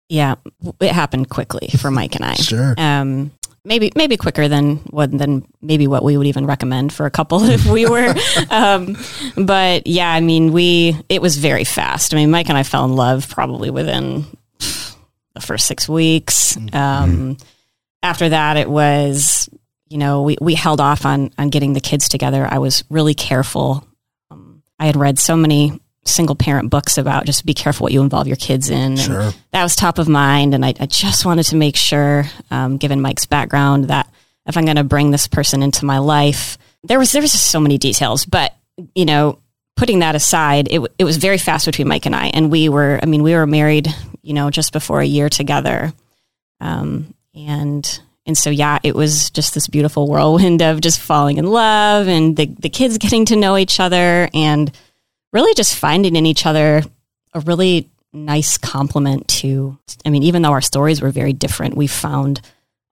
Yeah, 0.08 0.36
it 0.80 0.92
happened 0.92 1.28
quickly 1.28 1.68
for 1.76 1.90
Mike 1.90 2.14
and 2.14 2.24
I. 2.24 2.34
Sure. 2.36 2.74
Um, 2.78 3.32
maybe 3.64 3.92
maybe 3.94 4.16
quicker 4.16 4.48
than 4.48 4.76
what 4.90 5.16
than 5.16 5.46
maybe 5.60 5.86
what 5.86 6.04
we 6.04 6.16
would 6.16 6.26
even 6.26 6.46
recommend 6.46 6.92
for 6.92 7.06
a 7.06 7.10
couple 7.10 7.42
if 7.48 7.64
we 7.66 7.86
were. 7.86 8.14
um, 8.50 8.96
but 9.36 9.86
yeah, 9.86 10.10
I 10.10 10.20
mean, 10.20 10.52
we 10.52 10.96
it 11.08 11.22
was 11.22 11.36
very 11.36 11.64
fast. 11.64 12.14
I 12.14 12.16
mean, 12.16 12.30
Mike 12.30 12.48
and 12.48 12.58
I 12.58 12.62
fell 12.62 12.84
in 12.84 12.96
love 12.96 13.28
probably 13.28 13.70
within 13.70 14.24
the 14.58 15.40
first 15.40 15.66
six 15.66 15.88
weeks. 15.88 16.56
Um, 16.72 17.36
after 18.02 18.28
that, 18.28 18.56
it 18.56 18.68
was 18.68 19.48
you 19.88 19.98
know 19.98 20.22
we 20.22 20.36
we 20.40 20.54
held 20.54 20.80
off 20.80 21.06
on 21.06 21.30
on 21.38 21.50
getting 21.50 21.72
the 21.72 21.80
kids 21.80 22.08
together. 22.08 22.46
I 22.48 22.58
was 22.58 22.84
really 22.90 23.14
careful. 23.14 23.86
Um, 24.30 24.62
I 24.78 24.86
had 24.86 24.96
read 24.96 25.18
so 25.18 25.36
many 25.36 25.80
single 26.04 26.34
parent 26.34 26.70
books 26.70 26.98
about 26.98 27.26
just 27.26 27.46
be 27.46 27.54
careful 27.54 27.84
what 27.84 27.92
you 27.92 28.02
involve 28.02 28.26
your 28.26 28.36
kids 28.36 28.70
in. 28.70 28.96
Sure. 28.96 29.32
that 29.52 29.62
was 29.62 29.76
top 29.76 29.98
of 29.98 30.08
mind. 30.08 30.54
And 30.54 30.64
I, 30.64 30.74
I 30.80 30.86
just 30.86 31.24
wanted 31.24 31.44
to 31.44 31.56
make 31.56 31.76
sure, 31.76 32.24
um, 32.50 32.76
given 32.76 33.00
Mike's 33.00 33.26
background, 33.26 33.84
that 33.84 34.12
if 34.46 34.56
I'm 34.56 34.64
going 34.64 34.76
to 34.76 34.84
bring 34.84 35.10
this 35.10 35.28
person 35.28 35.62
into 35.62 35.84
my 35.84 35.98
life, 35.98 36.58
there 36.82 36.98
was 36.98 37.12
there 37.12 37.22
was 37.22 37.32
just 37.32 37.46
so 37.46 37.60
many 37.60 37.78
details. 37.78 38.24
But 38.24 38.54
you 38.94 39.04
know, 39.04 39.38
putting 39.76 40.00
that 40.00 40.14
aside, 40.14 40.68
it 40.70 40.80
it 40.98 41.04
was 41.04 41.18
very 41.18 41.38
fast 41.38 41.66
between 41.66 41.88
Mike 41.88 42.06
and 42.06 42.16
I, 42.16 42.26
and 42.28 42.50
we 42.50 42.68
were, 42.68 42.98
I 43.02 43.06
mean, 43.06 43.22
we 43.22 43.34
were 43.34 43.46
married, 43.46 43.88
you 44.22 44.34
know, 44.34 44.50
just 44.50 44.72
before 44.72 45.00
a 45.00 45.06
year 45.06 45.28
together, 45.28 45.92
um, 46.60 47.14
and 47.34 48.00
and 48.26 48.36
so 48.36 48.50
yeah, 48.50 48.78
it 48.82 48.94
was 48.94 49.30
just 49.30 49.54
this 49.54 49.68
beautiful 49.68 50.08
whirlwind 50.08 50.62
of 50.62 50.80
just 50.80 51.00
falling 51.00 51.38
in 51.38 51.46
love 51.46 52.08
and 52.08 52.36
the 52.36 52.46
the 52.46 52.68
kids 52.68 52.98
getting 52.98 53.24
to 53.26 53.36
know 53.36 53.56
each 53.56 53.78
other 53.78 54.28
and 54.34 54.72
really 55.32 55.54
just 55.54 55.74
finding 55.74 56.16
in 56.16 56.26
each 56.26 56.46
other 56.46 56.82
a 57.34 57.40
really 57.40 57.88
nice 58.12 58.58
complement 58.58 59.26
to 59.28 59.78
I 60.04 60.10
mean, 60.10 60.22
even 60.24 60.42
though 60.42 60.52
our 60.52 60.60
stories 60.60 61.00
were 61.00 61.10
very 61.10 61.32
different, 61.32 61.76
we 61.76 61.86
found 61.86 62.40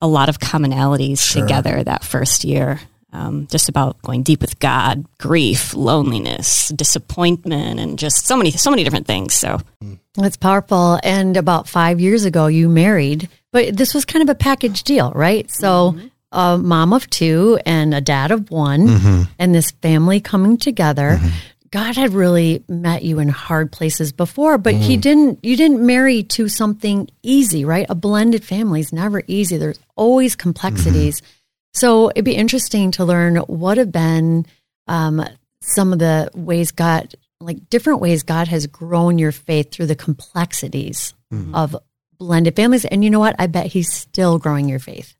a 0.01 0.09
lot 0.09 0.29
of 0.29 0.39
commonalities 0.39 1.21
Sure. 1.21 1.43
together 1.43 1.83
that 1.85 2.05
first 2.05 2.45
year. 2.45 2.81
Um, 3.13 3.49
just 3.51 3.69
about 3.69 4.01
going 4.03 4.23
deep 4.23 4.41
with 4.41 4.61
God, 4.61 5.05
grief, 5.19 5.75
loneliness, 5.75 6.69
disappointment, 6.69 7.81
and 7.81 7.99
just 7.99 8.25
so 8.25 8.37
many, 8.37 8.53
so 8.53 8.71
many 8.71 8.85
different 8.85 9.09
things. 9.09 9.35
So 9.35 9.59
mm. 9.83 9.99
That's 10.15 10.37
powerful. 10.37 10.99
And 11.03 11.37
about 11.37 11.69
five 11.69 12.01
years 12.01 12.25
ago, 12.25 12.47
you 12.47 12.69
married, 12.69 13.29
but 13.53 13.77
this 13.77 13.95
was 13.95 14.05
kind 14.05 14.23
of 14.23 14.29
a 14.29 14.35
package 14.35 14.83
deal, 14.83 15.13
right? 15.13 15.51
So, 15.51 15.93
mm-hmm. 15.93 16.07
a 16.33 16.59
mom 16.59 16.93
of 16.93 17.09
two 17.11 17.59
and 17.65 17.95
a 17.95 18.01
dad 18.01 18.31
of 18.31 18.51
one, 18.51 18.89
mm-hmm. 18.89 19.23
and 19.39 19.55
this 19.55 19.71
family 19.71 20.21
coming 20.21 20.57
together. 20.59 21.19
Mm-hmm. 21.19 21.29
God 21.73 21.97
had 21.97 22.13
really 22.13 22.65
met 22.69 23.05
you 23.05 23.21
in 23.21 23.29
hard 23.29 23.71
places 23.71 24.13
before, 24.13 24.59
but 24.59 24.75
He 24.75 24.95
mm-hmm. 24.95 25.01
didn't. 25.01 25.45
You 25.45 25.57
didn't 25.57 25.85
marry 25.85 26.23
to 26.25 26.49
something 26.49 27.09
easy, 27.23 27.65
right? 27.65 27.87
A 27.89 27.95
blended 27.95 28.45
family 28.45 28.81
is 28.81 28.93
never 28.93 29.23
easy. 29.27 29.57
There's 29.57 29.79
always 29.97 30.35
complexities. 30.35 31.21
Mm-hmm. 31.21 31.31
So 31.75 32.11
it'd 32.11 32.25
be 32.25 32.35
interesting 32.35 32.91
to 32.93 33.05
learn 33.05 33.37
what 33.37 33.79
have 33.79 33.93
been 33.93 34.47
um, 34.89 35.25
some 35.61 35.93
of 35.93 36.01
the 36.01 36.31
ways 36.35 36.73
God, 36.73 37.15
like 37.41 37.71
different 37.71 38.01
ways 38.01 38.25
God 38.25 38.49
has 38.49 38.67
grown 38.67 39.19
your 39.19 39.31
faith 39.31 39.71
through 39.71 39.87
the 39.87 39.95
complexities 39.95 41.15
mm-hmm. 41.33 41.55
of 41.55 41.77
blended 42.19 42.57
families. 42.57 42.85
And 42.85 43.05
you 43.05 43.11
know 43.11 43.21
what? 43.21 43.37
I 43.39 43.47
bet 43.47 43.67
he's 43.67 43.93
still 43.93 44.39
growing 44.39 44.69
your 44.69 44.81
faith. 44.81 45.15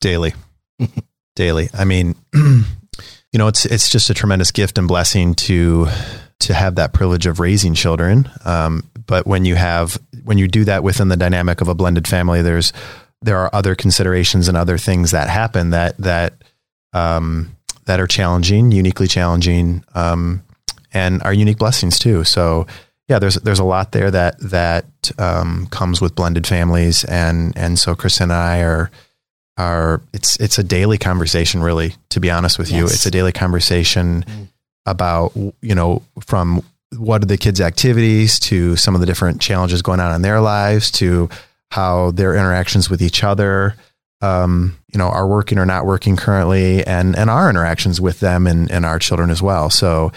daily 0.00 0.34
daily 1.34 1.68
i 1.74 1.84
mean 1.84 2.14
you 3.36 3.38
know 3.38 3.48
it's 3.48 3.66
it's 3.66 3.90
just 3.90 4.08
a 4.08 4.14
tremendous 4.14 4.50
gift 4.50 4.78
and 4.78 4.88
blessing 4.88 5.34
to 5.34 5.88
to 6.38 6.54
have 6.54 6.76
that 6.76 6.94
privilege 6.94 7.26
of 7.26 7.38
raising 7.38 7.74
children. 7.74 8.30
Um, 8.46 8.90
but 9.06 9.26
when 9.26 9.44
you 9.44 9.56
have 9.56 9.98
when 10.24 10.38
you 10.38 10.48
do 10.48 10.64
that 10.64 10.82
within 10.82 11.08
the 11.08 11.18
dynamic 11.18 11.60
of 11.60 11.68
a 11.68 11.74
blended 11.74 12.08
family 12.08 12.40
there's 12.40 12.72
there 13.20 13.36
are 13.36 13.50
other 13.52 13.74
considerations 13.74 14.48
and 14.48 14.56
other 14.56 14.78
things 14.78 15.10
that 15.10 15.28
happen 15.28 15.68
that 15.68 15.98
that 15.98 16.32
um, 16.94 17.54
that 17.84 18.00
are 18.00 18.06
challenging 18.06 18.72
uniquely 18.72 19.06
challenging 19.06 19.84
um, 19.94 20.42
and 20.94 21.22
are 21.22 21.34
unique 21.34 21.58
blessings 21.58 21.98
too. 21.98 22.24
So 22.24 22.66
yeah, 23.06 23.18
there's 23.18 23.34
there's 23.34 23.58
a 23.58 23.64
lot 23.64 23.92
there 23.92 24.10
that 24.10 24.40
that 24.40 24.86
um, 25.18 25.66
comes 25.66 26.00
with 26.00 26.14
blended 26.14 26.46
families, 26.46 27.04
and 27.04 27.54
and 27.54 27.78
so 27.78 27.94
Chris 27.94 28.18
and 28.18 28.32
I 28.32 28.62
are 28.62 28.90
are 29.56 30.02
it's 30.12 30.36
it's 30.38 30.58
a 30.58 30.64
daily 30.64 30.98
conversation, 30.98 31.62
really. 31.62 31.94
To 32.10 32.20
be 32.20 32.30
honest 32.30 32.58
with 32.58 32.70
you, 32.70 32.84
it's 32.84 33.06
a 33.06 33.10
daily 33.10 33.32
conversation 33.32 34.24
about 34.84 35.32
you 35.34 35.74
know 35.74 36.02
from 36.20 36.62
what 36.96 37.22
are 37.22 37.26
the 37.26 37.36
kids' 37.36 37.60
activities 37.60 38.38
to 38.38 38.76
some 38.76 38.94
of 38.94 39.00
the 39.00 39.06
different 39.06 39.40
challenges 39.40 39.82
going 39.82 40.00
on 40.00 40.14
in 40.14 40.22
their 40.22 40.40
lives 40.40 40.90
to 40.92 41.28
how 41.70 42.10
their 42.12 42.34
interactions 42.34 42.88
with 42.88 43.02
each 43.02 43.24
other 43.24 43.74
um, 44.22 44.76
you 44.92 44.98
know 44.98 45.08
are 45.08 45.26
working 45.26 45.58
or 45.58 45.66
not 45.66 45.86
working 45.86 46.16
currently 46.16 46.86
and 46.86 47.16
and 47.16 47.28
our 47.30 47.50
interactions 47.50 48.00
with 48.00 48.20
them 48.20 48.46
and, 48.46 48.70
and 48.70 48.84
our 48.84 48.98
children 48.98 49.30
as 49.30 49.42
well. 49.42 49.70
So 49.70 50.12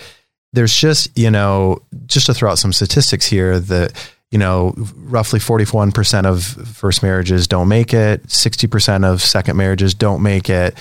there's 0.54 0.75
just 0.75 1.17
you 1.17 1.32
know 1.32 1.82
just 2.06 2.25
to 2.28 2.34
throw 2.34 2.52
out 2.52 2.60
some 2.60 2.73
statistics 2.73 3.25
here 3.25 3.60
that 3.60 4.12
you 4.32 4.38
know 4.38 4.74
roughly 4.96 5.39
41% 5.39 6.26
of 6.26 6.44
first 6.44 7.04
marriages 7.04 7.48
don't 7.48 7.68
make 7.68 7.94
it 7.94 8.24
60% 8.28 9.06
of 9.06 9.22
second 9.22 9.58
marriages 9.58 9.94
don't 9.94 10.22
make 10.22 10.50
it 10.50 10.78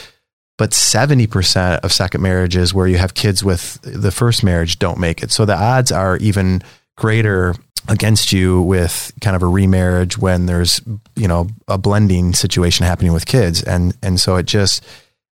but 0.56 0.70
70% 0.72 1.80
of 1.80 1.92
second 1.92 2.20
marriages 2.20 2.74
where 2.74 2.88
you 2.88 2.98
have 2.98 3.14
kids 3.14 3.44
with 3.44 3.78
the 3.82 4.11
first 4.11 4.42
marriage 4.42 4.78
don't 4.78 4.98
make 4.98 5.22
it 5.22 5.30
so 5.30 5.44
the 5.44 5.56
odds 5.56 5.92
are 5.92 6.16
even 6.18 6.62
greater 6.96 7.54
against 7.88 8.32
you 8.32 8.61
with 8.61 9.12
kind 9.20 9.37
of 9.37 9.42
a 9.42 9.46
remarriage 9.46 10.18
when 10.18 10.46
there's 10.46 10.80
you 11.16 11.28
know 11.28 11.46
a 11.68 11.78
blending 11.78 12.34
situation 12.34 12.84
happening 12.84 13.12
with 13.12 13.24
kids 13.24 13.62
and 13.62 13.96
and 14.02 14.20
so 14.20 14.37
it 14.37 14.46
just 14.46 14.84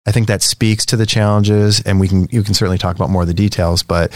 I 0.05 0.11
think 0.11 0.27
that 0.27 0.43
speaks 0.43 0.85
to 0.87 0.97
the 0.97 1.05
challenges, 1.05 1.81
and 1.81 1.99
we 1.99 2.07
can 2.07 2.27
you 2.31 2.43
can 2.43 2.53
certainly 2.53 2.77
talk 2.77 2.95
about 2.95 3.09
more 3.09 3.23
of 3.23 3.27
the 3.27 3.33
details. 3.33 3.81
But 3.81 4.11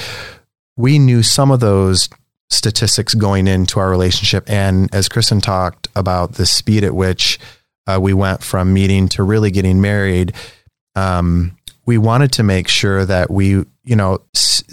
we 0.78 1.00
knew 1.00 1.24
some 1.24 1.52
of 1.52 1.60
those 1.60 2.10
statistics 2.50 3.14
going 3.14 3.48
into 3.48 3.80
our 3.80 3.90
relationship, 3.90 4.50
and 4.50 4.94
as 4.94 5.08
Kristen 5.10 5.42
talked 5.42 5.88
about 5.96 6.34
the 6.34 6.46
speed 6.46 6.84
at 6.84 6.96
which 6.96 7.40
uh, 7.88 8.00
we 8.02 8.14
went 8.14 8.44
from 8.44 8.74
meeting 8.74 9.08
to 9.10 9.24
really 9.24 9.52
getting 9.52 9.82
married, 9.82 10.34
um, 10.96 11.56
we 11.86 11.98
wanted 11.98 12.32
to 12.34 12.44
make 12.44 12.68
sure 12.68 13.06
that 13.06 13.30
we 13.32 13.50
you 13.84 13.96
know 13.96 14.20
s- 14.36 14.64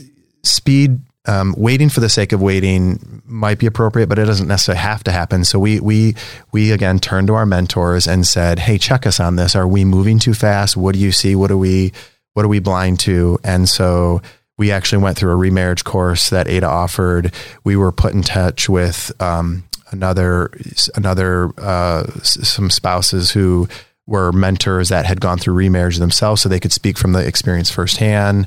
speed. 0.42 1.00
Um, 1.28 1.56
waiting 1.58 1.88
for 1.88 1.98
the 1.98 2.08
sake 2.08 2.30
of 2.32 2.40
waiting 2.40 3.20
might 3.24 3.58
be 3.58 3.66
appropriate, 3.66 4.08
but 4.08 4.16
it 4.16 4.26
doesn't 4.26 4.46
necessarily 4.46 4.80
have 4.80 5.02
to 5.04 5.10
happen. 5.10 5.44
So 5.44 5.58
we 5.58 5.80
we 5.80 6.14
we 6.52 6.70
again 6.70 7.00
turned 7.00 7.26
to 7.26 7.34
our 7.34 7.44
mentors 7.46 8.06
and 8.06 8.24
said, 8.24 8.60
"Hey, 8.60 8.78
check 8.78 9.06
us 9.06 9.18
on 9.18 9.34
this. 9.34 9.56
Are 9.56 9.66
we 9.66 9.84
moving 9.84 10.20
too 10.20 10.34
fast? 10.34 10.76
What 10.76 10.94
do 10.94 11.00
you 11.00 11.10
see? 11.10 11.34
What 11.34 11.50
are 11.50 11.56
we 11.56 11.92
what 12.34 12.44
are 12.44 12.48
we 12.48 12.60
blind 12.60 13.00
to?" 13.00 13.40
And 13.42 13.68
so 13.68 14.22
we 14.58 14.70
actually 14.70 15.02
went 15.02 15.18
through 15.18 15.32
a 15.32 15.36
remarriage 15.36 15.84
course 15.84 16.30
that 16.30 16.48
Ada 16.48 16.66
offered. 16.66 17.32
We 17.64 17.76
were 17.76 17.92
put 17.92 18.14
in 18.14 18.22
touch 18.22 18.68
with 18.68 19.12
um, 19.20 19.64
another 19.90 20.50
another 20.94 21.50
uh, 21.58 22.06
some 22.22 22.70
spouses 22.70 23.30
who 23.30 23.68
were 24.06 24.32
mentors 24.32 24.88
that 24.88 25.04
had 25.04 25.20
gone 25.20 25.38
through 25.38 25.54
remarriage 25.54 25.98
themselves, 25.98 26.40
so 26.40 26.48
they 26.48 26.60
could 26.60 26.72
speak 26.72 26.96
from 26.96 27.12
the 27.12 27.26
experience 27.26 27.70
firsthand. 27.70 28.46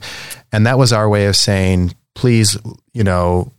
And 0.52 0.66
that 0.66 0.78
was 0.78 0.92
our 0.92 1.08
way 1.08 1.28
of 1.28 1.36
saying, 1.36 1.96
"Please, 2.16 2.58
you 2.94 3.04
know." 3.04 3.52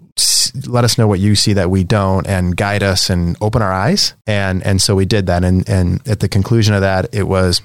Let 0.66 0.84
us 0.84 0.98
know 0.98 1.06
what 1.06 1.20
you 1.20 1.34
see 1.34 1.52
that 1.54 1.70
we 1.70 1.84
don't, 1.84 2.26
and 2.26 2.54
guide 2.54 2.82
us 2.82 3.08
and 3.08 3.36
open 3.40 3.62
our 3.62 3.72
eyes. 3.72 4.14
And 4.26 4.62
and 4.66 4.82
so 4.82 4.94
we 4.94 5.06
did 5.06 5.26
that. 5.26 5.44
And 5.44 5.66
and 5.66 6.06
at 6.06 6.20
the 6.20 6.28
conclusion 6.28 6.74
of 6.74 6.82
that, 6.82 7.14
it 7.14 7.22
was 7.22 7.62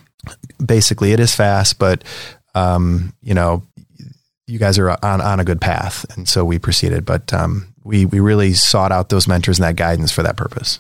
basically 0.64 1.12
it 1.12 1.20
is 1.20 1.36
fast, 1.36 1.80
but 1.80 2.04
um, 2.54 3.14
you 3.22 3.34
know, 3.34 3.64
you 4.48 4.60
guys 4.60 4.78
are 4.78 4.92
on, 4.92 5.22
on 5.22 5.40
a 5.40 5.44
good 5.44 5.62
path. 5.62 6.06
And 6.16 6.28
so 6.28 6.46
we 6.46 6.60
proceeded, 6.60 7.06
but 7.06 7.34
um, 7.34 7.74
we, 7.84 8.06
we 8.06 8.20
really 8.20 8.54
sought 8.54 8.92
out 8.92 9.10
those 9.10 9.28
mentors 9.28 9.60
and 9.60 9.68
that 9.68 9.76
guidance 9.76 10.12
for 10.12 10.24
that 10.24 10.38
purpose. 10.38 10.80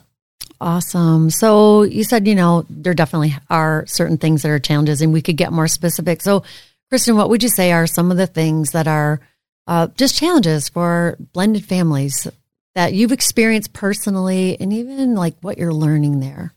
Awesome. 0.62 1.30
So 1.30 1.84
you 1.84 2.04
said, 2.04 2.28
you 2.28 2.36
know, 2.36 2.66
there 2.70 2.94
definitely 2.94 3.36
are 3.50 3.86
certain 3.88 4.18
things 4.18 4.42
that 4.42 4.50
are 4.50 4.60
challenges 4.60 5.02
and 5.02 5.12
we 5.12 5.22
could 5.22 5.38
get 5.38 5.52
more 5.52 5.68
specific. 5.68 6.22
So, 6.22 6.44
Kristen, 6.90 7.18
what 7.18 7.30
would 7.30 7.44
you 7.44 7.50
say 7.50 7.72
are 7.72 7.88
some 7.88 8.12
of 8.12 8.18
the 8.18 8.28
things 8.28 8.72
that 8.72 8.88
are 8.88 9.20
uh, 9.68 9.88
just 9.98 10.16
challenges 10.16 10.70
for 10.70 11.18
blended 11.34 11.66
families 11.66 12.28
that 12.76 12.94
you've 12.94 13.12
experienced 13.12 13.74
personally 13.74 14.58
and 14.60 14.72
even 14.72 15.16
like 15.16 15.36
what 15.42 15.58
you're 15.58 15.74
learning 15.74 16.20
there? 16.20 16.54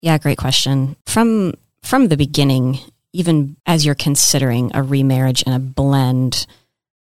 Yeah, 0.00 0.18
great 0.18 0.38
question. 0.38 0.96
From 1.06 1.54
from 1.82 2.08
the 2.08 2.16
beginning, 2.16 2.78
even 3.12 3.56
as 3.66 3.84
you're 3.86 3.94
considering 3.94 4.70
a 4.74 4.82
remarriage 4.82 5.42
and 5.46 5.54
a 5.54 5.58
blend, 5.58 6.46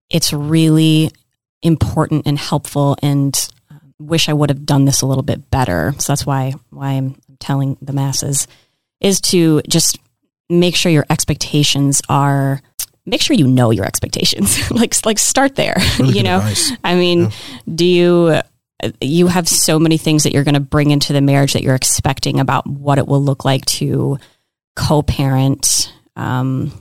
it's 0.10 0.32
really 0.34 1.12
important 1.62 2.28
and 2.28 2.38
helpful 2.38 2.98
and 3.02 3.50
uh, 3.72 3.76
wish 4.00 4.30
I 4.30 4.34
would 4.34 4.50
have 4.50 4.66
done 4.66 4.86
this 4.86 5.02
a 5.02 5.06
little 5.06 5.24
bit 5.24 5.50
better. 5.50 5.94
So 6.00 6.12
that's 6.14 6.26
why 6.26 6.54
why 6.70 6.92
I'm 6.92 7.16
telling 7.40 7.78
the 7.82 7.94
masses 7.94 8.48
is 9.02 9.20
to 9.22 9.62
just 9.68 9.98
make 10.50 10.76
sure 10.76 10.92
your 10.92 11.06
expectations 11.10 12.02
are 12.10 12.62
make 13.06 13.22
sure 13.22 13.36
you 13.36 13.48
know 13.48 13.72
your 13.72 13.86
expectations. 13.86 14.72
like 14.72 14.94
like 15.06 15.20
start 15.20 15.56
there, 15.56 15.78
Really 16.00 16.18
you 16.18 16.24
know. 16.24 16.38
advice. 16.38 16.72
I 16.84 16.96
mean, 16.96 17.32
do 17.74 17.86
you 17.86 18.42
you 19.02 19.28
have 19.28 19.48
so 19.48 19.80
many 19.80 19.98
things 19.98 20.24
that 20.24 20.34
you're 20.34 20.44
going 20.44 20.54
to 20.54 20.60
bring 20.60 20.92
into 20.92 21.12
the 21.12 21.22
marriage 21.22 21.54
that 21.54 21.64
you're 21.64 21.76
expecting 21.76 22.40
about 22.40 22.68
what 22.68 23.00
it 23.00 23.08
will 23.08 23.22
look 23.24 23.44
like 23.44 23.66
to 23.66 24.20
co-parent 24.76 25.92
um, 26.18 26.72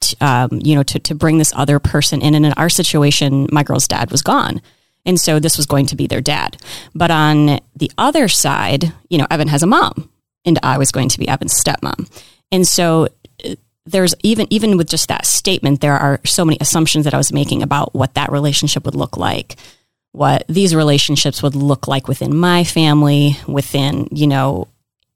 t- 0.00 0.16
um, 0.20 0.60
you 0.62 0.74
know 0.76 0.84
to, 0.84 0.98
to 1.00 1.14
bring 1.14 1.38
this 1.38 1.52
other 1.56 1.78
person 1.78 2.22
in. 2.22 2.34
And 2.34 2.46
in 2.46 2.52
our 2.52 2.68
situation 2.68 3.48
my 3.50 3.62
girl's 3.62 3.88
dad 3.88 4.10
was 4.10 4.22
gone. 4.22 4.60
And 5.04 5.18
so 5.18 5.40
this 5.40 5.56
was 5.56 5.66
going 5.66 5.86
to 5.86 5.96
be 5.96 6.06
their 6.06 6.20
dad. 6.20 6.60
But 6.94 7.10
on 7.10 7.60
the 7.74 7.90
other 7.98 8.28
side 8.28 8.92
you 9.08 9.18
know 9.18 9.26
evan 9.30 9.48
has 9.48 9.62
a 9.62 9.66
mom 9.66 10.10
and 10.44 10.58
i 10.62 10.78
was 10.78 10.92
going 10.92 11.08
to 11.08 11.18
be 11.18 11.28
evan's 11.28 11.54
stepmom. 11.54 12.08
And 12.52 12.66
so 12.66 13.08
uh, 13.44 13.56
there's 13.86 14.14
even 14.22 14.46
even 14.50 14.76
with 14.76 14.88
just 14.88 15.08
that 15.08 15.26
statement 15.26 15.80
there 15.80 15.96
are 15.96 16.20
so 16.24 16.44
many 16.44 16.58
assumptions 16.60 17.04
that 17.04 17.14
i 17.14 17.16
was 17.16 17.32
making 17.32 17.62
about 17.62 17.94
what 17.94 18.14
that 18.14 18.30
relationship 18.30 18.84
would 18.84 18.94
look 18.94 19.16
like 19.16 19.56
what 20.12 20.44
these 20.48 20.74
relationships 20.74 21.42
would 21.42 21.54
look 21.54 21.88
like 21.88 22.08
within 22.08 22.36
my 22.36 22.64
family 22.64 23.36
within 23.46 24.08
you 24.10 24.26
know 24.26 24.68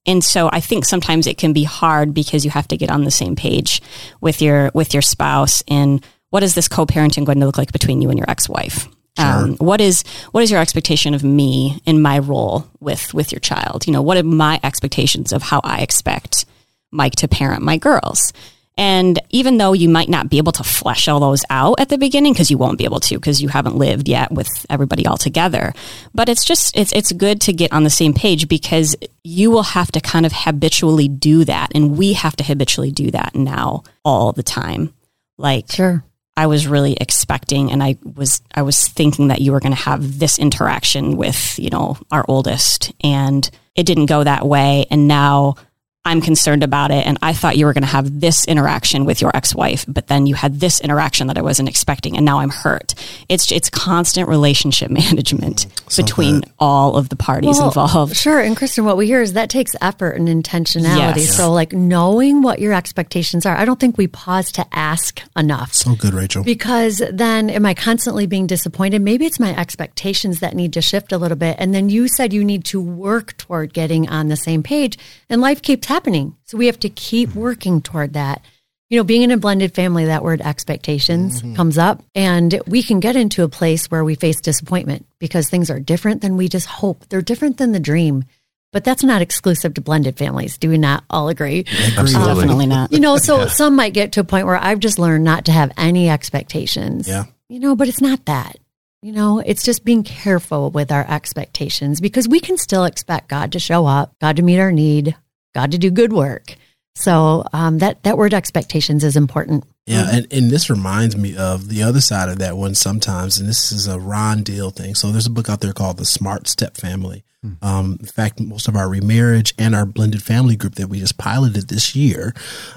and 0.07 0.25
so 0.25 0.49
i 0.53 0.61
think 0.61 0.85
sometimes 0.85 1.27
it 1.27 1.39
can 1.39 1.53
be 1.53 1.65
hard 1.65 2.13
because 2.15 2.45
you 2.45 2.51
have 2.51 2.69
to 2.69 2.77
get 2.77 2.91
on 2.91 3.05
the 3.05 3.11
same 3.11 3.37
page 3.37 3.81
with 4.21 4.43
your 4.43 4.71
with 4.75 4.93
your 4.95 5.03
spouse 5.03 5.63
and 5.69 6.05
what 6.33 6.43
is 6.43 6.55
this 6.55 6.67
co-parenting 6.67 7.27
going 7.27 7.41
to 7.41 7.47
look 7.47 7.59
like 7.59 7.73
between 7.73 8.01
you 8.01 8.09
and 8.09 8.19
your 8.19 8.29
ex-wife? 8.29 8.89
Um, 9.19 9.57
what 9.59 9.83
is 9.83 10.03
what 10.31 10.43
is 10.43 10.51
your 10.51 10.63
expectation 10.63 11.13
of 11.13 11.23
me 11.23 11.79
in 11.85 12.01
my 12.01 12.19
role 12.19 12.67
with 12.81 13.13
with 13.13 13.31
your 13.31 13.41
child? 13.41 13.87
You 13.87 13.93
know 13.93 14.01
what 14.01 14.17
are 14.17 14.23
my 14.23 14.59
expectations 14.65 15.35
of 15.35 15.43
how 15.43 15.61
i 15.63 15.83
expect 15.83 16.47
mike 16.91 17.17
to 17.17 17.29
parent 17.29 17.63
my 17.63 17.77
girls 17.77 18.33
and 18.77 19.21
even 19.31 19.59
though 19.59 19.73
you 19.73 19.89
might 19.89 20.09
not 20.09 20.31
be 20.31 20.39
able 20.39 20.53
to 20.53 20.65
flesh 20.65 21.07
all 21.07 21.21
those 21.21 21.45
out 21.51 21.79
at 21.79 21.89
the 21.91 21.99
beginning, 21.99 22.33
because 22.33 22.51
you 22.51 22.59
won't 22.59 22.79
be 22.79 22.85
able 22.85 23.01
to, 23.01 23.17
because 23.17 23.43
you 23.43 23.49
haven't 23.49 23.77
lived 23.77 24.09
yet 24.09 24.33
with 24.33 24.49
everybody 24.71 25.07
all 25.07 25.19
together, 25.19 25.75
but 26.15 26.29
it's 26.29 26.45
just 26.45 26.77
it's 26.77 26.93
it's 26.93 27.13
good 27.13 27.41
to 27.43 27.53
get 27.53 27.73
on 27.73 27.85
the 27.85 27.91
same 27.91 28.15
page 28.15 28.49
because 28.49 28.97
you 29.25 29.51
will 29.51 29.63
have 29.63 29.93
to 29.93 30.01
kind 30.01 30.25
of 30.25 30.33
habitually 30.33 31.09
do 31.09 31.45
that, 31.45 31.71
and 31.75 31.99
we 31.99 32.15
have 32.15 32.37
to 32.37 32.45
habitually 32.45 32.91
do 32.91 33.11
that 33.11 33.35
now 33.35 33.83
all 34.05 34.33
the 34.33 34.43
time. 34.43 34.95
Like 35.37 35.71
Sure. 35.71 36.05
I 36.35 36.47
was 36.47 36.67
really 36.67 36.97
expecting, 36.99 37.71
and 37.71 37.83
I 37.83 37.99
was 38.03 38.41
I 38.55 38.63
was 38.63 38.89
thinking 38.89 39.29
that 39.29 39.43
you 39.43 39.53
were 39.53 39.61
going 39.61 39.75
to 39.75 39.83
have 39.83 40.19
this 40.19 40.39
interaction 40.39 41.19
with 41.19 41.59
you 41.59 41.69
know 41.69 41.99
our 42.11 42.25
oldest, 42.27 42.93
and 43.05 43.49
it 43.75 43.85
didn't 43.85 44.07
go 44.07 44.25
that 44.25 44.47
way, 44.47 44.87
and 44.91 45.07
now 45.07 45.57
I'm 46.05 46.21
concerned 46.21 46.65
about 46.65 46.91
it. 46.91 47.07
And 47.07 47.17
I 47.23 47.33
thought 47.33 47.57
you 47.57 47.65
were 47.67 47.73
going 47.73 47.83
to 47.83 47.89
have 47.89 48.21
this 48.21 48.45
interaction 48.47 49.05
with 49.05 49.21
your 49.21 49.31
ex 49.37 49.55
wife, 49.55 49.85
but 49.87 50.09
then 50.09 50.27
you 50.27 50.35
had 50.35 50.59
this 50.59 50.81
interaction 50.81 51.29
that 51.29 51.39
I 51.39 51.43
wasn't 51.43 51.69
expecting. 51.69 52.17
And 52.17 52.27
now 52.27 52.41
I'm 52.41 52.51
hurt. 52.51 52.95
It's, 53.29 53.53
it's 53.53 53.71
constant 53.71 54.29
relationship 54.29 54.91
management 55.03 55.67
So 55.89 56.03
between 56.03 56.41
good. 56.41 56.51
all 56.59 56.97
of 56.97 57.09
the 57.09 57.15
parties 57.15 57.57
Well, 57.59 57.69
involved. 57.69 58.17
Sure. 58.17 58.41
And 58.41 58.57
Kristen, 58.57 58.85
what 58.85 58.97
we 58.97 59.07
hear 59.07 59.23
is 59.23 59.35
that 59.35 59.49
takes 59.49 59.77
effort 59.81 60.17
and 60.17 60.27
intentionality. 60.27 61.19
Yes. 61.19 61.37
So, 61.37 61.53
like 61.53 61.73
knowing 61.73 62.43
what 62.43 62.59
your 62.59 62.73
expectations 62.73 63.47
are, 63.47 63.57
I 63.57 63.65
don't 63.65 63.79
think 63.79 63.97
we 63.97 64.09
pause 64.09 64.51
to 64.53 64.67
ask 64.73 65.21
enough. 65.37 65.73
So 65.73 65.95
good, 65.95 66.15
Rachel. 66.15 66.43
Because 66.43 67.01
then, 67.13 67.49
am 67.49 67.65
I 67.65 67.75
constantly 67.75 68.27
being 68.27 68.49
disappointed? 68.49 69.03
Maybe 69.03 69.25
it's 69.25 69.39
my 69.39 69.57
expectations 69.57 70.41
that 70.41 70.55
need 70.57 70.73
to 70.73 70.83
shift 70.83 71.13
a 71.13 71.19
little 71.19 71.39
bit. 71.39 71.57
And 71.61 71.73
then 71.73 71.91
you 71.91 72.09
said 72.09 72.33
you 72.33 72.45
need 72.45 72.65
to 72.67 72.81
work 72.81 73.37
toward 73.37 73.73
getting 73.73 74.09
on 74.09 74.27
the 74.27 74.37
same 74.37 74.65
page, 74.65 74.99
and 75.31 75.41
life 75.41 75.63
keeps 75.63 75.92
happening. 75.93 76.37
So 76.45 76.57
we 76.57 76.67
have 76.67 76.81
to 76.81 76.89
keep 76.89 77.31
mm-hmm. 77.31 77.41
working 77.41 77.83
toward 77.83 78.15
that. 78.15 78.43
You 78.89 78.99
know, 78.99 79.05
being 79.05 79.23
in 79.23 79.31
a 79.31 79.37
blended 79.37 79.75
family, 79.75 80.07
that 80.07 80.23
word 80.23 80.41
expectations 80.43 81.41
mm-hmm. 81.41 81.55
comes 81.55 81.79
up, 81.79 82.03
and 82.15 82.61
we 82.67 82.83
can 82.83 83.01
get 83.01 83.17
into 83.17 83.43
a 83.43 83.49
place 83.49 83.91
where 83.91 84.05
we 84.05 84.15
face 84.15 84.41
disappointment 84.41 85.07
because 85.19 85.49
things 85.49 85.71
are 85.71 85.81
different 85.81 86.21
than 86.21 86.37
we 86.37 86.49
just 86.49 86.67
hope. 86.67 87.09
They're 87.09 87.23
different 87.23 87.57
than 87.57 87.73
the 87.73 87.81
dream. 87.81 88.25
But 88.73 88.85
that's 88.85 89.05
not 89.05 89.21
exclusive 89.21 89.75
to 89.75 89.83
blended 89.83 90.17
families. 90.17 90.57
Do 90.57 90.71
we 90.71 90.79
not 90.79 91.05
all 91.11 91.29
agree? 91.29 91.67
Absolutely. 91.97 92.33
Oh, 92.33 92.35
definitely 92.35 92.67
not. 92.67 92.91
You 92.91 93.01
know, 93.01 93.19
so 93.19 93.47
some 93.47 93.77
might 93.77 93.93
get 93.93 94.13
to 94.13 94.21
a 94.21 94.25
point 94.25 94.47
where 94.47 94.57
I've 94.57 94.79
just 94.79 94.99
learned 94.99 95.25
not 95.25 95.45
to 95.45 95.53
have 95.53 95.73
any 95.77 96.09
expectations. 96.09 97.07
Yeah. 97.07 97.25
You 97.51 97.61
know, 97.61 97.77
but 97.77 97.89
it's 97.89 98.01
not 98.01 98.25
that. 98.25 98.57
You 99.03 99.13
know, 99.13 99.41
it's 99.41 99.65
just 99.65 99.85
being 99.85 100.05
careful 100.05 100.71
with 100.71 100.91
our 100.91 101.05
expectations 101.07 102.01
because 102.01 102.29
we 102.29 102.41
can 102.41 102.57
still 102.57 102.85
expect 102.85 103.29
God 103.29 103.53
to 103.53 103.59
show 103.59 103.85
up, 103.85 104.15
God 104.21 104.37
to 104.37 104.43
meet 104.43 104.61
our 104.61 104.73
need, 104.73 105.17
God 105.55 105.73
to 105.73 105.79
do 105.79 105.91
good 105.91 106.13
work. 106.13 106.57
So 106.95 107.45
um, 107.53 107.79
that 107.79 108.03
that 108.03 108.19
word 108.19 108.35
expectations 108.35 109.05
is 109.05 109.17
important. 109.17 109.65
Yeah, 109.87 110.09
and, 110.13 110.33
and 110.33 110.51
this 110.51 110.71
reminds 110.71 111.17
me 111.17 111.37
of 111.37 111.69
the 111.69 111.83
other 111.83 112.01
side 112.01 112.29
of 112.29 112.39
that 112.39 112.57
one 112.57 112.77
sometimes, 112.77 113.39
and 113.39 113.49
this 113.49 113.73
is 113.73 113.89
a 113.89 113.99
Ron 113.99 114.45
Deal 114.45 114.71
thing. 114.71 114.95
So 114.95 115.11
there's 115.11 115.27
a 115.27 115.31
book 115.31 115.49
out 115.49 115.61
there 115.61 115.73
called 115.73 115.97
The 115.97 116.05
Smart 116.05 116.47
Step 116.47 116.77
Family. 116.77 117.25
Um, 117.61 117.97
in 117.99 118.07
fact, 118.07 118.39
most 118.39 118.69
of 118.69 118.77
our 118.77 118.89
remarriage 118.89 119.53
and 119.59 119.75
our 119.75 119.85
blended 119.85 120.23
family 120.23 120.55
group 120.55 120.77
that 120.77 120.87
we 120.87 121.01
just 121.01 121.19
piloted 121.19 121.69
this 121.69 121.97
year 121.97 122.35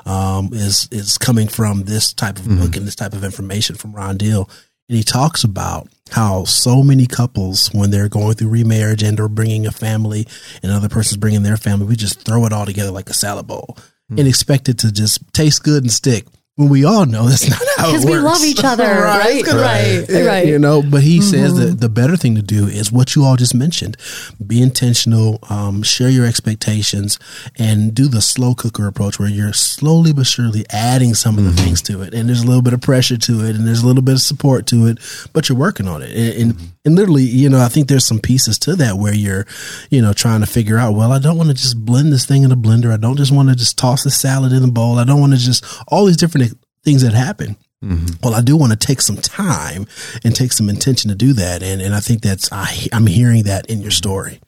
um, 0.08 0.50
is 0.54 0.90
is 0.92 1.20
coming 1.20 1.48
from 1.48 1.84
this 1.84 2.12
type 2.14 2.40
of 2.40 2.48
book 2.48 2.76
and 2.76 2.88
this 2.88 2.96
type 2.96 3.14
of 3.14 3.24
information 3.24 3.76
from 3.76 3.94
Ron 3.94 4.18
Deal. 4.18 4.50
And 4.88 4.98
he 4.98 5.04
talks 5.04 5.44
about 5.44 5.88
how 6.12 6.44
so 6.44 6.84
many 6.84 7.08
couples, 7.08 7.70
when 7.74 7.90
they're 7.90 8.10
going 8.10 8.36
through 8.36 8.50
remarriage 8.50 9.02
and 9.02 9.20
or 9.20 9.28
bringing 9.28 9.66
a 9.66 9.72
family, 9.72 10.28
and 10.62 10.72
another 10.72 10.90
person's 10.90 11.18
bringing 11.18 11.44
their 11.44 11.58
family, 11.58 11.88
we 11.88 11.96
just 11.96 12.22
throw 12.22 12.46
it 12.46 12.54
all 12.54 12.66
together 12.66 12.92
like 12.92 13.10
a 13.10 13.14
salad 13.14 13.48
bowl 13.48 13.78
hmm. 14.10 14.20
and 14.20 14.28
expect 14.28 14.70
it 14.70 14.78
to 14.80 14.92
just 14.92 15.22
taste 15.34 15.64
good 15.64 15.84
and 15.84 15.92
stick. 15.92 16.26
When 16.58 16.70
we 16.70 16.86
all 16.86 17.06
know 17.06 17.28
that's 17.28 17.50
not 17.50 17.60
how 17.76 17.90
it 17.90 17.94
works. 17.94 18.06
Because 18.06 18.06
we 18.06 18.18
love 18.18 18.44
each 18.46 18.64
other, 18.64 18.86
right? 18.86 19.36
It's 19.36 19.52
gonna- 19.52 19.62
Right, 19.62 20.26
right. 20.26 20.48
You 20.48 20.58
know, 20.58 20.82
but 20.82 21.02
he 21.02 21.20
says 21.20 21.52
mm-hmm. 21.52 21.66
that 21.66 21.82
the 21.82 21.90
better 21.90 22.16
thing 22.16 22.36
to 22.36 22.42
do 22.42 22.66
is 22.68 22.94
what 22.94 23.14
you 23.14 23.26
all 23.26 23.36
just 23.36 23.54
mentioned: 23.54 23.98
be 24.46 24.62
intentional, 24.62 25.40
um, 25.50 25.84
share 25.84 26.10
your 26.10 26.26
expectations, 26.26 27.20
and 27.58 27.94
do 27.94 28.08
the 28.08 28.22
slow 28.22 28.56
cooker 28.56 28.88
approach, 28.88 29.20
where 29.20 29.28
you're 29.28 29.52
slowly 29.52 30.14
but 30.14 30.28
surely 30.28 30.66
adding 30.70 31.14
some 31.14 31.38
of 31.38 31.44
the 31.44 31.50
mm-hmm. 31.50 31.66
things 31.66 31.82
to 31.84 32.02
it, 32.02 32.14
and 32.14 32.30
there's 32.30 32.44
a 32.44 32.48
little 32.48 32.62
bit 32.62 32.74
of 32.74 32.80
pressure 32.80 33.18
to 33.18 33.44
it, 33.44 33.56
and 33.56 33.68
there's 33.68 33.84
a 33.84 33.88
little 33.88 34.04
bit 34.04 34.14
of 34.14 34.22
support 34.22 34.66
to 34.68 34.88
it, 34.88 34.98
but 35.34 35.50
you're 35.50 35.58
working 35.58 35.88
on 35.88 36.02
it, 36.02 36.12
and. 36.12 36.42
and 36.42 36.54
mm-hmm. 36.54 36.66
And 36.86 36.96
literally, 36.96 37.24
you 37.24 37.50
know, 37.50 37.60
I 37.60 37.68
think 37.68 37.88
there's 37.88 38.06
some 38.06 38.20
pieces 38.20 38.60
to 38.60 38.76
that 38.78 38.98
where 38.98 39.14
you're, 39.14 39.46
you 39.90 40.02
know, 40.02 40.14
trying 40.14 40.42
to 40.42 40.48
figure 40.48 40.78
out, 40.78 40.94
well, 40.94 41.12
I 41.12 41.20
don't 41.20 41.38
want 41.38 41.50
to 41.50 41.56
just 41.56 41.84
blend 41.84 42.14
this 42.14 42.26
thing 42.26 42.44
in 42.44 42.52
a 42.52 42.56
blender. 42.56 42.94
I 42.94 42.98
don't 42.98 43.18
just 43.18 43.32
want 43.32 43.50
to 43.50 43.56
just 43.56 43.78
toss 43.78 44.04
the 44.04 44.12
salad 44.12 44.52
in 44.54 44.62
the 44.62 44.72
bowl. 44.72 45.00
I 45.00 45.04
don't 45.04 45.20
want 45.20 45.34
to 45.34 45.40
just 45.40 45.66
all 45.88 46.06
these 46.06 46.18
different 46.18 46.58
things 46.84 47.02
that 47.02 47.14
happen. 47.14 47.58
Well, 48.24 48.34
I 48.34 48.42
do 48.42 48.56
want 48.56 48.72
to 48.72 48.88
take 48.88 49.02
some 49.02 49.18
time 49.18 49.86
and 50.24 50.36
take 50.36 50.54
some 50.54 50.70
intention 50.70 51.10
to 51.10 51.16
do 51.16 51.34
that, 51.34 51.62
and 51.62 51.82
and 51.82 51.94
I 51.94 52.00
think 52.00 52.22
that's 52.22 52.52
I, 52.52 52.88
I'm 52.92 53.06
hearing 53.06 53.44
that 53.44 53.70
in 53.70 53.82
your 53.82 53.92
story. 53.92 54.40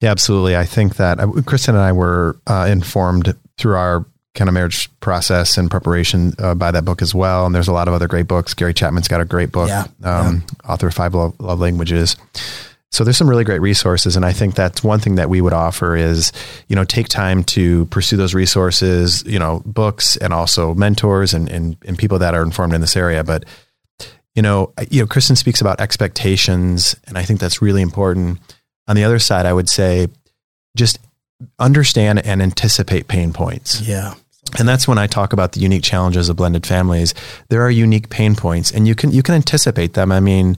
Yeah, 0.00 0.10
absolutely. 0.10 0.56
I 0.56 0.64
think 0.64 0.96
that 0.96 1.18
uh, 1.18 1.26
Kristen 1.44 1.74
and 1.74 1.82
I 1.82 1.92
were 1.92 2.38
uh, 2.46 2.68
informed 2.70 3.34
through 3.56 3.76
our 3.76 4.06
kind 4.38 4.48
of 4.48 4.54
marriage 4.54 4.88
process 5.00 5.58
and 5.58 5.70
preparation 5.70 6.32
uh, 6.38 6.54
by 6.54 6.70
that 6.70 6.84
book 6.84 7.02
as 7.02 7.14
well. 7.14 7.44
And 7.44 7.54
there's 7.54 7.68
a 7.68 7.72
lot 7.72 7.88
of 7.88 7.94
other 7.94 8.08
great 8.08 8.28
books. 8.28 8.54
Gary 8.54 8.72
Chapman's 8.72 9.08
got 9.08 9.20
a 9.20 9.24
great 9.24 9.52
book, 9.52 9.68
Yeah, 9.68 9.86
um, 10.04 10.46
author 10.66 10.86
of 10.86 10.94
Five 10.94 11.14
Love, 11.14 11.38
Love 11.40 11.60
Languages. 11.60 12.16
So 12.90 13.04
there's 13.04 13.18
some 13.18 13.28
really 13.28 13.44
great 13.44 13.60
resources, 13.60 14.16
and 14.16 14.24
I 14.24 14.32
think 14.32 14.54
that's 14.54 14.82
one 14.82 14.98
thing 14.98 15.16
that 15.16 15.28
we 15.28 15.42
would 15.42 15.52
offer 15.52 15.94
is, 15.94 16.32
you 16.68 16.76
know, 16.76 16.84
take 16.84 17.08
time 17.08 17.44
to 17.44 17.84
pursue 17.86 18.16
those 18.16 18.32
resources, 18.32 19.22
you 19.26 19.38
know, 19.38 19.62
books 19.66 20.16
and 20.16 20.32
also 20.32 20.72
mentors 20.72 21.34
and 21.34 21.50
and, 21.50 21.76
and 21.84 21.98
people 21.98 22.18
that 22.20 22.34
are 22.34 22.42
informed 22.42 22.72
in 22.72 22.80
this 22.80 22.96
area. 22.96 23.22
But 23.24 23.44
you 24.34 24.42
know, 24.42 24.72
you 24.90 25.02
know, 25.02 25.06
Kristen 25.06 25.36
speaks 25.36 25.60
about 25.60 25.80
expectations, 25.80 26.96
and 27.06 27.18
I 27.18 27.24
think 27.24 27.40
that's 27.40 27.60
really 27.60 27.82
important. 27.82 28.38
On 28.86 28.96
the 28.96 29.04
other 29.04 29.18
side, 29.18 29.44
I 29.44 29.52
would 29.52 29.68
say 29.68 30.08
just 30.76 30.98
understand 31.58 32.24
and 32.24 32.40
anticipate 32.40 33.08
pain 33.08 33.32
points. 33.32 33.80
Yeah, 33.80 34.14
And 34.58 34.68
that's 34.68 34.86
when 34.88 34.98
I 34.98 35.06
talk 35.06 35.32
about 35.32 35.52
the 35.52 35.60
unique 35.60 35.82
challenges 35.82 36.28
of 36.28 36.36
blended 36.36 36.66
families. 36.66 37.14
There 37.48 37.62
are 37.62 37.70
unique 37.70 38.08
pain 38.10 38.34
points 38.34 38.70
and 38.70 38.86
you 38.86 38.94
can 38.94 39.10
you 39.12 39.22
can 39.22 39.34
anticipate 39.34 39.94
them. 39.94 40.12
I 40.12 40.20
mean, 40.20 40.56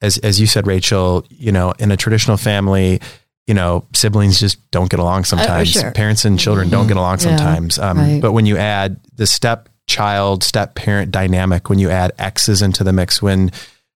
as 0.00 0.18
as 0.18 0.40
you 0.40 0.46
said 0.46 0.66
Rachel, 0.66 1.24
you 1.30 1.52
know, 1.52 1.72
in 1.78 1.90
a 1.90 1.96
traditional 1.96 2.36
family, 2.36 3.00
you 3.46 3.54
know, 3.54 3.86
siblings 3.94 4.38
just 4.40 4.70
don't 4.70 4.90
get 4.90 5.00
along 5.00 5.24
sometimes. 5.24 5.70
sure. 5.70 5.90
Parents 5.92 6.24
and 6.24 6.38
children 6.38 6.70
don't 6.70 6.86
get 6.86 6.96
along 6.96 7.18
Yeah, 7.18 7.36
sometimes. 7.36 7.78
Um, 7.78 7.98
right. 7.98 8.22
But 8.22 8.32
when 8.32 8.46
you 8.46 8.56
add 8.56 9.00
the 9.16 9.26
step 9.26 9.68
child, 9.86 10.44
step 10.44 10.74
parent 10.74 11.10
dynamic, 11.10 11.68
when 11.68 11.78
you 11.78 11.90
add 11.90 12.12
exes 12.18 12.62
into 12.62 12.84
the 12.84 12.92
mix, 12.92 13.20
when 13.20 13.50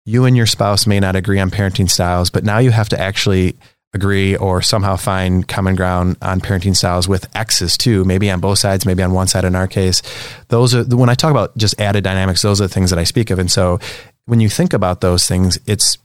you 0.04 0.24
and 0.24 0.36
your 0.36 0.46
spouse 0.46 0.86
may 0.86 1.00
not 1.00 1.16
agree 1.16 1.38
on 1.38 1.50
parenting 1.50 1.90
styles, 1.90 2.30
but 2.30 2.44
now 2.44 2.58
you 2.58 2.70
have 2.70 2.88
to 2.90 3.00
actually 3.00 3.56
agree 3.94 4.36
or 4.36 4.62
somehow 4.62 4.96
find 4.96 5.46
common 5.46 5.76
ground 5.76 6.16
on 6.22 6.40
parenting 6.40 6.74
styles 6.74 7.06
with 7.06 7.28
exes 7.36 7.76
too, 7.76 8.04
maybe 8.04 8.30
on 8.30 8.40
both 8.40 8.58
sides, 8.58 8.86
maybe 8.86 9.02
on 9.02 9.12
one 9.12 9.26
side 9.26 9.44
in 9.44 9.54
our 9.54 9.66
case. 9.66 10.02
Those 10.48 10.74
are 10.74 10.84
when 10.84 11.10
I 11.10 11.14
talk 11.14 11.30
about 11.30 11.56
just 11.56 11.78
added 11.80 12.04
dynamics, 12.04 12.42
those 12.42 12.60
are 12.60 12.68
the 12.68 12.72
things 12.72 12.90
that 12.90 12.98
I 12.98 13.04
speak 13.04 13.30
of. 13.30 13.38
And 13.38 13.50
so 13.50 13.80
when 14.26 14.40
you 14.40 14.48
think 14.48 14.72
about 14.72 15.00
those 15.00 15.26
things, 15.26 15.58
it's 15.66 15.98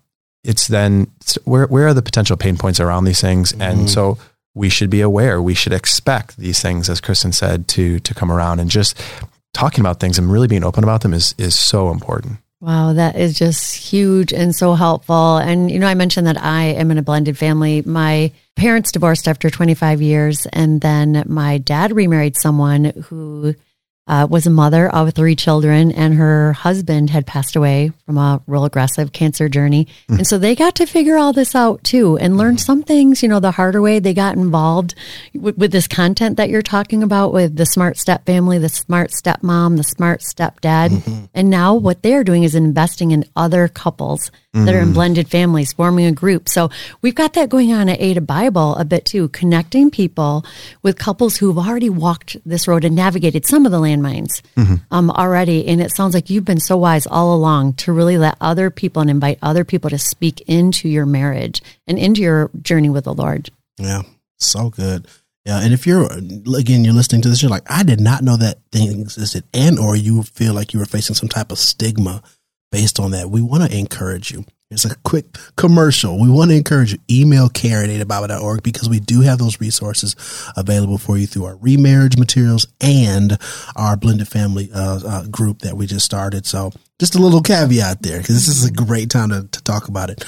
it's 0.43 0.67
then 0.67 1.07
where 1.45 1.67
where 1.67 1.87
are 1.87 1.93
the 1.93 2.01
potential 2.01 2.37
pain 2.37 2.57
points 2.57 2.79
around 2.79 3.05
these 3.05 3.21
things? 3.21 3.51
And 3.53 3.79
mm-hmm. 3.79 3.87
so 3.87 4.17
we 4.53 4.69
should 4.69 4.89
be 4.89 5.01
aware, 5.01 5.41
we 5.41 5.53
should 5.53 5.73
expect 5.73 6.37
these 6.37 6.61
things, 6.61 6.89
as 6.89 6.99
Kristen 6.99 7.31
said, 7.31 7.67
to 7.69 7.99
to 7.99 8.13
come 8.13 8.31
around 8.31 8.59
and 8.59 8.69
just 8.69 8.99
talking 9.53 9.81
about 9.81 9.99
things 9.99 10.19
and 10.19 10.31
really 10.31 10.47
being 10.47 10.63
open 10.63 10.83
about 10.83 11.01
them 11.01 11.13
is 11.13 11.33
is 11.37 11.57
so 11.57 11.89
important. 11.89 12.39
Wow, 12.59 12.93
that 12.93 13.15
is 13.15 13.37
just 13.37 13.75
huge 13.75 14.33
and 14.33 14.55
so 14.55 14.73
helpful. 14.73 15.37
And, 15.37 15.69
you 15.69 15.77
know, 15.77 15.85
I 15.85 15.93
mentioned 15.93 16.25
that 16.25 16.41
I 16.41 16.63
am 16.63 16.89
in 16.89 16.97
a 16.97 17.03
blended 17.03 17.37
family. 17.37 17.83
My 17.83 18.31
parents 18.55 18.91
divorced 18.91 19.27
after 19.27 19.51
25 19.51 20.01
years, 20.01 20.47
and 20.51 20.81
then 20.81 21.23
my 21.27 21.59
dad 21.59 21.91
remarried 21.91 22.35
someone 22.35 22.85
who 23.05 23.53
uh, 24.07 24.27
was 24.29 24.47
a 24.47 24.49
mother 24.49 24.87
of 24.89 25.13
three 25.13 25.35
children, 25.35 25.91
and 25.91 26.13
her 26.13 26.53
husband 26.53 27.09
had 27.09 27.25
passed 27.27 27.55
away 27.55 27.91
from 28.05 28.17
a 28.17 28.41
real 28.47 28.65
aggressive 28.65 29.11
cancer 29.11 29.49
journey. 29.49 29.87
And 30.07 30.25
so 30.25 30.37
they 30.37 30.55
got 30.55 30.75
to 30.75 30.85
figure 30.85 31.17
all 31.17 31.33
this 31.33 31.55
out 31.55 31.83
too 31.83 32.17
and 32.17 32.37
learn 32.37 32.57
some 32.57 32.83
things, 32.83 33.21
you 33.21 33.29
know, 33.29 33.39
the 33.39 33.51
harder 33.51 33.81
way. 33.81 33.99
They 33.99 34.13
got 34.13 34.35
involved 34.35 34.95
with, 35.33 35.57
with 35.57 35.71
this 35.71 35.87
content 35.87 36.37
that 36.37 36.49
you're 36.49 36.61
talking 36.61 37.03
about 37.03 37.33
with 37.33 37.55
the 37.55 37.65
smart 37.65 37.97
step 37.97 38.25
family, 38.25 38.57
the 38.57 38.69
smart 38.69 39.11
stepmom, 39.11 39.77
the 39.77 39.83
smart 39.83 40.21
stepdad. 40.21 41.29
And 41.33 41.49
now 41.49 41.75
what 41.75 42.01
they're 42.03 42.23
doing 42.23 42.43
is 42.43 42.55
investing 42.55 43.11
in 43.11 43.25
other 43.35 43.67
couples 43.67 44.31
that 44.65 44.73
are 44.73 44.79
in 44.79 44.93
blended 44.93 45.27
families, 45.29 45.73
forming 45.73 46.05
a 46.05 46.11
group. 46.11 46.49
So 46.49 46.71
we've 47.03 47.13
got 47.13 47.33
that 47.33 47.49
going 47.49 47.73
on 47.73 47.89
at 47.89 48.01
Ada 48.01 48.21
Bible 48.21 48.75
a 48.75 48.85
bit 48.85 49.05
too, 49.05 49.27
connecting 49.29 49.91
people 49.91 50.45
with 50.81 50.97
couples 50.97 51.37
who've 51.37 51.59
already 51.59 51.89
walked 51.91 52.37
this 52.43 52.67
road 52.67 52.83
and 52.83 52.95
navigated 52.95 53.45
some 53.45 53.67
of 53.67 53.71
the 53.71 53.79
landmines 53.97 54.41
um, 54.91 55.11
already. 55.11 55.67
And 55.67 55.81
it 55.81 55.95
sounds 55.95 56.13
like 56.13 56.29
you've 56.29 56.45
been 56.45 56.59
so 56.59 56.77
wise 56.77 57.07
all 57.07 57.35
along 57.35 57.73
to 57.73 57.91
really 57.91 58.17
let 58.17 58.37
other 58.41 58.69
people 58.69 59.01
and 59.01 59.09
invite 59.09 59.39
other 59.41 59.63
people 59.63 59.89
to 59.89 59.97
speak 59.97 60.41
into 60.41 60.89
your 60.89 61.05
marriage 61.05 61.61
and 61.87 61.97
into 61.97 62.21
your 62.21 62.49
journey 62.61 62.89
with 62.89 63.05
the 63.05 63.13
Lord. 63.13 63.49
Yeah, 63.77 64.03
so 64.39 64.69
good. 64.69 65.07
Yeah, 65.45 65.61
and 65.61 65.73
if 65.73 65.87
you're 65.87 66.11
again, 66.11 66.83
you're 66.83 66.93
listening 66.93 67.21
to 67.21 67.29
this, 67.29 67.41
you're 67.41 67.49
like, 67.49 67.69
I 67.71 67.83
did 67.83 68.01
not 68.01 68.21
know 68.21 68.35
that 68.35 68.59
thing 68.71 68.99
existed, 68.99 69.45
and 69.53 69.79
or 69.79 69.95
you 69.95 70.23
feel 70.23 70.53
like 70.53 70.73
you 70.73 70.79
were 70.79 70.85
facing 70.85 71.15
some 71.15 71.29
type 71.29 71.53
of 71.53 71.57
stigma 71.57 72.21
based 72.69 72.99
on 72.99 73.11
that. 73.11 73.29
We 73.29 73.41
want 73.41 73.63
to 73.63 73.77
encourage 73.77 74.29
you. 74.29 74.43
It's 74.69 74.83
a 74.83 74.95
quick 74.97 75.25
commercial. 75.55 76.19
We 76.19 76.29
want 76.29 76.51
to 76.51 76.57
encourage 76.57 76.91
you. 76.91 76.99
Email 77.09 77.47
care 77.47 77.83
at 77.83 77.89
adabible.org 77.89 78.63
because 78.63 78.89
we 78.89 78.99
do 78.99 79.21
have 79.21 79.39
those 79.39 79.61
resources 79.61 80.15
available 80.57 80.97
for 80.97 81.17
you 81.17 81.25
through 81.25 81.45
our 81.45 81.55
remarriage 81.55 82.17
materials 82.17 82.67
and 82.81 83.37
our 83.77 83.95
blended 83.95 84.27
family 84.27 84.69
uh, 84.73 84.99
uh, 85.05 85.27
group 85.27 85.59
that 85.59 85.77
we 85.77 85.87
just 85.87 86.05
started. 86.05 86.45
So 86.45 86.71
just 86.99 87.15
a 87.15 87.21
little 87.21 87.41
caveat 87.41 88.01
there 88.01 88.17
because 88.17 88.35
this 88.35 88.49
is 88.49 88.65
a 88.65 88.71
great 88.71 89.09
time 89.09 89.29
to, 89.29 89.47
to 89.47 89.63
talk 89.63 89.87
about 89.87 90.09
it. 90.09 90.25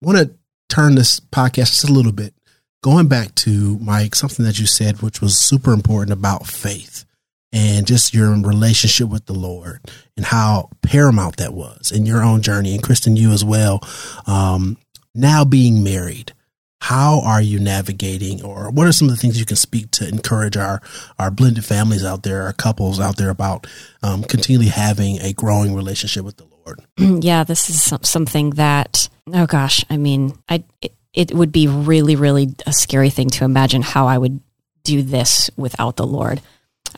want 0.00 0.18
to 0.18 0.30
turn 0.68 0.94
this 0.94 1.18
podcast 1.18 1.70
just 1.70 1.88
a 1.88 1.92
little 1.92 2.12
bit 2.12 2.34
going 2.82 3.08
back 3.08 3.34
to 3.34 3.76
Mike, 3.80 4.14
something 4.14 4.44
that 4.44 4.60
you 4.60 4.66
said, 4.66 5.02
which 5.02 5.20
was 5.20 5.36
super 5.36 5.72
important 5.72 6.12
about 6.12 6.46
faith 6.46 7.04
and 7.52 7.86
just 7.86 8.12
your 8.12 8.30
relationship 8.30 9.08
with 9.08 9.26
the 9.26 9.32
Lord 9.32 9.80
and 10.16 10.26
how 10.26 10.70
paramount 10.82 11.38
that 11.38 11.54
was 11.54 11.90
in 11.90 12.04
your 12.04 12.22
own 12.22 12.42
journey. 12.42 12.74
And 12.74 12.82
Kristen, 12.82 13.16
you 13.16 13.30
as 13.32 13.44
well. 13.44 13.80
Um, 14.26 14.76
now 15.14 15.44
being 15.44 15.82
married, 15.82 16.32
how 16.80 17.20
are 17.24 17.42
you 17.42 17.58
navigating 17.58 18.42
or 18.42 18.70
what 18.70 18.86
are 18.86 18.92
some 18.92 19.08
of 19.08 19.14
the 19.14 19.20
things 19.20 19.38
you 19.38 19.46
can 19.46 19.56
speak 19.56 19.90
to 19.92 20.06
encourage 20.06 20.56
our, 20.56 20.80
our 21.18 21.30
blended 21.30 21.64
families 21.64 22.04
out 22.04 22.22
there, 22.22 22.42
our 22.42 22.52
couples 22.52 23.00
out 23.00 23.16
there 23.16 23.30
about 23.30 23.66
um, 24.02 24.22
continually 24.22 24.68
having 24.68 25.20
a 25.20 25.32
growing 25.32 25.74
relationship 25.74 26.24
with 26.24 26.36
the 26.36 26.46
Lord? 26.66 26.80
yeah, 27.24 27.44
this 27.44 27.68
is 27.68 27.82
something 28.02 28.50
that, 28.50 29.08
oh 29.32 29.46
gosh, 29.46 29.84
I 29.90 29.96
mean, 29.96 30.38
I, 30.48 30.62
it, 30.80 30.92
it 31.12 31.34
would 31.34 31.50
be 31.50 31.66
really, 31.66 32.14
really 32.14 32.54
a 32.66 32.72
scary 32.72 33.10
thing 33.10 33.30
to 33.30 33.44
imagine 33.44 33.82
how 33.82 34.06
I 34.06 34.18
would 34.18 34.40
do 34.84 35.02
this 35.02 35.50
without 35.56 35.96
the 35.96 36.06
Lord. 36.06 36.40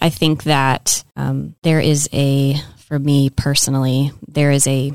I 0.00 0.10
think 0.10 0.44
that 0.44 1.04
um, 1.16 1.54
there 1.62 1.80
is 1.80 2.08
a, 2.12 2.56
for 2.78 2.98
me 2.98 3.30
personally, 3.30 4.12
there 4.26 4.50
is 4.50 4.66
a 4.66 4.92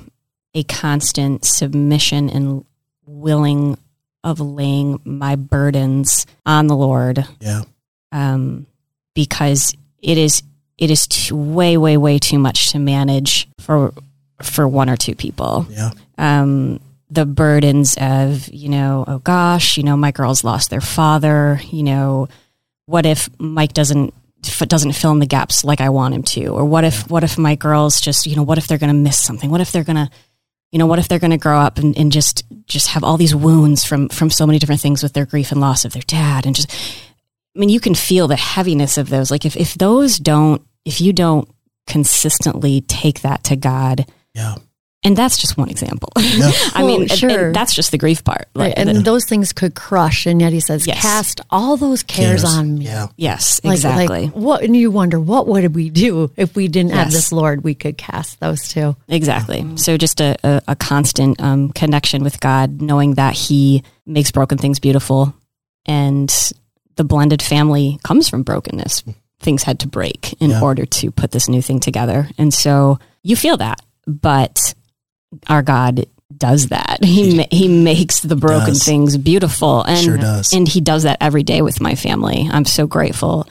a 0.56 0.64
constant 0.64 1.44
submission 1.44 2.30
and 2.30 2.66
willing 3.06 3.78
of 4.24 4.40
laying 4.40 5.00
my 5.04 5.36
burdens 5.36 6.26
on 6.46 6.68
the 6.68 6.76
Lord. 6.76 7.28
Yeah. 7.40 7.64
Um, 8.12 8.66
because 9.14 9.76
it 10.02 10.18
is 10.18 10.42
it 10.78 10.90
is 10.90 11.08
too, 11.08 11.36
way 11.36 11.78
way 11.78 11.98
way 11.98 12.20
too 12.20 12.40
much 12.40 12.72
to 12.72 12.80
manage 12.80 13.48
for 13.60 13.94
for 14.42 14.68
one 14.68 14.90
or 14.90 14.98
two 14.98 15.14
people. 15.14 15.68
Yeah. 15.70 15.92
Um, 16.18 16.80
the 17.10 17.26
burdens 17.26 17.98
of 18.00 18.48
you 18.50 18.70
know 18.70 19.06
oh 19.08 19.20
gosh 19.20 19.78
you 19.78 19.84
know 19.84 19.96
my 19.96 20.12
girls 20.12 20.44
lost 20.44 20.72
their 20.72 20.82
father 20.82 21.62
you 21.70 21.84
know 21.84 22.28
what 22.88 23.06
if 23.06 23.30
Mike 23.40 23.74
doesn't 23.74 24.14
doesn't 24.68 24.94
fill 24.94 25.12
in 25.12 25.20
the 25.20 25.26
gaps 25.26 25.64
like 25.64 25.82
I 25.82 25.90
want 25.90 26.14
him 26.14 26.24
to? 26.24 26.48
Or 26.48 26.66
what 26.66 26.84
if 26.84 27.10
what 27.10 27.24
if 27.24 27.38
my 27.38 27.56
girls 27.56 28.02
just 28.02 28.26
you 28.26 28.36
know 28.36 28.44
what 28.44 28.58
if 28.58 28.68
they're 28.68 28.78
going 28.78 28.94
to 28.94 29.00
miss 29.00 29.20
something? 29.20 29.50
What 29.50 29.62
if 29.62 29.72
they're 29.72 29.84
going 29.84 29.96
to 29.96 30.10
you 30.72 30.80
know 30.80 30.88
what 30.88 31.00
if 31.00 31.08
they're 31.08 31.20
going 31.20 31.32
to 31.32 31.38
grow 31.38 31.60
up 31.60 31.78
and, 31.78 31.98
and 31.98 32.12
just 32.12 32.44
just 32.66 32.90
have 32.90 33.04
all 33.04 33.18
these 33.18 33.36
wounds 33.36 33.84
from 33.84 34.10
from 34.10 34.30
so 34.30 34.46
many 34.46 34.60
different 34.60 34.82
things 34.82 35.04
with 35.04 35.14
their 35.14 35.26
grief 35.26 35.52
and 35.52 35.62
loss 35.62 35.86
of 35.86 35.94
their 35.94 36.04
dad 36.04 36.46
and 36.46 36.56
just 36.56 36.72
I 37.56 37.60
mean 37.60 37.70
you 37.70 37.80
can 37.80 37.96
feel 37.96 38.28
the 38.28 38.36
heaviness 38.36 38.98
of 38.98 39.10
those. 39.10 39.32
Like 39.32 39.46
if 39.46 39.56
if 39.56 39.76
those 39.76 40.18
don't 40.18 40.62
if 40.84 41.02
you 41.02 41.14
don't 41.14 41.50
consistently 41.88 42.82
take 42.82 43.22
that 43.22 43.44
to 43.46 43.56
God 43.56 44.06
yeah 44.34 44.56
and 45.06 45.16
that's 45.16 45.38
just 45.38 45.56
one 45.58 45.70
example. 45.70 46.10
Yeah. 46.20 46.52
I 46.76 46.84
Well, 46.84 47.00
mean, 47.00 47.08
sure. 47.08 47.30
and, 47.30 47.42
and 47.42 47.56
that's 47.56 47.74
just 47.74 47.92
the 47.92 47.98
grief 47.98 48.24
part. 48.24 48.50
Right, 48.56 48.76
Like, 48.76 48.78
and 48.78 48.90
the- 48.90 49.02
those 49.02 49.24
things 49.26 49.54
could 49.54 49.76
crush. 49.76 50.26
And 50.26 50.42
yet 50.42 50.52
he 50.52 50.60
says, 50.60 50.86
Yes. 50.86 51.02
cast 51.02 51.40
all 51.50 51.78
those 51.78 52.04
cares, 52.04 52.42
Cares. 52.42 52.44
on 52.58 52.80
me. 52.80 52.86
Yeah. 52.86 53.08
yes, 53.16 53.62
Like, 53.64 53.76
exactly, 53.76 54.26
Like 54.26 54.32
what? 54.36 54.64
And 54.64 54.76
you 54.76 54.92
wonder 54.92 55.20
what 55.20 55.48
would 55.48 55.74
we 55.76 55.90
do 55.90 56.32
if 56.36 56.56
we 56.56 56.68
didn't 56.68 56.92
have 56.92 57.12
this 57.12 57.32
Lord? 57.32 57.64
We 57.64 57.76
could 57.76 57.98
cast 57.98 58.40
those 58.42 58.68
too. 58.68 58.96
exactly. 59.08 59.66
So 59.78 59.96
just 59.98 60.20
a, 60.20 60.36
a, 60.44 60.62
a 60.70 60.76
constant 60.76 61.40
um, 61.42 61.72
connection 61.72 62.24
with 62.24 62.40
God, 62.42 62.82
knowing 62.82 63.14
that 63.14 63.36
He 63.36 63.84
makes 64.06 64.32
broken 64.32 64.58
things 64.58 64.80
beautiful, 64.80 65.34
and 65.86 66.34
the 66.96 67.04
blended 67.04 67.42
family 67.42 68.00
comes 68.04 68.28
from 68.30 68.44
brokenness. 68.44 69.04
Things 69.40 69.64
had 69.64 69.80
to 69.80 69.88
break 69.88 70.34
in 70.42 70.52
Yeah. 70.52 70.62
order 70.62 70.86
to 70.86 71.12
put 71.12 71.32
this 71.32 71.48
new 71.50 71.62
thing 71.62 71.80
together, 71.80 72.30
and 72.38 72.54
so 72.54 73.00
you 73.22 73.36
feel 73.36 73.58
that, 73.58 73.82
but 74.08 74.74
our 75.48 75.62
God 75.64 76.06
does 76.36 76.68
that. 76.68 77.04
He 77.04 77.38
ma- 77.38 77.46
he 77.52 77.68
makes 77.68 78.20
the 78.22 78.36
broken 78.36 78.70
does. 78.74 78.84
things 78.84 79.18
beautiful, 79.18 79.84
and 79.84 80.00
Sure 80.00 80.18
does. 80.18 80.54
and 80.54 80.68
he 80.68 80.82
does 80.82 81.04
that 81.04 81.18
every 81.22 81.44
day 81.44 81.62
with 81.62 81.80
my 81.82 81.96
family. 81.96 82.48
I'm 82.52 82.66
so 82.66 82.88
grateful 82.88 83.48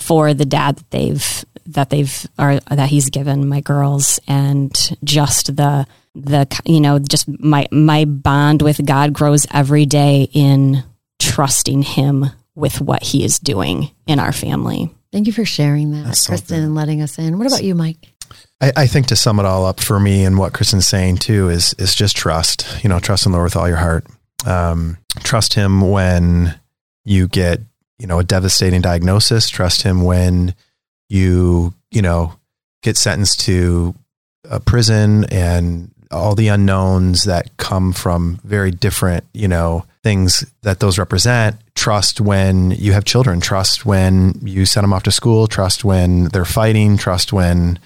for 0.00 0.32
the 0.34 0.44
dad 0.44 0.76
that 0.76 0.90
they've 0.90 1.44
that 1.66 1.90
they've 1.90 2.26
or 2.38 2.60
that 2.70 2.88
he's 2.90 3.10
given 3.10 3.48
my 3.48 3.60
girls, 3.60 4.20
and 4.28 4.72
just 5.02 5.56
the 5.56 5.86
the 6.14 6.46
you 6.64 6.80
know 6.80 6.98
just 6.98 7.26
my 7.40 7.66
my 7.72 8.04
bond 8.04 8.62
with 8.62 8.84
God 8.86 9.12
grows 9.12 9.46
every 9.52 9.84
day 9.86 10.28
in 10.32 10.84
trusting 11.18 11.82
Him 11.82 12.26
with 12.54 12.80
what 12.80 13.02
He 13.02 13.24
is 13.24 13.38
doing 13.38 13.90
in 14.06 14.18
our 14.18 14.32
family. 14.32 14.90
Thank 15.12 15.26
you 15.26 15.32
for 15.32 15.44
sharing 15.44 15.92
that, 15.92 16.04
That's 16.06 16.26
Kristen, 16.26 16.58
good. 16.58 16.64
and 16.64 16.74
letting 16.74 17.00
us 17.02 17.18
in. 17.18 17.38
What 17.38 17.46
about 17.46 17.62
you, 17.64 17.74
Mike? 17.74 17.96
I, 18.60 18.72
I 18.76 18.86
think 18.86 19.06
to 19.08 19.16
sum 19.16 19.38
it 19.38 19.46
all 19.46 19.66
up 19.66 19.80
for 19.80 20.00
me 20.00 20.24
and 20.24 20.38
what 20.38 20.52
Kristen's 20.52 20.86
saying 20.86 21.18
too 21.18 21.48
is 21.48 21.74
is 21.78 21.94
just 21.94 22.16
trust. 22.16 22.82
You 22.82 22.88
know, 22.88 22.98
trust 22.98 23.26
in 23.26 23.32
the 23.32 23.38
Lord 23.38 23.46
with 23.46 23.56
all 23.56 23.68
your 23.68 23.76
heart. 23.76 24.06
Um, 24.46 24.98
trust 25.20 25.54
Him 25.54 25.80
when 25.80 26.58
you 27.04 27.28
get 27.28 27.60
you 27.98 28.06
know 28.06 28.18
a 28.18 28.24
devastating 28.24 28.80
diagnosis. 28.80 29.48
Trust 29.48 29.82
Him 29.82 30.02
when 30.02 30.54
you 31.08 31.74
you 31.90 32.02
know 32.02 32.34
get 32.82 32.96
sentenced 32.96 33.40
to 33.40 33.94
a 34.44 34.60
prison 34.60 35.24
and 35.30 35.90
all 36.10 36.34
the 36.34 36.48
unknowns 36.48 37.24
that 37.24 37.56
come 37.56 37.92
from 37.92 38.38
very 38.44 38.70
different 38.70 39.24
you 39.32 39.48
know 39.48 39.84
things 40.02 40.46
that 40.62 40.80
those 40.80 40.98
represent. 40.98 41.56
Trust 41.74 42.20
when 42.20 42.70
you 42.70 42.92
have 42.92 43.04
children. 43.04 43.40
Trust 43.40 43.84
when 43.84 44.38
you 44.42 44.64
send 44.64 44.84
them 44.84 44.92
off 44.92 45.02
to 45.04 45.10
school. 45.10 45.48
Trust 45.48 45.84
when 45.84 46.26
they're 46.26 46.44
fighting. 46.44 46.96
Trust 46.96 47.32
when 47.32 47.78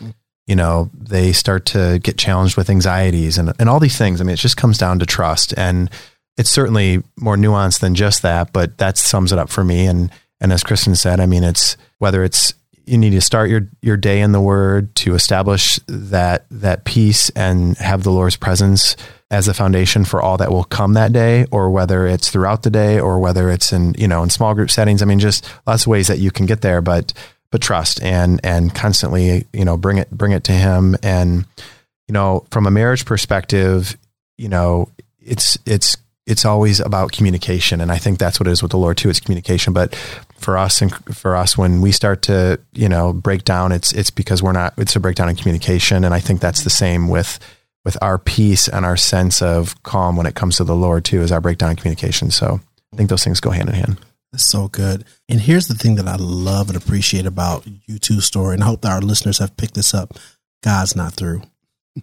you 0.49 0.57
know, 0.57 0.91
they 0.99 1.31
start 1.33 1.67
to 1.67 2.01
get 2.03 2.17
challenged 2.17 2.57
with 2.57 2.71
anxieties 2.71 3.37
and, 3.37 3.53
and 3.61 3.69
all 3.69 3.79
these 3.79 3.99
things. 3.99 4.21
I 4.21 4.25
mean, 4.25 4.33
it 4.33 4.39
just 4.39 4.57
comes 4.57 4.79
down 4.79 4.99
to 4.99 5.07
trust. 5.07 5.53
And 5.59 5.91
it's 6.39 6.51
certainly 6.51 7.03
more 7.19 7.37
nuanced 7.37 7.81
than 7.81 7.95
just 7.95 8.23
that, 8.23 8.51
but 8.53 8.79
that 8.79 8.97
sums 8.97 9.31
it 9.31 9.39
up 9.39 9.51
for 9.51 9.63
me. 9.63 9.85
And, 9.85 10.11
and 10.41 10.51
as 10.51 10.65
Kristen 10.65 10.97
said, 10.97 11.21
I 11.21 11.27
mean, 11.27 11.45
it's 11.45 11.77
whether 11.99 12.25
it's, 12.25 12.55
you 12.87 12.97
need 12.97 13.11
to 13.11 13.21
start 13.21 13.51
your, 13.51 13.69
your 13.83 13.99
day 13.99 14.23
in 14.23 14.33
the 14.33 14.41
word 14.41 14.95
to 14.95 15.15
establish 15.15 15.79
that, 15.87 16.47
that 16.51 16.85
peace 16.87 17.29
and 17.37 17.77
have 17.77 18.03
the 18.03 18.11
Lord's 18.11 18.37
presence 18.37 18.97
as 19.31 19.49
a 19.49 19.53
foundation 19.53 20.07
for 20.07 20.23
all 20.23 20.39
that 20.39 20.51
will 20.51 20.65
come 20.65 20.95
that 20.95 21.13
day, 21.13 21.45
or 21.51 21.69
whether 21.69 22.07
it's 22.07 22.31
throughout 22.31 22.63
the 22.63 22.71
day, 22.71 22.99
or 22.99 23.19
whether 23.19 23.51
it's 23.51 23.75
in, 23.75 23.95
you 23.99 24.09
know, 24.09 24.23
in 24.23 24.31
small 24.31 24.55
group 24.55 24.71
settings. 24.71 25.03
I 25.03 25.05
mean, 25.05 25.19
just 25.19 25.47
lots 25.67 25.83
of 25.83 25.89
ways 25.89 26.07
that 26.07 26.19
you 26.19 26.31
can 26.31 26.47
get 26.47 26.63
there, 26.63 26.81
but, 26.81 27.13
but 27.51 27.61
trust 27.61 28.03
and 28.03 28.41
and 28.45 28.75
constantly 28.75 29.47
you 29.53 29.65
know 29.65 29.77
bring 29.77 29.99
it 29.99 30.11
bring 30.11 30.33
it 30.33 30.45
to 30.45 30.53
him. 30.53 30.97
And 31.03 31.47
you 32.07 32.13
know 32.13 32.47
from 32.51 32.67
a 32.67 32.71
marriage 32.71 33.05
perspective 33.05 33.97
you 34.37 34.49
know 34.49 34.89
it's 35.21 35.59
it's 35.67 35.97
it's 36.27 36.45
always 36.45 36.79
about 36.81 37.13
communication. 37.13 37.81
And 37.81 37.91
i 37.91 37.99
think 37.99 38.19
that's 38.19 38.39
what 38.39 38.47
it 38.47 38.53
is 38.53 38.63
with 38.63 38.71
the 38.71 38.79
lord 38.79 38.97
too 38.97 39.09
it's 39.09 39.21
communication. 39.21 39.73
But 39.73 39.95
for 40.37 40.57
us 40.57 40.81
and 40.83 40.95
for 41.17 41.35
us 41.35 41.57
when 41.57 41.81
we 41.81 41.93
start 41.93 42.23
to 42.23 42.61
you 42.73 42.89
know 42.89 43.13
break 43.13 43.45
down 43.45 43.73
it's 43.73 43.93
it's 43.93 44.11
because 44.11 44.43
we're 44.43 44.53
not 44.53 44.75
it's 44.77 44.97
a 44.97 45.01
breakdown 45.01 45.29
in 45.29 45.37
communication. 45.37 46.05
And 46.05 46.15
i 46.15 46.21
think 46.21 46.41
that's 46.41 46.65
the 46.65 46.71
same 46.71 47.09
with 47.09 47.39
with 47.85 47.97
our 48.03 48.19
peace 48.19 48.69
and 48.69 48.85
our 48.85 48.97
sense 48.97 49.41
of 49.41 49.83
calm 49.83 50.17
when 50.17 50.27
it 50.27 50.35
comes 50.35 50.57
to 50.57 50.65
the 50.65 50.77
lord 50.77 51.05
too 51.05 51.23
is 51.23 51.33
our 51.33 51.41
breakdown 51.41 51.71
in 51.71 51.77
communication. 51.77 52.31
So 52.31 52.61
i 52.93 52.97
think 52.97 53.09
those 53.09 53.25
things 53.25 53.41
go 53.41 53.51
hand 53.51 53.71
in 53.71 53.75
hand 53.75 53.99
That's 54.33 54.51
so 54.51 54.69
good. 54.69 55.05
And 55.29 55.41
here's 55.41 55.69
the 55.69 55.75
thing 55.75 55.95
that 55.95 56.09
I 56.09 56.17
love 56.17 56.69
and 56.69 56.77
appreciate 56.77 57.27
about 57.27 57.67
you 57.87 57.99
two's 57.99 58.27
story, 58.27 58.55
and 58.55 58.63
I 58.63 58.67
hope 58.67 58.83
that 58.83 58.93
our 58.93 59.01
listeners 59.01 59.39
have 59.39 59.57
picked 59.57 59.75
this 59.75 59.95
up. 59.95 60.19
God's 60.63 60.95
not 60.95 61.15
through. 61.15 61.43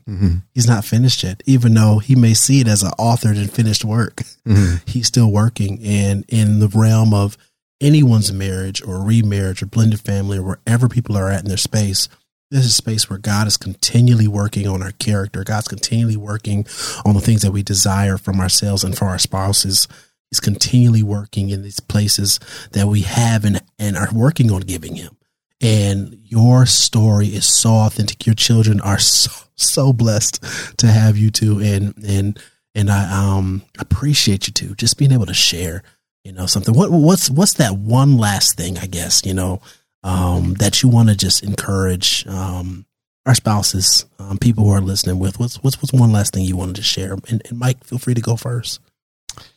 mm-hmm. 0.07 0.37
He's 0.53 0.67
not 0.67 0.85
finished 0.85 1.23
yet, 1.23 1.43
even 1.45 1.73
though 1.73 1.99
he 1.99 2.15
may 2.15 2.33
see 2.33 2.61
it 2.61 2.67
as 2.67 2.83
an 2.83 2.91
authored 2.99 3.37
and 3.37 3.51
finished 3.51 3.85
work. 3.85 4.23
Mm-hmm. 4.47 4.77
He's 4.87 5.07
still 5.07 5.31
working. 5.31 5.79
And 5.83 6.25
in 6.27 6.59
the 6.59 6.67
realm 6.67 7.13
of 7.13 7.37
anyone's 7.81 8.31
marriage 8.31 8.81
or 8.81 9.03
remarriage 9.03 9.61
or 9.61 9.67
blended 9.67 9.99
family 9.99 10.37
or 10.37 10.43
wherever 10.43 10.89
people 10.89 11.17
are 11.17 11.29
at 11.29 11.43
in 11.43 11.47
their 11.47 11.57
space, 11.57 12.07
this 12.51 12.61
is 12.61 12.71
a 12.71 12.73
space 12.73 13.09
where 13.09 13.19
God 13.19 13.47
is 13.47 13.57
continually 13.57 14.27
working 14.27 14.67
on 14.67 14.81
our 14.81 14.91
character. 14.93 15.43
God's 15.43 15.67
continually 15.67 16.17
working 16.17 16.65
on 17.05 17.13
the 17.13 17.21
things 17.21 17.41
that 17.41 17.51
we 17.51 17.63
desire 17.63 18.17
from 18.17 18.39
ourselves 18.39 18.83
and 18.83 18.97
for 18.97 19.05
our 19.05 19.19
spouses. 19.19 19.87
He's 20.35 20.41
continually 20.41 21.01
working 21.01 21.49
in 21.49 21.61
these 21.61 21.79
places 21.79 22.41
that 22.73 22.87
we 22.87 23.01
have 23.03 23.45
and, 23.45 23.61
and 23.79 23.95
are 23.95 24.09
working 24.13 24.51
on 24.51 24.61
giving 24.61 24.95
him. 24.95 25.15
And 25.61 26.19
your 26.25 26.65
story 26.65 27.27
is 27.27 27.47
so 27.47 27.69
authentic. 27.69 28.25
Your 28.25 28.35
children 28.35 28.81
are 28.81 28.99
so, 28.99 29.31
so 29.55 29.93
blessed 29.93 30.43
to 30.79 30.87
have 30.87 31.17
you 31.17 31.31
two. 31.31 31.59
And, 31.59 31.95
and, 32.05 32.37
and 32.73 32.91
I, 32.91 33.37
um, 33.37 33.63
appreciate 33.79 34.47
you 34.47 34.51
two 34.51 34.75
just 34.75 34.97
being 34.97 35.13
able 35.13 35.25
to 35.27 35.33
share, 35.33 35.83
you 36.25 36.33
know, 36.33 36.47
something. 36.47 36.75
What, 36.75 36.91
what's, 36.91 37.29
what's 37.29 37.53
that 37.53 37.77
one 37.77 38.17
last 38.17 38.57
thing, 38.57 38.77
I 38.77 38.87
guess, 38.87 39.25
you 39.25 39.33
know, 39.33 39.61
um, 40.03 40.55
that 40.55 40.83
you 40.83 40.89
want 40.89 41.07
to 41.07 41.15
just 41.15 41.43
encourage, 41.43 42.27
um, 42.27 42.85
our 43.25 43.35
spouses, 43.35 44.03
um, 44.19 44.37
people 44.37 44.65
who 44.65 44.71
are 44.71 44.81
listening 44.81 45.17
with, 45.17 45.39
what's, 45.39 45.63
what's, 45.63 45.81
what's 45.81 45.93
one 45.93 46.11
last 46.11 46.33
thing 46.33 46.43
you 46.43 46.57
wanted 46.57 46.75
to 46.75 46.83
share? 46.83 47.13
And, 47.29 47.41
and 47.49 47.57
Mike, 47.57 47.85
feel 47.85 47.99
free 47.99 48.15
to 48.15 48.21
go 48.21 48.35
first. 48.35 48.81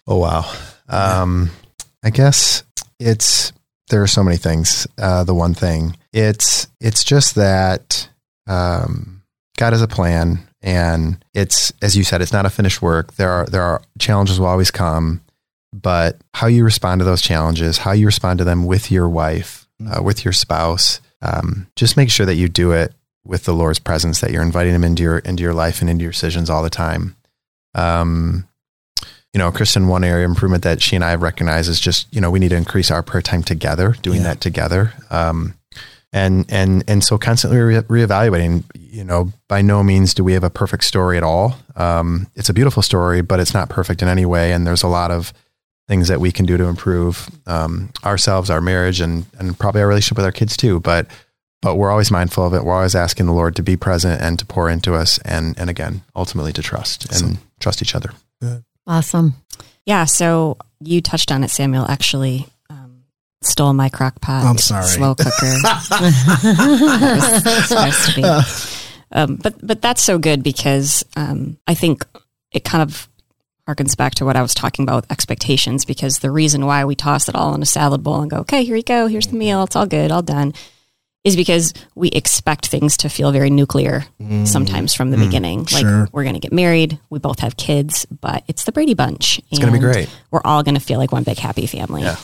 Oh 0.06 0.18
wow. 0.18 0.50
Um, 0.88 1.50
I 2.02 2.10
guess 2.10 2.62
it's 2.98 3.52
there 3.90 4.02
are 4.02 4.06
so 4.08 4.22
many 4.22 4.36
things. 4.36 4.86
Uh, 4.98 5.24
the 5.24 5.34
one 5.34 5.54
thing 5.54 5.96
it's 6.12 6.66
it's 6.80 7.04
just 7.04 7.34
that 7.34 8.08
um, 8.46 9.22
God 9.56 9.72
has 9.72 9.82
a 9.82 9.88
plan, 9.88 10.40
and 10.62 11.22
it's 11.34 11.72
as 11.82 11.96
you 11.96 12.04
said, 12.04 12.22
it's 12.22 12.32
not 12.32 12.46
a 12.46 12.50
finished 12.50 12.82
work. 12.82 13.14
There 13.14 13.30
are 13.30 13.46
there 13.46 13.62
are 13.62 13.82
challenges 13.98 14.40
will 14.40 14.46
always 14.46 14.70
come, 14.70 15.20
but 15.72 16.20
how 16.34 16.46
you 16.46 16.64
respond 16.64 17.00
to 17.00 17.04
those 17.04 17.22
challenges, 17.22 17.78
how 17.78 17.92
you 17.92 18.06
respond 18.06 18.38
to 18.38 18.44
them 18.44 18.66
with 18.66 18.90
your 18.90 19.08
wife, 19.08 19.68
uh, 19.86 20.02
with 20.02 20.24
your 20.24 20.32
spouse, 20.32 21.00
um, 21.22 21.66
just 21.76 21.96
make 21.96 22.10
sure 22.10 22.26
that 22.26 22.36
you 22.36 22.48
do 22.48 22.72
it 22.72 22.94
with 23.24 23.44
the 23.44 23.54
Lord's 23.54 23.78
presence, 23.78 24.20
that 24.20 24.30
you're 24.30 24.42
inviting 24.42 24.74
Him 24.74 24.84
into 24.84 25.02
your 25.02 25.18
into 25.18 25.42
your 25.42 25.54
life 25.54 25.80
and 25.80 25.90
into 25.90 26.02
your 26.02 26.12
decisions 26.12 26.48
all 26.50 26.62
the 26.62 26.70
time. 26.70 27.16
Um, 27.74 28.47
you 29.34 29.38
know, 29.38 29.50
Kristen, 29.52 29.88
one 29.88 30.04
area 30.04 30.24
of 30.24 30.30
improvement 30.30 30.64
that 30.64 30.80
she 30.82 30.96
and 30.96 31.04
I 31.04 31.10
have 31.10 31.22
recognized 31.22 31.68
is 31.68 31.80
just 31.80 32.12
you 32.14 32.20
know 32.20 32.30
we 32.30 32.38
need 32.38 32.48
to 32.50 32.56
increase 32.56 32.90
our 32.90 33.02
prayer 33.02 33.22
time 33.22 33.42
together, 33.42 33.94
doing 34.02 34.18
Yeah. 34.22 34.28
that 34.28 34.40
together. 34.40 34.92
Um, 35.10 35.54
and 36.12 36.46
and 36.48 36.82
and 36.88 37.04
so 37.04 37.18
constantly 37.18 37.58
re- 37.60 37.82
reevaluating. 37.82 38.64
You 38.74 39.04
know, 39.04 39.30
by 39.48 39.60
no 39.60 39.82
means 39.82 40.14
do 40.14 40.24
we 40.24 40.32
have 40.32 40.44
a 40.44 40.50
perfect 40.50 40.84
story 40.84 41.18
at 41.18 41.22
all. 41.22 41.56
Um, 41.76 42.26
it's 42.34 42.48
a 42.48 42.54
beautiful 42.54 42.82
story, 42.82 43.20
but 43.20 43.38
it's 43.40 43.52
not 43.52 43.68
perfect 43.68 44.00
in 44.02 44.08
any 44.08 44.24
way, 44.24 44.52
and 44.52 44.66
there's 44.66 44.82
a 44.82 44.88
lot 44.88 45.10
of 45.10 45.32
things 45.86 46.08
that 46.08 46.20
we 46.20 46.32
can 46.32 46.44
do 46.46 46.56
to 46.56 46.64
improve 46.64 47.28
um, 47.46 47.90
ourselves, 48.04 48.48
our 48.48 48.62
marriage, 48.62 49.00
and 49.02 49.26
and 49.38 49.58
probably 49.58 49.82
our 49.82 49.88
relationship 49.88 50.16
with 50.16 50.24
our 50.24 50.32
kids 50.32 50.56
too. 50.56 50.80
But 50.80 51.06
but 51.60 51.74
we're 51.76 51.90
always 51.90 52.10
mindful 52.10 52.46
of 52.46 52.54
it. 52.54 52.64
We're 52.64 52.74
always 52.74 52.94
asking 52.94 53.26
the 53.26 53.32
Lord 53.32 53.54
to 53.56 53.62
be 53.62 53.76
present 53.76 54.22
and 54.22 54.38
to 54.38 54.46
pour 54.46 54.70
into 54.70 54.94
us, 54.94 55.18
and 55.18 55.58
and 55.58 55.68
again, 55.68 56.00
ultimately 56.16 56.54
to 56.54 56.62
trust 56.62 57.12
and 57.12 57.36
trust 57.60 57.82
each 57.82 57.94
other. 57.94 58.12
Awesome. 58.88 59.34
Yeah, 59.84 60.06
so 60.06 60.56
you 60.80 61.00
touched 61.02 61.30
on 61.30 61.44
it, 61.44 61.50
Samuel. 61.50 61.84
Actually, 61.88 62.46
um, 62.70 63.04
stole 63.42 63.74
my 63.74 63.90
crock 63.90 64.20
pot. 64.20 64.44
I'm 64.44 64.58
sorry. 64.58 64.86
Slow 64.86 65.14
cooker. 65.14 65.30
It 66.40 67.44
was 67.44 67.68
supposed 67.68 68.10
to 68.10 68.14
be. 68.16 68.24
Um, 69.12 69.36
but 69.36 69.54
but 69.64 69.80
that's 69.82 70.02
so 70.02 70.18
good 70.18 70.42
because 70.42 71.04
um, 71.16 71.58
I 71.66 71.74
think 71.74 72.04
it 72.52 72.64
kind 72.64 72.82
of 72.82 73.08
harkens 73.66 73.96
back 73.96 74.14
to 74.16 74.24
what 74.24 74.36
I 74.36 74.42
was 74.42 74.54
talking 74.54 74.82
about 74.82 75.02
with 75.02 75.12
expectations. 75.12 75.84
Because 75.84 76.18
the 76.18 76.30
reason 76.30 76.64
why 76.66 76.84
we 76.84 76.94
toss 76.94 77.28
it 77.28 77.34
all 77.34 77.54
in 77.54 77.62
a 77.62 77.66
salad 77.66 78.02
bowl 78.02 78.22
and 78.22 78.30
go, 78.30 78.38
okay, 78.38 78.64
here 78.64 78.76
you 78.76 78.82
go, 78.82 79.06
here's 79.06 79.26
the 79.26 79.36
meal, 79.36 79.64
it's 79.64 79.76
all 79.76 79.86
good, 79.86 80.10
all 80.10 80.22
done, 80.22 80.54
is 81.24 81.36
because 81.36 81.74
we 81.94 82.08
expect 82.08 82.66
things 82.66 82.96
to 82.98 83.08
feel 83.08 83.32
very 83.32 83.50
nuclear 83.50 84.04
mm. 84.20 84.46
sometimes 84.46 84.94
from 84.94 85.10
the 85.10 85.16
mm. 85.16 85.26
beginning. 85.26 85.58
Like 85.60 85.80
sure. 85.80 86.08
we're 86.12 86.22
going 86.22 86.34
to 86.34 86.40
get 86.40 86.52
married, 86.52 86.98
we 87.10 87.18
both 87.18 87.40
have 87.40 87.56
kids, 87.56 88.06
but 88.06 88.44
it's 88.46 88.64
the 88.64 88.72
Brady 88.72 88.94
Bunch. 88.94 89.38
It's 89.50 89.58
going 89.58 89.72
to 89.72 89.78
be 89.78 89.84
great. 89.84 90.08
We're 90.30 90.42
all 90.44 90.62
going 90.62 90.76
to 90.76 90.80
feel 90.80 90.98
like 90.98 91.12
one 91.12 91.24
big 91.24 91.38
happy 91.38 91.66
family. 91.66 92.02
Yeah. 92.02 92.16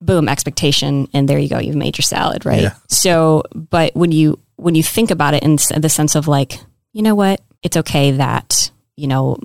Boom, 0.00 0.28
expectation, 0.28 1.08
and 1.14 1.28
there 1.28 1.38
you 1.38 1.48
go. 1.48 1.58
You've 1.58 1.76
made 1.76 1.96
your 1.96 2.02
salad, 2.02 2.44
right? 2.44 2.62
Yeah. 2.62 2.74
So, 2.88 3.44
but 3.54 3.94
when 3.94 4.12
you 4.12 4.38
when 4.56 4.74
you 4.74 4.82
think 4.82 5.10
about 5.10 5.34
it 5.34 5.42
in 5.42 5.56
the 5.80 5.88
sense 5.88 6.14
of 6.14 6.28
like, 6.28 6.58
you 6.92 7.02
know 7.02 7.14
what, 7.14 7.40
it's 7.62 7.76
okay 7.78 8.10
that 8.10 8.70
you 8.96 9.06
know 9.06 9.38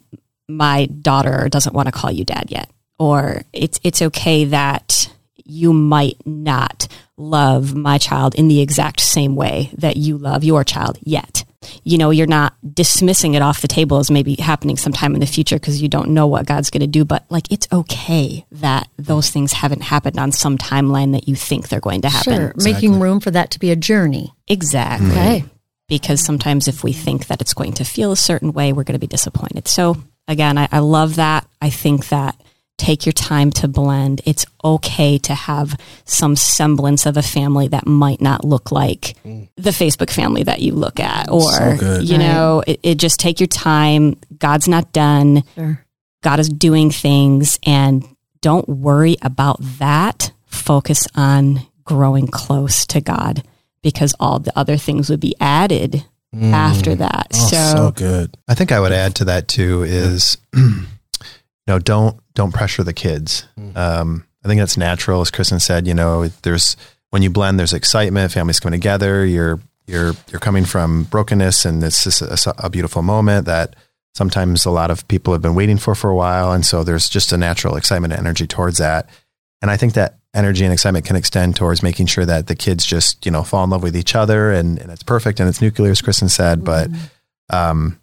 my 0.49 0.87
daughter 0.87 1.47
doesn't 1.49 1.73
want 1.73 1.87
to 1.87 1.93
call 1.93 2.11
you 2.11 2.25
dad 2.25 2.47
yet, 2.49 2.69
or 2.97 3.43
it's 3.53 3.79
it's 3.83 4.01
okay 4.01 4.45
that 4.45 5.09
you 5.45 5.71
might 5.71 6.17
not 6.25 6.87
love 7.19 7.75
my 7.75 7.97
child 7.97 8.35
in 8.35 8.47
the 8.47 8.61
exact 8.61 9.01
same 9.01 9.35
way 9.35 9.71
that 9.77 9.97
you 9.97 10.17
love 10.17 10.43
your 10.43 10.63
child 10.63 10.97
yet. 11.01 11.43
You 11.83 11.97
know, 11.97 12.09
you're 12.09 12.25
not 12.25 12.55
dismissing 12.73 13.33
it 13.33 13.41
off 13.41 13.61
the 13.61 13.67
table 13.67 13.97
as 13.97 14.09
maybe 14.09 14.35
happening 14.35 14.77
sometime 14.77 15.13
in 15.13 15.19
the 15.19 15.25
future 15.25 15.57
because 15.57 15.81
you 15.81 15.89
don't 15.89 16.11
know 16.11 16.25
what 16.25 16.45
God's 16.45 16.69
going 16.69 16.81
to 16.81 16.87
do, 16.87 17.03
but 17.03 17.25
like 17.29 17.51
it's 17.51 17.67
okay 17.71 18.45
that 18.51 18.87
those 18.97 19.29
things 19.29 19.51
haven't 19.51 19.81
happened 19.81 20.17
on 20.17 20.31
some 20.31 20.57
timeline 20.57 21.11
that 21.11 21.27
you 21.27 21.35
think 21.35 21.67
they're 21.67 21.81
going 21.81 22.01
to 22.01 22.09
happen. 22.09 22.33
Sure. 22.33 22.53
Making 22.55 22.99
room 22.99 23.19
for 23.19 23.31
that 23.31 23.51
to 23.51 23.59
be 23.59 23.71
a 23.71 23.75
journey. 23.75 24.33
Exactly. 24.47 25.11
Okay. 25.11 25.45
Because 25.89 26.21
sometimes 26.21 26.67
if 26.67 26.83
we 26.83 26.93
think 26.93 27.27
that 27.27 27.41
it's 27.41 27.53
going 27.53 27.73
to 27.73 27.83
feel 27.83 28.11
a 28.11 28.17
certain 28.17 28.53
way, 28.53 28.71
we're 28.71 28.83
going 28.83 28.93
to 28.93 28.99
be 28.99 29.07
disappointed. 29.07 29.67
So 29.67 29.97
again, 30.27 30.57
I, 30.57 30.69
I 30.71 30.79
love 30.79 31.17
that. 31.17 31.45
I 31.61 31.71
think 31.71 32.07
that 32.09 32.39
take 32.79 33.05
your 33.05 33.13
time 33.13 33.51
to 33.51 33.67
blend. 33.67 34.21
It's 34.25 34.45
okay 34.63 35.17
to 35.19 35.35
have 35.35 35.79
some 36.05 36.35
semblance 36.35 37.05
of 37.05 37.17
a 37.17 37.21
family 37.21 37.67
that 37.67 37.85
might 37.85 38.21
not 38.21 38.43
look 38.43 38.71
like 38.71 39.15
mm. 39.23 39.47
the 39.55 39.69
Facebook 39.69 40.09
family 40.09 40.43
that 40.43 40.61
you 40.61 40.73
look 40.73 40.99
at, 40.99 41.29
or 41.29 41.51
So 41.51 41.77
good. 41.77 42.09
you 42.09 42.17
know, 42.17 42.63
it, 42.65 42.79
it 42.81 42.95
just 42.95 43.19
take 43.19 43.39
your 43.39 43.47
time. 43.47 44.17
God's 44.37 44.67
not 44.67 44.91
done. 44.91 45.43
Sure. 45.55 45.85
God 46.23 46.39
is 46.39 46.49
doing 46.49 46.89
things, 46.89 47.59
and 47.65 48.03
don't 48.41 48.67
worry 48.67 49.17
about 49.21 49.57
that. 49.77 50.31
Focus 50.45 51.07
on 51.15 51.61
growing 51.83 52.27
close 52.27 52.85
to 52.87 53.01
God 53.01 53.43
because 53.81 54.15
all 54.19 54.39
the 54.39 54.57
other 54.57 54.77
things 54.77 55.09
would 55.09 55.19
be 55.19 55.35
added 55.39 56.05
mm. 56.33 56.51
after 56.51 56.95
that. 56.95 57.27
Oh, 57.33 57.47
so, 57.49 57.75
so 57.75 57.91
good. 57.91 58.37
I 58.47 58.55
think 58.55 58.71
I 58.71 58.79
would 58.79 58.91
add 58.91 59.15
to 59.15 59.25
that 59.25 59.47
too 59.47 59.83
is, 59.83 60.37
you 60.53 60.83
know, 61.69 61.79
don't 61.79 62.19
don't 62.33 62.53
pressure 62.53 62.83
the 62.83 62.93
kids. 62.93 63.47
Um, 63.75 64.25
I 64.43 64.47
think 64.47 64.59
that's 64.59 64.77
natural, 64.77 65.21
as 65.21 65.31
Kristen 65.31 65.59
said. 65.59 65.87
You 65.87 65.93
know, 65.93 66.27
there's 66.43 66.75
when 67.11 67.21
you 67.21 67.29
blend, 67.29 67.59
there's 67.59 67.73
excitement, 67.73 68.31
families 68.31 68.59
coming 68.59 68.79
together. 68.79 69.25
You're 69.25 69.59
you're 69.87 70.13
you're 70.29 70.39
coming 70.39 70.65
from 70.65 71.03
brokenness, 71.03 71.65
and 71.65 71.83
it's 71.83 72.03
just 72.03 72.21
a, 72.21 72.53
a 72.57 72.69
beautiful 72.69 73.01
moment 73.01 73.45
that 73.45 73.75
sometimes 74.15 74.65
a 74.65 74.71
lot 74.71 74.91
of 74.91 75.07
people 75.07 75.33
have 75.33 75.41
been 75.41 75.55
waiting 75.55 75.77
for 75.77 75.95
for 75.95 76.09
a 76.09 76.15
while, 76.15 76.51
and 76.51 76.65
so 76.65 76.83
there's 76.83 77.09
just 77.09 77.31
a 77.31 77.37
natural 77.37 77.75
excitement 77.75 78.13
and 78.13 78.19
energy 78.19 78.47
towards 78.47 78.77
that. 78.77 79.09
And 79.61 79.69
I 79.69 79.77
think 79.77 79.93
that 79.93 80.19
energy 80.33 80.63
and 80.63 80.71
excitement 80.71 81.05
can 81.05 81.15
extend 81.15 81.55
towards 81.55 81.81
making 81.83 82.05
sure 82.05 82.25
that 82.25 82.47
the 82.47 82.55
kids 82.55 82.85
just 82.85 83.25
you 83.25 83.31
know 83.31 83.43
fall 83.43 83.63
in 83.63 83.69
love 83.69 83.83
with 83.83 83.97
each 83.97 84.15
other, 84.15 84.51
and, 84.51 84.79
and 84.79 84.91
it's 84.91 85.03
perfect 85.03 85.39
and 85.39 85.49
it's 85.49 85.61
nuclear, 85.61 85.91
as 85.91 86.01
Kristen 86.01 86.29
said, 86.29 86.63
but 86.63 86.89
um, 87.49 87.99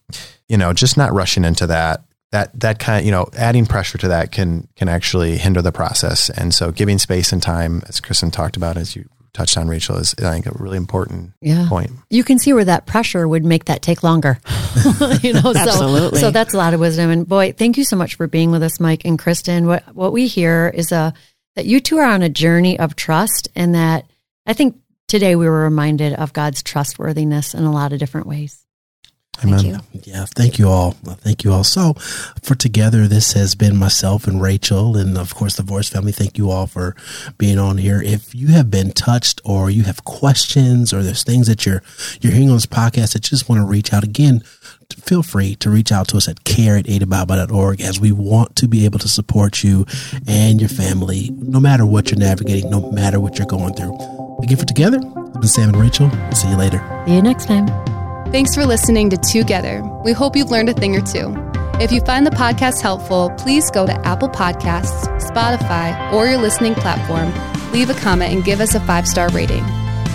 you 0.49 0.57
know, 0.57 0.73
just 0.73 0.97
not 0.97 1.13
rushing 1.13 1.45
into 1.45 1.67
that. 1.69 2.03
That 2.33 2.59
that 2.61 2.79
kind, 2.79 3.01
of, 3.01 3.07
you 3.07 3.13
know, 3.13 3.29
adding 3.37 3.67
pressure 3.67 3.99
to 3.99 4.09
that 4.09 4.33
can 4.33 4.69
can 4.77 4.89
actually 4.89 5.37
hinder 5.39 5.63
the 5.63 5.73
process. 5.73 6.29
And 6.31 6.53
so, 6.55 6.73
giving 6.73 6.99
space 6.99 7.33
and 7.33 7.43
time, 7.43 7.83
as 7.89 8.01
Kristen 8.01 8.31
talked 8.31 8.57
about, 8.57 8.77
as 8.77 8.97
you 8.97 9.05
touched 9.33 9.57
on, 9.59 9.69
Rachel, 9.69 9.97
is 9.97 10.15
I 10.19 10.33
think 10.33 10.47
a 10.47 10.53
really 10.59 10.77
important 10.79 11.33
Yeah. 11.41 11.67
point. 11.69 11.91
You 12.11 12.25
can 12.25 12.39
see 12.39 12.53
where 12.53 12.65
that 12.65 12.87
pressure 12.87 13.29
would 13.29 13.45
make 13.45 13.67
that 13.67 13.83
take 13.83 14.03
longer. 14.03 14.39
you 15.23 15.35
know, 15.35 15.53
so, 15.53 15.57
Absolutely. 15.57 16.21
so 16.21 16.31
that's 16.31 16.55
a 16.55 16.57
lot 16.57 16.73
of 16.75 16.81
wisdom. 16.81 17.11
And 17.11 17.29
boy, 17.29 17.53
thank 17.53 17.77
you 17.77 17.85
so 17.85 17.97
much 17.97 18.15
for 18.17 18.27
being 18.27 18.51
with 18.51 18.63
us, 18.63 18.81
Mike 18.81 19.05
and 19.05 19.19
Kristen. 19.19 19.67
What 19.67 19.95
what 19.95 20.13
we 20.13 20.27
hear 20.27 20.73
is 20.75 20.91
a 20.91 21.13
that 21.55 21.67
you 21.67 21.81
two 21.81 21.99
are 21.99 22.11
on 22.11 22.23
a 22.23 22.29
journey 22.29 22.79
of 22.79 22.97
trust, 22.97 23.49
and 23.55 23.75
that 23.75 24.05
I 24.47 24.53
think 24.53 24.77
today 25.07 25.37
we 25.37 25.49
were 25.49 25.63
reminded 25.63 26.15
of 26.15 26.33
God's 26.33 26.63
trustworthiness 26.63 27.55
in 27.55 27.63
a 27.65 27.73
lot 27.73 27.93
of 27.93 27.99
different 28.01 28.27
ways. 28.27 28.66
Thank 29.37 29.63
you. 29.65 29.79
Yeah, 30.05 30.25
thank 30.27 30.59
you 30.59 30.69
all. 30.69 30.93
Thank 30.93 31.45
you 31.45 31.53
all. 31.53 31.65
So, 31.65 31.95
for 32.43 32.55
together, 32.55 33.07
this 33.07 33.33
has 33.33 33.55
been 33.55 33.77
myself 33.77 34.27
and 34.27 34.41
Rachel, 34.41 34.97
and 34.97 35.17
of 35.17 35.35
course 35.35 35.57
the 35.57 35.63
Voice 35.63 35.89
family. 35.89 36.13
Thank 36.13 36.39
you 36.39 36.51
all 36.51 36.67
for 36.67 36.95
being 37.39 37.59
on 37.59 37.79
here. 37.79 38.01
If 38.03 38.35
you 38.35 38.49
have 38.49 38.71
been 38.71 38.91
touched, 38.93 39.41
or 39.45 39.71
you 39.71 39.85
have 39.85 40.05
questions, 40.05 40.93
or 40.93 41.03
there's 41.03 41.25
things 41.25 41.47
that 41.47 41.67
you're 41.67 41.83
you're 42.21 42.33
hearing 42.33 42.51
on 42.51 42.57
this 42.57 42.67
podcast 42.67 43.13
that 43.13 43.27
you 43.27 43.31
just 43.31 43.49
want 43.49 43.61
to 43.61 43.67
reach 43.67 43.93
out 43.93 44.05
again, 44.05 44.43
feel 44.95 45.23
free 45.23 45.55
to 45.57 45.71
reach 45.71 45.93
out 45.93 46.09
to 46.09 46.17
us 46.17 46.29
at 46.29 46.45
care 46.45 46.77
at 46.77 47.51
org 47.51 47.81
as 47.81 48.01
we 48.01 48.13
want 48.13 48.57
to 48.57 48.69
be 48.69 48.85
able 48.85 48.99
to 48.99 49.09
support 49.09 49.63
you 49.63 49.87
and 50.27 50.61
your 50.61 50.69
family, 50.69 51.31
no 51.37 51.61
matter 51.61 51.85
what 51.85 52.11
you're 52.11 52.19
navigating, 52.19 52.71
no 52.71 52.91
matter 52.93 53.21
what 53.21 53.39
you're 53.39 53.47
going 53.47 53.75
through. 53.75 53.95
Again, 54.43 54.57
for 54.57 54.65
together, 54.65 54.99
I've 54.99 55.41
been 55.41 55.49
Sam 55.49 55.71
and 55.71 55.81
Rachel. 55.81 56.11
See 56.33 56.49
you 56.49 56.57
later. 56.57 56.79
See 57.07 57.15
you 57.15 57.23
next 57.23 57.47
time. 57.47 57.67
Thanks 58.33 58.55
for 58.55 58.67
listening 58.67 59.09
to 59.11 59.17
Together. 59.17 59.83
We 60.05 60.13
hope 60.13 60.37
you've 60.37 60.51
learned 60.51 60.69
a 60.69 60.75
thing 60.75 60.97
or 60.97 61.01
two. 61.01 61.33
If 61.81 61.93
you 61.93 62.01
find 62.01 62.27
the 62.27 62.31
podcast 62.33 62.83
helpful, 62.83 63.31
please 63.39 63.71
go 63.71 63.87
to 63.87 64.07
Apple 64.07 64.29
Podcasts, 64.29 65.07
Spotify, 65.21 66.13
or 66.13 66.27
your 66.27 66.39
listening 66.39 66.75
platform, 66.75 67.33
leave 67.73 67.89
a 67.89 67.95
comment, 67.95 68.33
and 68.33 68.45
give 68.45 68.61
us 68.61 68.75
a 68.75 68.81
five 68.81 69.07
star 69.07 69.29
rating. 69.31 69.63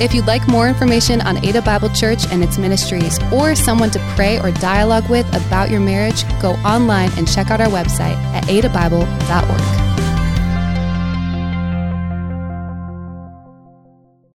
If 0.01 0.13
you'd 0.13 0.27
like 0.27 0.45
more 0.47 0.67
information 0.67 1.21
on 1.21 1.43
Ada 1.45 1.61
Bible 1.61 1.89
Church 1.89 2.25
and 2.31 2.43
its 2.43 2.57
ministries, 2.57 3.17
or 3.31 3.55
someone 3.55 3.91
to 3.91 3.99
pray 4.15 4.39
or 4.39 4.51
dialogue 4.51 5.09
with 5.09 5.27
about 5.33 5.69
your 5.69 5.79
marriage, 5.79 6.23
go 6.41 6.51
online 6.65 7.11
and 7.17 7.31
check 7.31 7.49
out 7.49 7.61
our 7.61 7.69
website 7.69 8.17
at 8.33 8.43
adabible.org. 8.45 9.90